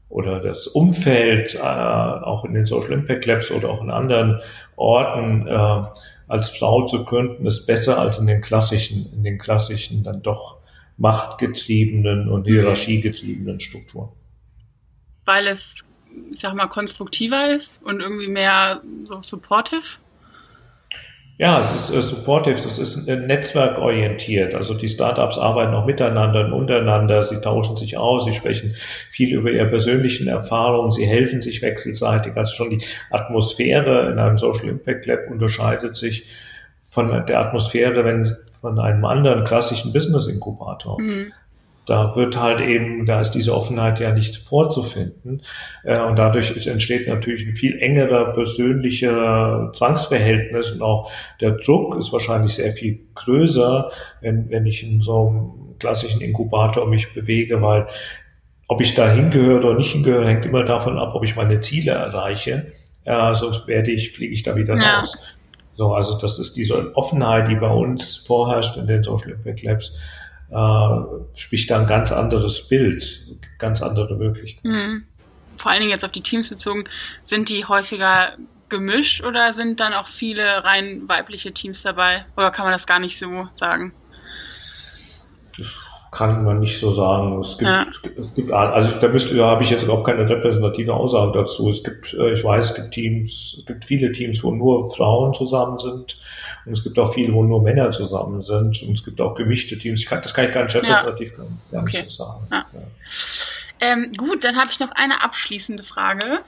oder 0.07 0.39
das 0.39 0.67
Umfeld, 0.67 1.55
äh, 1.55 1.59
auch 1.59 2.45
in 2.45 2.53
den 2.53 2.65
Social 2.65 2.93
Impact 2.93 3.25
Labs 3.25 3.51
oder 3.51 3.69
auch 3.69 3.81
in 3.81 3.91
anderen 3.91 4.39
Orten, 4.77 5.45
äh, 5.47 5.83
als 6.29 6.49
Frau 6.49 6.85
zu 6.85 7.03
gründen, 7.03 7.45
ist 7.45 7.65
besser 7.65 7.97
als 7.97 8.19
in 8.19 8.27
den 8.27 8.39
klassischen, 8.39 9.11
in 9.11 9.23
den 9.23 9.37
klassischen 9.37 10.03
dann 10.03 10.21
doch 10.21 10.59
machtgetriebenen 10.97 12.29
und 12.29 12.45
mhm. 12.45 12.51
hierarchiegetriebenen 12.51 13.59
Strukturen. 13.59 14.09
Weil 15.25 15.47
es, 15.47 15.85
ich 16.31 16.39
sag 16.39 16.53
mal, 16.53 16.67
konstruktiver 16.67 17.53
ist 17.53 17.81
und 17.83 17.99
irgendwie 17.99 18.27
mehr 18.27 18.81
so 19.03 19.21
supportive? 19.23 19.97
Ja, 21.39 21.61
es 21.61 21.71
ist 21.71 21.95
äh, 21.95 22.01
supportive, 22.01 22.55
es 22.55 22.77
ist 22.77 23.07
äh, 23.07 23.15
netzwerkorientiert. 23.15 24.53
Also 24.53 24.73
die 24.73 24.89
Startups 24.89 25.37
arbeiten 25.37 25.73
auch 25.73 25.85
miteinander 25.85 26.43
und 26.45 26.51
untereinander, 26.51 27.23
sie 27.23 27.39
tauschen 27.39 27.77
sich 27.77 27.97
aus, 27.97 28.25
sie 28.25 28.33
sprechen 28.33 28.75
viel 29.09 29.33
über 29.33 29.49
ihre 29.49 29.67
persönlichen 29.67 30.27
Erfahrungen, 30.27 30.91
sie 30.91 31.05
helfen 31.05 31.39
sich 31.39 31.61
wechselseitig. 31.61 32.35
Also 32.35 32.53
schon 32.53 32.71
die 32.71 32.85
Atmosphäre 33.09 34.11
in 34.11 34.19
einem 34.19 34.37
Social 34.37 34.67
Impact 34.67 35.05
Lab 35.05 35.29
unterscheidet 35.31 35.95
sich 35.95 36.27
von 36.83 37.25
der 37.25 37.39
Atmosphäre, 37.39 38.03
wenn 38.03 38.35
von 38.51 38.77
einem 38.77 39.05
anderen 39.05 39.45
klassischen 39.45 39.93
Business 39.93 40.27
Inkubator. 40.27 40.99
Mhm 40.99 41.31
da 41.89 42.15
wird 42.15 42.39
halt 42.39 42.61
eben, 42.61 43.05
da 43.05 43.19
ist 43.19 43.31
diese 43.31 43.55
Offenheit 43.55 43.99
ja 43.99 44.11
nicht 44.11 44.37
vorzufinden. 44.37 45.41
Äh, 45.83 45.99
und 45.99 46.19
dadurch 46.19 46.67
entsteht 46.67 47.07
natürlich 47.07 47.47
ein 47.47 47.53
viel 47.53 47.79
engerer 47.79 48.33
persönlicher 48.33 49.71
Zwangsverhältnis 49.73 50.71
und 50.71 50.81
auch 50.81 51.11
der 51.41 51.51
Druck 51.51 51.97
ist 51.97 52.13
wahrscheinlich 52.13 52.53
sehr 52.53 52.71
viel 52.71 52.99
größer, 53.15 53.91
wenn, 54.21 54.49
wenn 54.49 54.65
ich 54.65 54.83
in 54.83 55.01
so 55.01 55.27
einem 55.27 55.77
klassischen 55.79 56.21
Inkubator 56.21 56.87
mich 56.87 57.13
bewege, 57.13 57.61
weil 57.61 57.87
ob 58.67 58.81
ich 58.81 58.93
da 58.93 59.11
hingehöre 59.11 59.65
oder 59.65 59.77
nicht 59.77 59.91
hingehöre, 59.91 60.27
hängt 60.27 60.45
immer 60.45 60.63
davon 60.63 60.99
ab, 60.99 61.15
ob 61.15 61.23
ich 61.23 61.35
meine 61.35 61.59
Ziele 61.59 61.93
erreiche. 61.93 62.67
Ja, 63.03 63.33
sonst 63.33 63.65
werde 63.65 63.91
ich, 63.91 64.11
fliege 64.11 64.33
ich 64.33 64.43
da 64.43 64.55
wieder 64.55 64.77
ja. 64.77 64.99
raus. 64.99 65.17
So, 65.73 65.93
also 65.93 66.19
das 66.19 66.37
ist 66.37 66.55
diese 66.55 66.95
Offenheit, 66.95 67.49
die 67.49 67.55
bei 67.55 67.69
uns 67.69 68.15
vorherrscht 68.15 68.77
in 68.77 68.85
den 68.85 69.01
Social 69.01 69.31
Impact 69.31 69.63
Labs 69.63 69.93
äh, 70.51 71.35
spricht 71.35 71.69
da 71.69 71.79
ein 71.79 71.87
ganz 71.87 72.11
anderes 72.11 72.67
Bild, 72.67 73.27
ganz 73.57 73.81
andere 73.81 74.15
Möglichkeiten. 74.15 74.69
Mhm. 74.69 75.03
Vor 75.57 75.71
allen 75.71 75.81
Dingen 75.81 75.91
jetzt 75.91 76.05
auf 76.05 76.11
die 76.11 76.21
Teams 76.23 76.49
bezogen, 76.49 76.85
sind 77.23 77.49
die 77.49 77.65
häufiger 77.65 78.37
gemischt 78.69 79.23
oder 79.23 79.53
sind 79.53 79.79
dann 79.79 79.93
auch 79.93 80.07
viele 80.07 80.63
rein 80.63 81.07
weibliche 81.07 81.53
Teams 81.53 81.81
dabei? 81.81 82.25
Oder 82.37 82.51
kann 82.51 82.65
man 82.65 82.73
das 82.73 82.87
gar 82.87 82.99
nicht 82.99 83.17
so 83.17 83.49
sagen? 83.55 83.93
Das 85.57 85.88
kann 86.11 86.43
man 86.43 86.59
nicht 86.59 86.79
so 86.79 86.91
sagen. 86.91 87.39
Es 87.39 87.57
gibt, 87.57 87.69
ja. 87.69 87.85
es 88.17 88.33
gibt 88.33 88.51
also 88.51 88.91
da 88.99 89.07
müsste, 89.07 89.35
da 89.35 89.47
habe 89.47 89.63
ich 89.63 89.69
jetzt 89.69 89.83
überhaupt 89.83 90.07
keine 90.07 90.27
repräsentative 90.27 90.93
Aussage 90.93 91.31
dazu. 91.33 91.69
Es 91.69 91.83
gibt, 91.83 92.13
äh, 92.13 92.33
ich 92.33 92.43
weiß, 92.43 92.71
es 92.71 92.75
gibt 92.75 92.91
Teams, 92.91 93.57
es 93.59 93.65
gibt 93.65 93.85
viele 93.85 94.11
Teams, 94.11 94.43
wo 94.43 94.51
nur 94.51 94.89
Frauen 94.93 95.33
zusammen 95.33 95.77
sind. 95.77 96.19
Und 96.65 96.71
es 96.71 96.83
gibt 96.83 96.97
auch 96.97 97.13
viele, 97.13 97.33
wo 97.33 97.43
nur 97.43 97.61
Männer 97.61 97.91
zusammen 97.91 98.41
sind. 98.41 98.81
Und 98.81 98.93
es 98.93 99.05
gibt 99.05 99.21
auch 99.21 99.35
gemischte 99.35 99.77
Teams. 99.77 99.99
Ich 99.99 100.07
kann, 100.07 100.21
das 100.21 100.33
kann 100.33 100.45
ich 100.45 100.51
gar 100.51 100.63
nicht 100.63 100.75
repräsentativ 100.75 101.31
ja. 101.37 101.43
gar 101.71 101.83
nicht 101.83 101.95
okay. 101.95 102.05
so 102.07 102.23
sagen. 102.23 102.47
Ja. 102.51 102.65
Ähm, 103.81 104.13
gut, 104.17 104.43
dann 104.43 104.57
habe 104.57 104.69
ich 104.71 104.79
noch 104.79 104.91
eine 104.91 105.23
abschließende 105.23 105.83
Frage. 105.83 106.39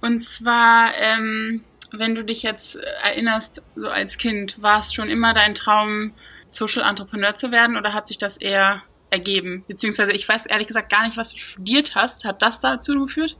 Und 0.00 0.20
zwar, 0.20 0.92
ähm, 0.98 1.62
wenn 1.92 2.14
du 2.14 2.24
dich 2.24 2.42
jetzt 2.42 2.78
erinnerst, 3.04 3.62
so 3.76 3.88
als 3.88 4.16
Kind, 4.16 4.60
war 4.60 4.80
es 4.80 4.92
schon 4.92 5.10
immer 5.10 5.34
dein 5.34 5.54
Traum, 5.54 6.12
Social 6.48 6.88
Entrepreneur 6.88 7.34
zu 7.34 7.50
werden 7.50 7.76
oder 7.76 7.94
hat 7.94 8.08
sich 8.08 8.18
das 8.18 8.36
eher 8.36 8.82
ergeben? 9.12 9.64
Beziehungsweise 9.68 10.12
ich 10.12 10.28
weiß 10.28 10.46
ehrlich 10.46 10.66
gesagt 10.66 10.90
gar 10.90 11.04
nicht, 11.04 11.16
was 11.16 11.32
du 11.32 11.38
studiert 11.38 11.94
hast. 11.94 12.24
Hat 12.24 12.42
das 12.42 12.60
dazu 12.60 12.98
geführt? 13.00 13.36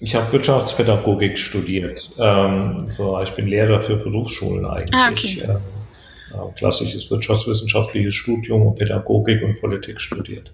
Ich 0.00 0.14
habe 0.14 0.32
Wirtschaftspädagogik 0.32 1.36
studiert. 1.38 2.12
Ähm, 2.18 2.90
so, 2.96 3.20
ich 3.20 3.32
bin 3.32 3.48
Lehrer 3.48 3.80
für 3.80 3.96
Berufsschulen 3.96 4.64
eigentlich. 4.64 4.94
Ah, 4.94 5.10
okay. 5.10 5.42
ähm, 5.42 6.54
klassisches 6.54 7.10
wirtschaftswissenschaftliches 7.10 8.14
Studium 8.14 8.62
und 8.62 8.76
Pädagogik 8.76 9.42
und 9.42 9.60
Politik 9.60 10.00
studiert. 10.00 10.52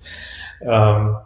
Ähm, 0.62 1.16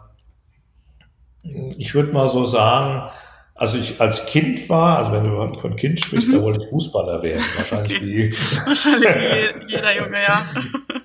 ich 1.77 1.95
würde 1.95 2.11
mal 2.11 2.27
so 2.27 2.43
sagen, 2.43 3.09
also 3.55 3.77
ich 3.77 4.01
als 4.01 4.25
Kind 4.25 4.69
war, 4.69 4.99
also 4.99 5.11
wenn 5.13 5.23
du 5.23 5.59
von 5.59 5.75
Kind 5.75 5.99
sprichst, 5.99 6.27
mhm. 6.27 6.33
da 6.33 6.41
wollte 6.41 6.61
ich 6.63 6.69
Fußballer 6.69 7.21
werden. 7.21 7.43
Wahrscheinlich 7.57 7.97
okay. 7.97 8.05
wie. 8.05 8.31
Wahrscheinlich 8.65 9.09
wie 9.09 9.67
jeder 9.71 9.97
Junge, 9.97 10.21
ja. 10.21 10.45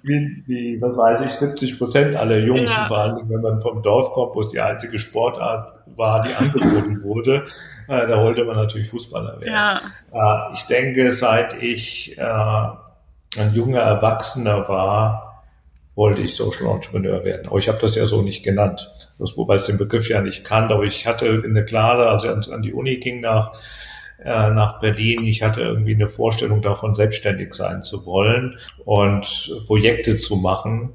Wie, 0.07 0.44
wie, 0.46 0.82
was 0.82 0.98
weiß 0.98 1.22
ich, 1.22 1.32
70 1.32 1.78
Prozent 1.78 2.14
aller 2.14 2.38
Jungs, 2.38 2.70
ja. 2.70 2.84
vor 2.84 2.98
allem 2.98 3.28
wenn 3.28 3.40
man 3.40 3.62
vom 3.62 3.82
Dorf 3.82 4.12
kommt, 4.12 4.34
wo 4.34 4.40
es 4.40 4.50
die 4.50 4.61
einzige 4.61 4.98
Sportart 4.98 5.72
war, 5.96 6.20
die 6.20 6.34
angeboten 6.34 7.02
wurde, 7.02 7.46
äh, 7.88 8.07
da 8.07 8.22
wollte 8.22 8.44
man 8.44 8.57
natürlich 8.57 8.88
Fußballer 8.88 9.40
werden. 9.40 9.55
Ja. 9.55 9.80
Äh, 10.12 10.52
ich 10.52 10.64
denke, 10.64 11.12
seit 11.12 11.62
ich 11.62 12.18
äh, 12.18 12.22
ein 12.22 13.52
junger 13.52 13.80
Erwachsener 13.80 14.68
war, 14.68 15.42
wollte 15.94 16.22
ich 16.22 16.36
Social 16.36 16.66
Entrepreneur 16.66 17.24
werden. 17.24 17.46
Aber 17.46 17.59
ich 17.59 17.68
habe 17.68 17.78
das 17.78 17.94
ja 17.94 18.05
so 18.07 18.22
nicht 18.22 18.42
genannt. 18.42 19.09
Das, 19.18 19.36
wobei 19.36 19.57
es 19.57 19.66
den 19.66 19.78
Begriff 19.78 20.09
ja 20.09 20.20
nicht 20.20 20.44
kannte. 20.44 20.74
Aber 20.74 20.84
ich 20.84 21.07
hatte 21.07 21.42
eine 21.44 21.64
klare, 21.64 22.09
als 22.09 22.24
ich 22.24 22.30
an 22.30 22.62
die 22.62 22.72
Uni 22.72 22.96
ging 22.96 23.20
nach, 23.20 23.52
äh, 24.22 24.50
nach 24.50 24.80
Berlin, 24.80 25.24
ich 25.26 25.42
hatte 25.42 25.60
irgendwie 25.60 25.94
eine 25.94 26.08
Vorstellung 26.08 26.62
davon, 26.62 26.94
selbstständig 26.94 27.54
sein 27.54 27.82
zu 27.82 28.06
wollen 28.06 28.58
und 28.84 29.52
Projekte 29.66 30.18
zu 30.18 30.36
machen. 30.36 30.94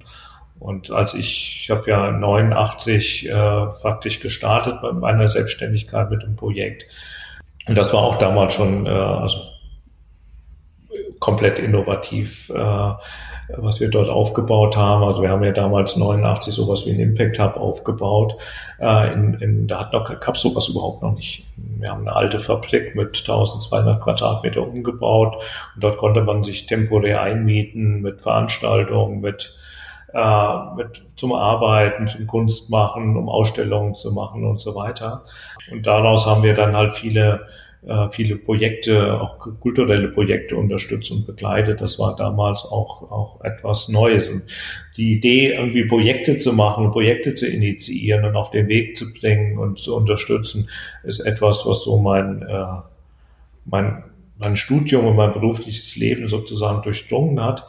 Und 0.59 0.91
als 0.91 1.13
ich, 1.13 1.61
ich 1.61 1.69
habe 1.69 1.89
ja 1.89 2.11
89 2.11 3.29
äh, 3.29 3.71
faktisch 3.73 4.19
gestartet 4.19 4.81
bei 4.81 4.91
meiner 4.91 5.27
Selbstständigkeit 5.27 6.09
mit 6.09 6.23
dem 6.23 6.35
Projekt. 6.35 6.85
Und 7.67 7.75
das 7.75 7.93
war 7.93 8.01
auch 8.01 8.17
damals 8.17 8.55
schon 8.55 8.85
äh, 8.85 8.89
also 8.89 9.37
komplett 11.19 11.59
innovativ. 11.59 12.49
Äh, 12.49 12.93
was 13.57 13.79
wir 13.79 13.89
dort 13.89 14.09
aufgebaut 14.09 14.77
haben. 14.77 15.03
Also 15.03 15.21
wir 15.21 15.29
haben 15.29 15.43
ja 15.43 15.51
damals 15.51 15.95
89 15.95 16.53
sowas 16.53 16.85
wie 16.85 16.91
einen 16.91 16.99
Impact 16.99 17.39
Hub 17.39 17.57
aufgebaut. 17.57 18.35
Äh, 18.79 19.13
in, 19.13 19.33
in, 19.35 19.67
da 19.67 19.81
hat 19.81 19.93
noch, 19.93 20.19
gab 20.19 20.37
sowas 20.37 20.67
überhaupt 20.69 21.01
noch 21.01 21.15
nicht. 21.15 21.45
Wir 21.57 21.89
haben 21.89 22.01
eine 22.01 22.15
alte 22.15 22.39
Fabrik 22.39 22.95
mit 22.95 23.17
1200 23.19 24.01
Quadratmeter 24.01 24.61
umgebaut 24.61 25.35
und 25.75 25.83
dort 25.83 25.97
konnte 25.97 26.21
man 26.21 26.43
sich 26.43 26.65
temporär 26.65 27.21
einmieten 27.21 28.01
mit 28.01 28.21
Veranstaltungen, 28.21 29.21
mit 29.21 29.55
äh, 30.13 30.75
mit, 30.75 31.03
zum 31.17 31.33
Arbeiten, 31.33 32.07
zum 32.07 32.25
Kunstmachen, 32.25 33.15
um 33.15 33.29
Ausstellungen 33.29 33.93
zu 33.93 34.11
machen 34.11 34.43
und 34.43 34.59
so 34.59 34.73
weiter. 34.73 35.23
Und 35.71 35.85
daraus 35.85 36.25
haben 36.25 36.41
wir 36.41 36.55
dann 36.55 36.75
halt 36.75 36.95
viele 36.95 37.45
viele 38.11 38.35
Projekte, 38.35 39.21
auch 39.21 39.39
kulturelle 39.59 40.09
Projekte 40.09 40.57
unterstützt 40.57 41.11
und 41.11 41.25
begleitet. 41.25 41.79
Das 41.79 41.97
war 41.97 42.15
damals 42.15 42.65
auch, 42.65 43.09
auch 43.09 43.41
etwas 43.43 43.87
Neues. 43.87 44.27
Und 44.27 44.43
die 44.97 45.13
Idee, 45.13 45.53
irgendwie 45.53 45.85
Projekte 45.85 46.37
zu 46.37 46.51
machen, 46.51 46.91
Projekte 46.91 47.35
zu 47.35 47.47
initiieren 47.47 48.25
und 48.25 48.35
auf 48.35 48.51
den 48.51 48.67
Weg 48.67 48.97
zu 48.97 49.13
bringen 49.13 49.57
und 49.57 49.79
zu 49.79 49.95
unterstützen, 49.95 50.69
ist 51.03 51.21
etwas, 51.21 51.65
was 51.65 51.83
so 51.83 51.99
mein, 51.99 52.41
äh, 52.41 52.65
mein, 53.65 54.03
mein 54.37 54.57
Studium 54.57 55.05
und 55.07 55.15
mein 55.15 55.31
berufliches 55.31 55.95
Leben 55.95 56.27
sozusagen 56.27 56.81
durchdrungen 56.81 57.41
hat. 57.41 57.65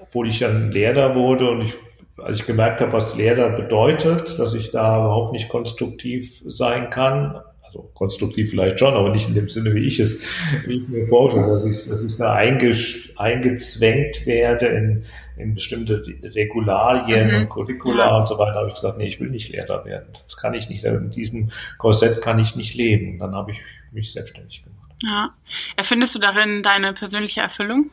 Obwohl 0.00 0.28
ich 0.28 0.38
dann 0.38 0.70
Lehrer 0.70 1.16
wurde 1.16 1.50
und 1.50 1.62
ich 1.62 1.74
als 2.22 2.38
ich 2.38 2.46
gemerkt 2.46 2.80
habe, 2.80 2.92
was 2.92 3.16
Lehrer 3.16 3.50
bedeutet, 3.50 4.38
dass 4.38 4.54
ich 4.54 4.70
da 4.70 4.98
überhaupt 4.98 5.32
nicht 5.32 5.48
konstruktiv 5.48 6.42
sein 6.46 6.90
kann, 6.90 7.40
also 7.74 7.90
konstruktiv 7.94 8.50
vielleicht 8.50 8.78
schon, 8.78 8.94
aber 8.94 9.10
nicht 9.10 9.28
in 9.28 9.34
dem 9.34 9.48
Sinne, 9.48 9.74
wie 9.74 9.86
ich 9.86 9.98
es, 9.98 10.20
wie 10.66 10.76
ich 10.76 10.88
mir 10.88 11.06
vorstelle, 11.06 11.46
dass 11.46 11.64
ich, 11.64 11.88
dass 11.88 12.02
ich 12.02 12.16
da 12.16 12.34
eingezwängt 12.34 14.26
werde 14.26 14.66
in, 14.66 15.04
in 15.36 15.54
bestimmte 15.54 16.02
Regularien 16.22 17.30
mhm. 17.30 17.36
und 17.36 17.48
Curricula 17.48 18.06
ja. 18.06 18.16
und 18.16 18.26
so 18.26 18.38
weiter, 18.38 18.54
habe 18.54 18.68
ich 18.68 18.74
gesagt, 18.74 18.98
nee, 18.98 19.06
ich 19.06 19.20
will 19.20 19.30
nicht 19.30 19.50
Lehrer 19.50 19.84
werden. 19.84 20.06
Das 20.12 20.36
kann 20.36 20.54
ich 20.54 20.68
nicht. 20.68 20.84
In 20.84 21.10
diesem 21.10 21.50
Korsett 21.78 22.20
kann 22.22 22.38
ich 22.38 22.56
nicht 22.56 22.74
leben. 22.74 23.18
Dann 23.18 23.34
habe 23.34 23.50
ich 23.50 23.60
mich 23.92 24.12
selbstständig 24.12 24.62
gemacht. 24.62 24.92
Ja. 25.02 25.30
Erfindest 25.76 26.14
du 26.14 26.18
darin 26.18 26.62
deine 26.62 26.92
persönliche 26.92 27.40
Erfüllung? 27.40 27.90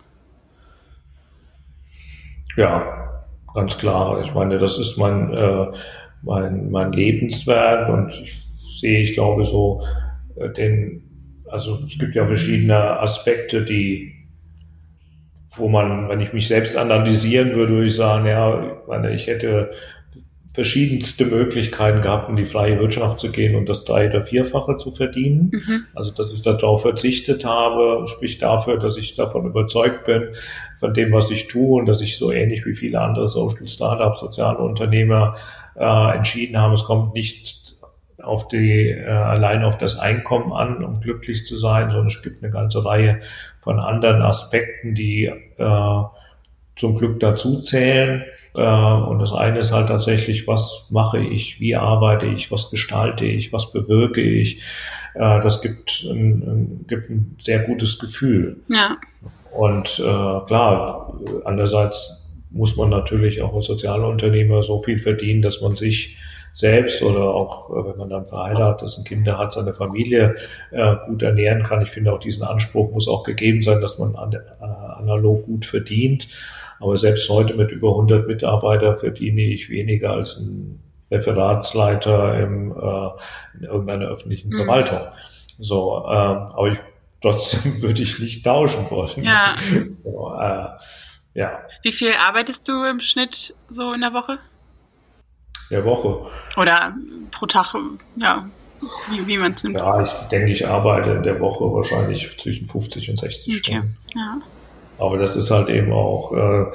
Ja, 2.56 3.24
ganz 3.54 3.78
klar. 3.78 4.22
Ich 4.22 4.34
meine, 4.34 4.60
das 4.60 4.78
ist 4.78 4.98
mein, 4.98 5.34
äh, 5.34 5.68
mein, 6.22 6.70
mein 6.70 6.92
Lebenswerk 6.92 7.90
und 7.90 8.10
ich 8.12 8.51
sehe 8.82 9.00
ich, 9.00 9.14
glaube 9.14 9.44
so 9.44 9.82
äh, 10.36 10.50
den, 10.50 11.04
also 11.50 11.80
es 11.86 11.98
gibt 11.98 12.16
ja 12.16 12.28
verschiedene 12.28 13.00
Aspekte, 13.00 13.64
die, 13.64 14.14
wo 15.56 15.70
man, 15.70 16.10
wenn 16.10 16.22
ich 16.22 16.34
mich 16.34 16.48
selbst 16.48 16.76
analysieren 16.76 17.56
würde, 17.56 17.74
würde 17.74 17.88
ich 17.88 17.96
sagen, 17.96 18.26
ja, 18.26 18.64
ich 18.82 18.88
meine, 18.88 19.14
ich 19.14 19.28
hätte 19.28 19.72
verschiedenste 20.54 21.26
Möglichkeiten 21.26 22.02
gehabt, 22.02 22.30
in 22.30 22.36
die 22.36 22.46
freie 22.46 22.78
Wirtschaft 22.78 23.22
zu 23.22 23.32
gehen 23.32 23.56
und 23.56 23.70
das 23.70 23.86
drei- 23.86 24.10
oder 24.10 24.22
vierfache 24.22 24.76
zu 24.76 24.92
verdienen. 24.92 25.52
Mhm. 25.54 25.86
Also, 25.94 26.12
dass 26.12 26.34
ich 26.34 26.42
darauf 26.42 26.82
verzichtet 26.82 27.46
habe, 27.46 28.06
spricht 28.08 28.42
dafür, 28.42 28.78
dass 28.78 28.98
ich 28.98 29.16
davon 29.16 29.46
überzeugt 29.46 30.06
bin, 30.06 30.36
von 30.78 30.94
dem, 30.94 31.14
was 31.14 31.32
ich 31.32 31.48
tue 31.48 31.80
und 31.80 31.86
dass 31.86 32.02
ich 32.02 32.18
so 32.18 32.32
ähnlich 32.32 32.66
wie 32.66 32.76
viele 32.76 33.00
andere 33.00 33.30
Social 33.30 33.66
Startups, 33.66 34.20
soziale 34.20 34.58
Unternehmer 34.58 35.38
äh, 35.76 36.16
entschieden 36.18 36.58
habe, 36.58 36.74
es 36.74 36.84
kommt 36.84 37.14
nicht 37.14 37.71
auf 38.24 38.48
die, 38.48 38.90
äh, 38.90 39.06
allein 39.08 39.64
auf 39.64 39.78
das 39.78 39.98
Einkommen 39.98 40.54
an, 40.54 40.84
um 40.84 41.00
glücklich 41.00 41.46
zu 41.46 41.56
sein, 41.56 41.90
sondern 41.90 42.08
es 42.08 42.22
gibt 42.22 42.44
eine 42.44 42.52
ganze 42.52 42.84
Reihe 42.86 43.20
von 43.62 43.80
anderen 43.80 44.22
Aspekten, 44.22 44.96
die 44.96 45.26
äh, 45.26 46.04
zum 46.76 46.98
Glück 46.98 47.20
dazu 47.20 47.62
zählen. 47.62 48.24
Äh, 48.56 48.62
und 48.62 49.20
das 49.20 49.34
eine 49.34 49.60
ist 49.60 49.72
halt 49.72 49.88
tatsächlich, 49.88 50.48
was 50.48 50.88
mache 50.90 51.20
ich, 51.20 51.60
wie 51.60 51.76
arbeite 51.76 52.26
ich, 52.26 52.52
was 52.52 52.70
gestalte 52.70 53.26
ich, 53.26 53.54
was 53.54 53.72
bewirke 53.72 54.22
ich. 54.22 54.62
Äh, 55.14 55.42
das 55.42 55.62
gibt 55.62 56.06
ein, 56.10 56.42
ein, 56.42 56.86
gibt 56.88 57.10
ein 57.10 57.38
sehr 57.42 57.60
gutes 57.60 58.00
Gefühl. 58.00 58.58
Ja. 58.70 58.98
Und 59.52 60.00
äh, 60.00 60.04
klar, 60.48 61.14
andererseits 61.46 62.26
muss 62.52 62.76
man 62.76 62.90
natürlich 62.90 63.42
auch 63.42 63.56
als 63.56 63.68
Sozialunternehmer 63.68 64.64
so 64.64 64.80
viel 64.80 64.98
verdienen, 64.98 65.42
dass 65.42 65.62
man 65.62 65.76
sich 65.76 66.18
selbst 66.54 67.02
oder 67.02 67.34
auch, 67.34 67.70
äh, 67.70 67.90
wenn 67.90 67.98
man 67.98 68.10
dann 68.10 68.26
verheiratet 68.26 68.88
ist 68.88 68.98
und 68.98 69.08
Kinder 69.08 69.38
hat, 69.38 69.54
seine 69.54 69.74
Familie 69.74 70.36
äh, 70.72 70.96
gut 71.06 71.22
ernähren 71.22 71.64
kann. 71.64 71.82
Ich 71.82 71.92
finde 71.92 72.14
auch 72.14 72.20
diesen 72.20 72.44
Anspruch 72.44 72.92
muss 72.92 73.08
auch 73.08 73.24
gegeben 73.24 73.62
sein, 73.62 73.82
dass 73.82 73.98
man 73.98 74.16
an, 74.16 74.34
äh, 74.34 74.64
analog 74.64 75.46
gut 75.46 75.66
verdient. 75.66 76.28
Aber 76.80 76.98
selbst 76.98 77.30
heute 77.30 77.54
mit 77.54 77.72
über 77.72 77.90
100 77.90 78.28
Mitarbeitern 78.28 78.98
verdiene 78.98 79.42
ich 79.42 79.70
weniger 79.70 80.12
als 80.12 80.38
ein 80.38 80.80
Referatsleiter 81.12 82.40
im, 82.40 82.72
äh, 82.72 83.58
in 83.58 83.64
irgendeiner 83.66 84.08
öffentlichen 84.08 84.50
mhm. 84.50 84.58
Verwaltung. 84.58 85.02
So, 85.60 86.04
äh, 86.06 86.10
aber 86.10 86.72
ich, 86.72 86.80
trotzdem 87.22 87.82
würde 87.82 88.02
ich 88.02 88.20
nicht 88.20 88.44
tauschen 88.44 88.90
wollen. 88.90 89.24
Ja. 89.24 89.56
So, 90.04 90.34
äh, 90.40 90.68
ja. 91.34 91.60
Wie 91.84 91.92
viel 91.92 92.14
arbeitest 92.14 92.68
du 92.68 92.84
im 92.84 93.00
Schnitt 93.00 93.56
so 93.70 93.94
in 93.94 94.02
der 94.02 94.14
Woche? 94.14 94.40
Der 95.72 95.86
Woche. 95.86 96.30
Oder 96.58 96.94
pro 97.32 97.46
Tag, 97.46 97.76
ja, 98.18 98.46
wie, 99.10 99.26
wie 99.28 99.38
man 99.38 99.54
es 99.54 99.64
nimmt. 99.64 99.78
Ja, 99.78 100.02
ich 100.02 100.12
denke, 100.32 100.52
ich 100.52 100.68
arbeite 100.68 101.12
in 101.12 101.24
der 101.24 101.40
Woche 101.40 101.66
wahrscheinlich 101.74 102.38
zwischen 102.38 102.68
50 102.68 103.10
und 103.10 103.20
60 103.20 103.56
okay. 103.56 103.62
Stunden. 103.64 103.98
Ja. 104.16 104.38
Aber 105.00 105.18
das 105.18 105.36
ist 105.36 105.50
halt 105.50 105.70
eben 105.70 105.94
auch, 105.94 106.34
äh, 106.34 106.66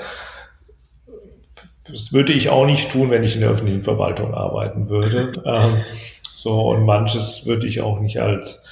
das 1.88 2.12
würde 2.12 2.32
ich 2.32 2.48
auch 2.48 2.66
nicht 2.66 2.90
tun, 2.90 3.10
wenn 3.10 3.22
ich 3.22 3.34
in 3.34 3.42
der 3.42 3.50
öffentlichen 3.50 3.82
Verwaltung 3.82 4.34
arbeiten 4.34 4.88
würde. 4.88 5.32
ähm, 5.44 5.84
so, 6.34 6.70
und 6.70 6.84
manches 6.84 7.46
würde 7.46 7.66
ich 7.66 7.80
auch 7.80 8.00
nicht 8.00 8.20
als, 8.20 8.64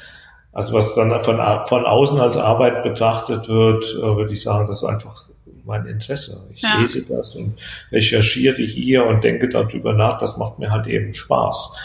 also 0.53 0.75
was 0.75 0.95
dann 0.95 1.11
von, 1.23 1.39
von 1.67 1.87
außen 1.87 2.21
als 2.21 2.37
Arbeit 2.37 2.83
betrachtet 2.83 3.49
wird, 3.49 3.85
äh, 3.97 4.17
würde 4.17 4.33
ich 4.33 4.43
sagen, 4.43 4.67
das 4.67 4.83
ist 4.83 4.89
einfach 4.89 5.25
mein 5.65 5.87
Interesse. 5.87 6.47
Ich 6.55 6.63
ja. 6.63 6.79
lese 6.79 7.03
das 7.03 7.35
und 7.35 7.59
recherchiere 7.91 8.63
hier 8.63 9.07
und 9.07 9.25
denke 9.25 9.49
darüber 9.49 9.93
nach. 9.93 10.19
Das 10.19 10.37
macht 10.37 10.59
mir 10.59 10.71
halt 10.71 10.87
eben 10.87 11.15
Spaß, 11.15 11.77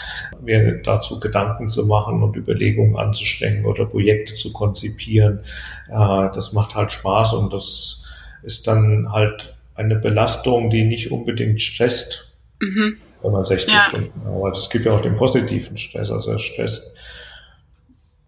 mir 0.42 0.82
dazu 0.82 1.18
Gedanken 1.18 1.70
zu 1.70 1.86
machen 1.86 2.22
und 2.22 2.36
Überlegungen 2.36 2.96
anzustrengen 2.96 3.64
oder 3.64 3.86
Projekte 3.86 4.34
zu 4.34 4.52
konzipieren. 4.52 5.40
Das 5.88 6.52
macht 6.52 6.74
halt 6.74 6.92
Spaß 6.92 7.34
und 7.34 7.52
das 7.52 8.04
ist 8.42 8.66
dann 8.66 9.12
halt 9.12 9.54
eine 9.74 9.96
Belastung, 9.96 10.70
die 10.70 10.84
nicht 10.84 11.10
unbedingt 11.10 11.62
stresst, 11.62 12.32
mhm. 12.60 12.98
wenn 13.22 13.32
man 13.32 13.44
60 13.44 13.72
ja. 13.72 13.80
Stunden 13.80 14.12
arbeitet. 14.26 14.44
Also 14.44 14.60
es 14.60 14.70
gibt 14.70 14.86
ja 14.86 14.92
auch 14.92 15.02
den 15.02 15.16
positiven 15.16 15.76
Stress. 15.76 16.10
Also 16.10 16.36
Stress 16.38 16.92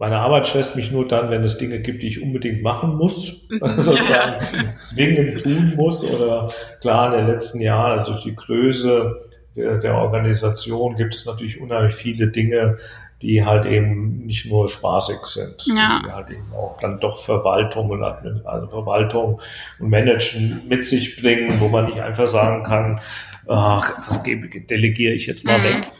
meine 0.03 0.19
Arbeit 0.19 0.49
stresst 0.49 0.75
mich 0.75 0.91
nur 0.91 1.07
dann, 1.07 1.31
wenn 1.31 1.45
es 1.45 1.59
Dinge 1.59 1.79
gibt, 1.79 2.03
die 2.03 2.09
ich 2.09 2.21
unbedingt 2.21 2.61
machen 2.61 2.97
muss, 2.97 3.47
sozusagen 3.61 4.75
zwingend 4.77 5.45
tun 5.45 5.75
muss. 5.77 6.03
Oder 6.03 6.51
klar, 6.81 7.13
in 7.15 7.25
den 7.25 7.33
letzten 7.33 7.61
Jahren, 7.61 8.01
also 8.01 8.13
durch 8.15 8.25
die 8.25 8.35
Größe 8.35 9.21
der, 9.55 9.79
der 9.79 9.95
Organisation 9.95 10.97
gibt 10.97 11.15
es 11.15 11.25
natürlich 11.25 11.61
unheimlich 11.61 11.95
viele 11.95 12.27
Dinge, 12.27 12.79
die 13.23 13.45
halt 13.45 13.65
eben 13.65 14.27
nicht 14.27 14.47
nur 14.47 14.69
spaßig 14.69 15.19
sind, 15.25 15.65
Ja. 15.69 16.03
die 16.05 16.11
halt 16.11 16.31
eben 16.31 16.53
auch 16.53 16.79
dann 16.81 16.99
doch 16.99 17.19
Verwaltung 17.23 17.91
und 17.91 18.03
also 18.03 18.67
Verwaltung 18.67 19.41
und 19.79 19.89
Managen 19.89 20.63
mit 20.69 20.85
sich 20.85 21.15
bringen, 21.23 21.61
wo 21.61 21.69
man 21.69 21.85
nicht 21.87 22.01
einfach 22.01 22.27
sagen 22.27 22.65
kann, 22.65 23.01
ach, 23.47 24.05
das 24.09 24.21
delegiere 24.25 25.15
ich 25.15 25.29
jetzt 25.29 25.45
mal 25.45 25.61
Mhm. 25.61 25.65
weg. 25.65 25.91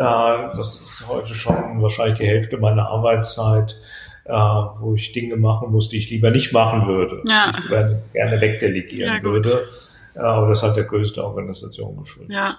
Äh, 0.00 0.56
das 0.56 0.80
ist 0.80 1.06
heute 1.08 1.34
schon 1.34 1.82
wahrscheinlich 1.82 2.18
die 2.18 2.26
Hälfte 2.26 2.56
meiner 2.56 2.88
Arbeitszeit, 2.88 3.76
äh, 4.24 4.32
wo 4.32 4.94
ich 4.94 5.12
Dinge 5.12 5.36
machen 5.36 5.70
muss, 5.70 5.88
die 5.90 5.98
ich 5.98 6.08
lieber 6.10 6.30
nicht 6.30 6.52
machen 6.52 6.86
würde, 6.86 7.22
Ja. 7.26 7.52
die 7.52 7.60
ich 7.60 7.68
gerne, 7.68 8.02
gerne 8.12 8.40
wegdelegieren 8.40 9.16
Ja, 9.16 9.22
würde. 9.22 9.68
Äh, 10.14 10.20
aber 10.20 10.48
das 10.48 10.62
halt 10.62 10.76
der 10.76 10.84
größte 10.84 11.22
Organisation 11.24 11.96
geschuldet. 11.98 12.32
Ja. 12.34 12.56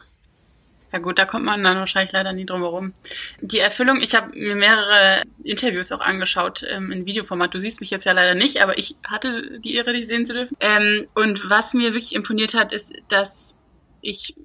Ja 0.93 0.99
gut, 0.99 1.17
da 1.17 1.23
kommt 1.25 1.45
man 1.45 1.63
dann 1.63 1.77
wahrscheinlich 1.77 2.11
leider 2.11 2.33
nie 2.33 2.45
drum 2.45 2.63
herum. 2.63 2.91
Die 3.39 3.59
Erfüllung, 3.59 4.01
ich 4.01 4.13
habe 4.13 4.37
mir 4.37 4.57
mehrere 4.57 5.21
Interviews 5.41 5.89
auch 5.93 6.01
angeschaut 6.01 6.65
ähm, 6.69 6.91
in 6.91 7.05
Videoformat. 7.05 7.53
Du 7.53 7.61
siehst 7.61 7.79
mich 7.79 7.91
jetzt 7.91 8.03
ja 8.03 8.11
leider 8.11 8.35
nicht, 8.35 8.61
aber 8.61 8.77
ich 8.77 8.97
hatte 9.07 9.57
die 9.61 9.75
Ehre, 9.75 9.93
dich 9.93 10.07
sehen 10.07 10.25
zu 10.25 10.33
dürfen. 10.33 10.57
Ähm, 10.59 11.07
und 11.15 11.49
was 11.49 11.73
mir 11.73 11.93
wirklich 11.93 12.13
imponiert 12.13 12.55
hat, 12.55 12.73
ist, 12.73 12.91
dass 13.07 13.55
ich 14.01 14.35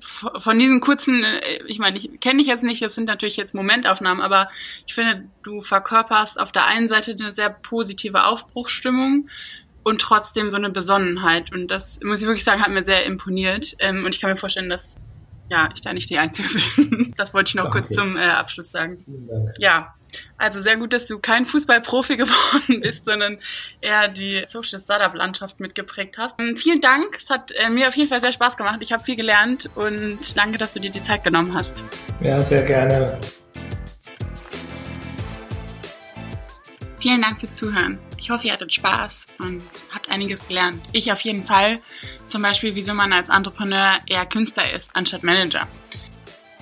von 0.00 0.58
diesen 0.58 0.80
kurzen, 0.80 1.22
äh, 1.24 1.40
ich 1.66 1.78
meine, 1.78 1.98
ich 1.98 2.20
kenne 2.20 2.38
dich 2.38 2.46
jetzt 2.46 2.62
nicht, 2.62 2.82
das 2.82 2.94
sind 2.94 3.06
natürlich 3.06 3.36
jetzt 3.36 3.54
Momentaufnahmen, 3.54 4.22
aber 4.22 4.50
ich 4.86 4.94
finde, 4.94 5.28
du 5.42 5.60
verkörperst 5.60 6.38
auf 6.40 6.52
der 6.52 6.66
einen 6.66 6.88
Seite 6.88 7.14
eine 7.18 7.32
sehr 7.32 7.50
positive 7.50 8.24
Aufbruchsstimmung 8.24 9.28
und 9.82 10.00
trotzdem 10.00 10.50
so 10.50 10.56
eine 10.56 10.70
Besonnenheit. 10.70 11.52
Und 11.52 11.68
das, 11.68 12.00
muss 12.02 12.20
ich 12.20 12.26
wirklich 12.26 12.44
sagen, 12.44 12.62
hat 12.62 12.70
mir 12.70 12.84
sehr 12.84 13.04
imponiert. 13.06 13.76
Ähm, 13.78 14.04
und 14.04 14.14
ich 14.14 14.20
kann 14.20 14.30
mir 14.30 14.36
vorstellen, 14.36 14.68
dass 14.68 14.96
ja, 15.50 15.68
ich 15.74 15.80
da 15.80 15.92
nicht 15.92 16.08
die 16.10 16.18
Einzige 16.18 16.48
bin. 16.76 17.14
Das 17.16 17.34
wollte 17.34 17.48
ich 17.50 17.54
noch 17.54 17.70
kurz 17.70 17.88
Danke. 17.88 17.94
zum 17.94 18.16
äh, 18.16 18.28
Abschluss 18.28 18.70
sagen. 18.70 19.04
Ja, 19.58 19.94
also 20.36 20.60
sehr 20.60 20.76
gut, 20.76 20.92
dass 20.92 21.06
du 21.06 21.18
kein 21.18 21.46
Fußballprofi 21.46 22.16
geworden 22.18 22.80
bist, 22.80 23.04
sondern 23.04 23.38
eher 23.80 24.08
die 24.08 24.42
Social 24.46 24.80
Startup 24.80 25.14
Landschaft 25.14 25.60
mitgeprägt 25.60 26.18
hast. 26.18 26.34
Ähm, 26.38 26.56
vielen 26.56 26.80
Dank, 26.80 27.16
es 27.16 27.30
hat 27.30 27.52
äh, 27.52 27.70
mir 27.70 27.88
auf 27.88 27.96
jeden 27.96 28.08
Fall 28.08 28.20
sehr 28.20 28.32
Spaß 28.32 28.56
gemacht. 28.56 28.78
Ich 28.80 28.92
habe 28.92 29.04
viel 29.04 29.16
gelernt 29.16 29.70
und 29.74 30.18
danke, 30.36 30.58
dass 30.58 30.74
du 30.74 30.80
dir 30.80 30.90
die 30.90 31.02
Zeit 31.02 31.24
genommen 31.24 31.54
hast. 31.54 31.84
Ja, 32.22 32.40
sehr 32.40 32.62
gerne. 32.62 33.18
Vielen 37.00 37.22
Dank 37.22 37.40
fürs 37.40 37.54
Zuhören. 37.54 37.98
Ich 38.18 38.28
hoffe, 38.28 38.46
ihr 38.46 38.52
hattet 38.52 38.74
Spaß 38.74 39.26
und 39.38 39.62
habt 39.94 40.10
einiges 40.10 40.46
gelernt. 40.46 40.82
Ich 40.92 41.10
auf 41.10 41.20
jeden 41.20 41.46
Fall. 41.46 41.78
Zum 42.26 42.42
Beispiel, 42.42 42.74
wieso 42.74 42.92
man 42.92 43.12
als 43.14 43.30
Entrepreneur 43.30 43.96
eher 44.06 44.26
Künstler 44.26 44.70
ist 44.74 44.94
anstatt 44.94 45.22
Manager. 45.22 45.66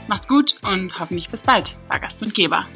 Macht's 0.07 0.28
gut 0.28 0.57
und 0.62 0.99
hoffentlich 1.01 1.28
bis 1.28 1.42
bald 1.42 1.76
bei 1.88 1.99
Gast 1.99 2.22
und 2.22 2.34
Geber. 2.34 2.66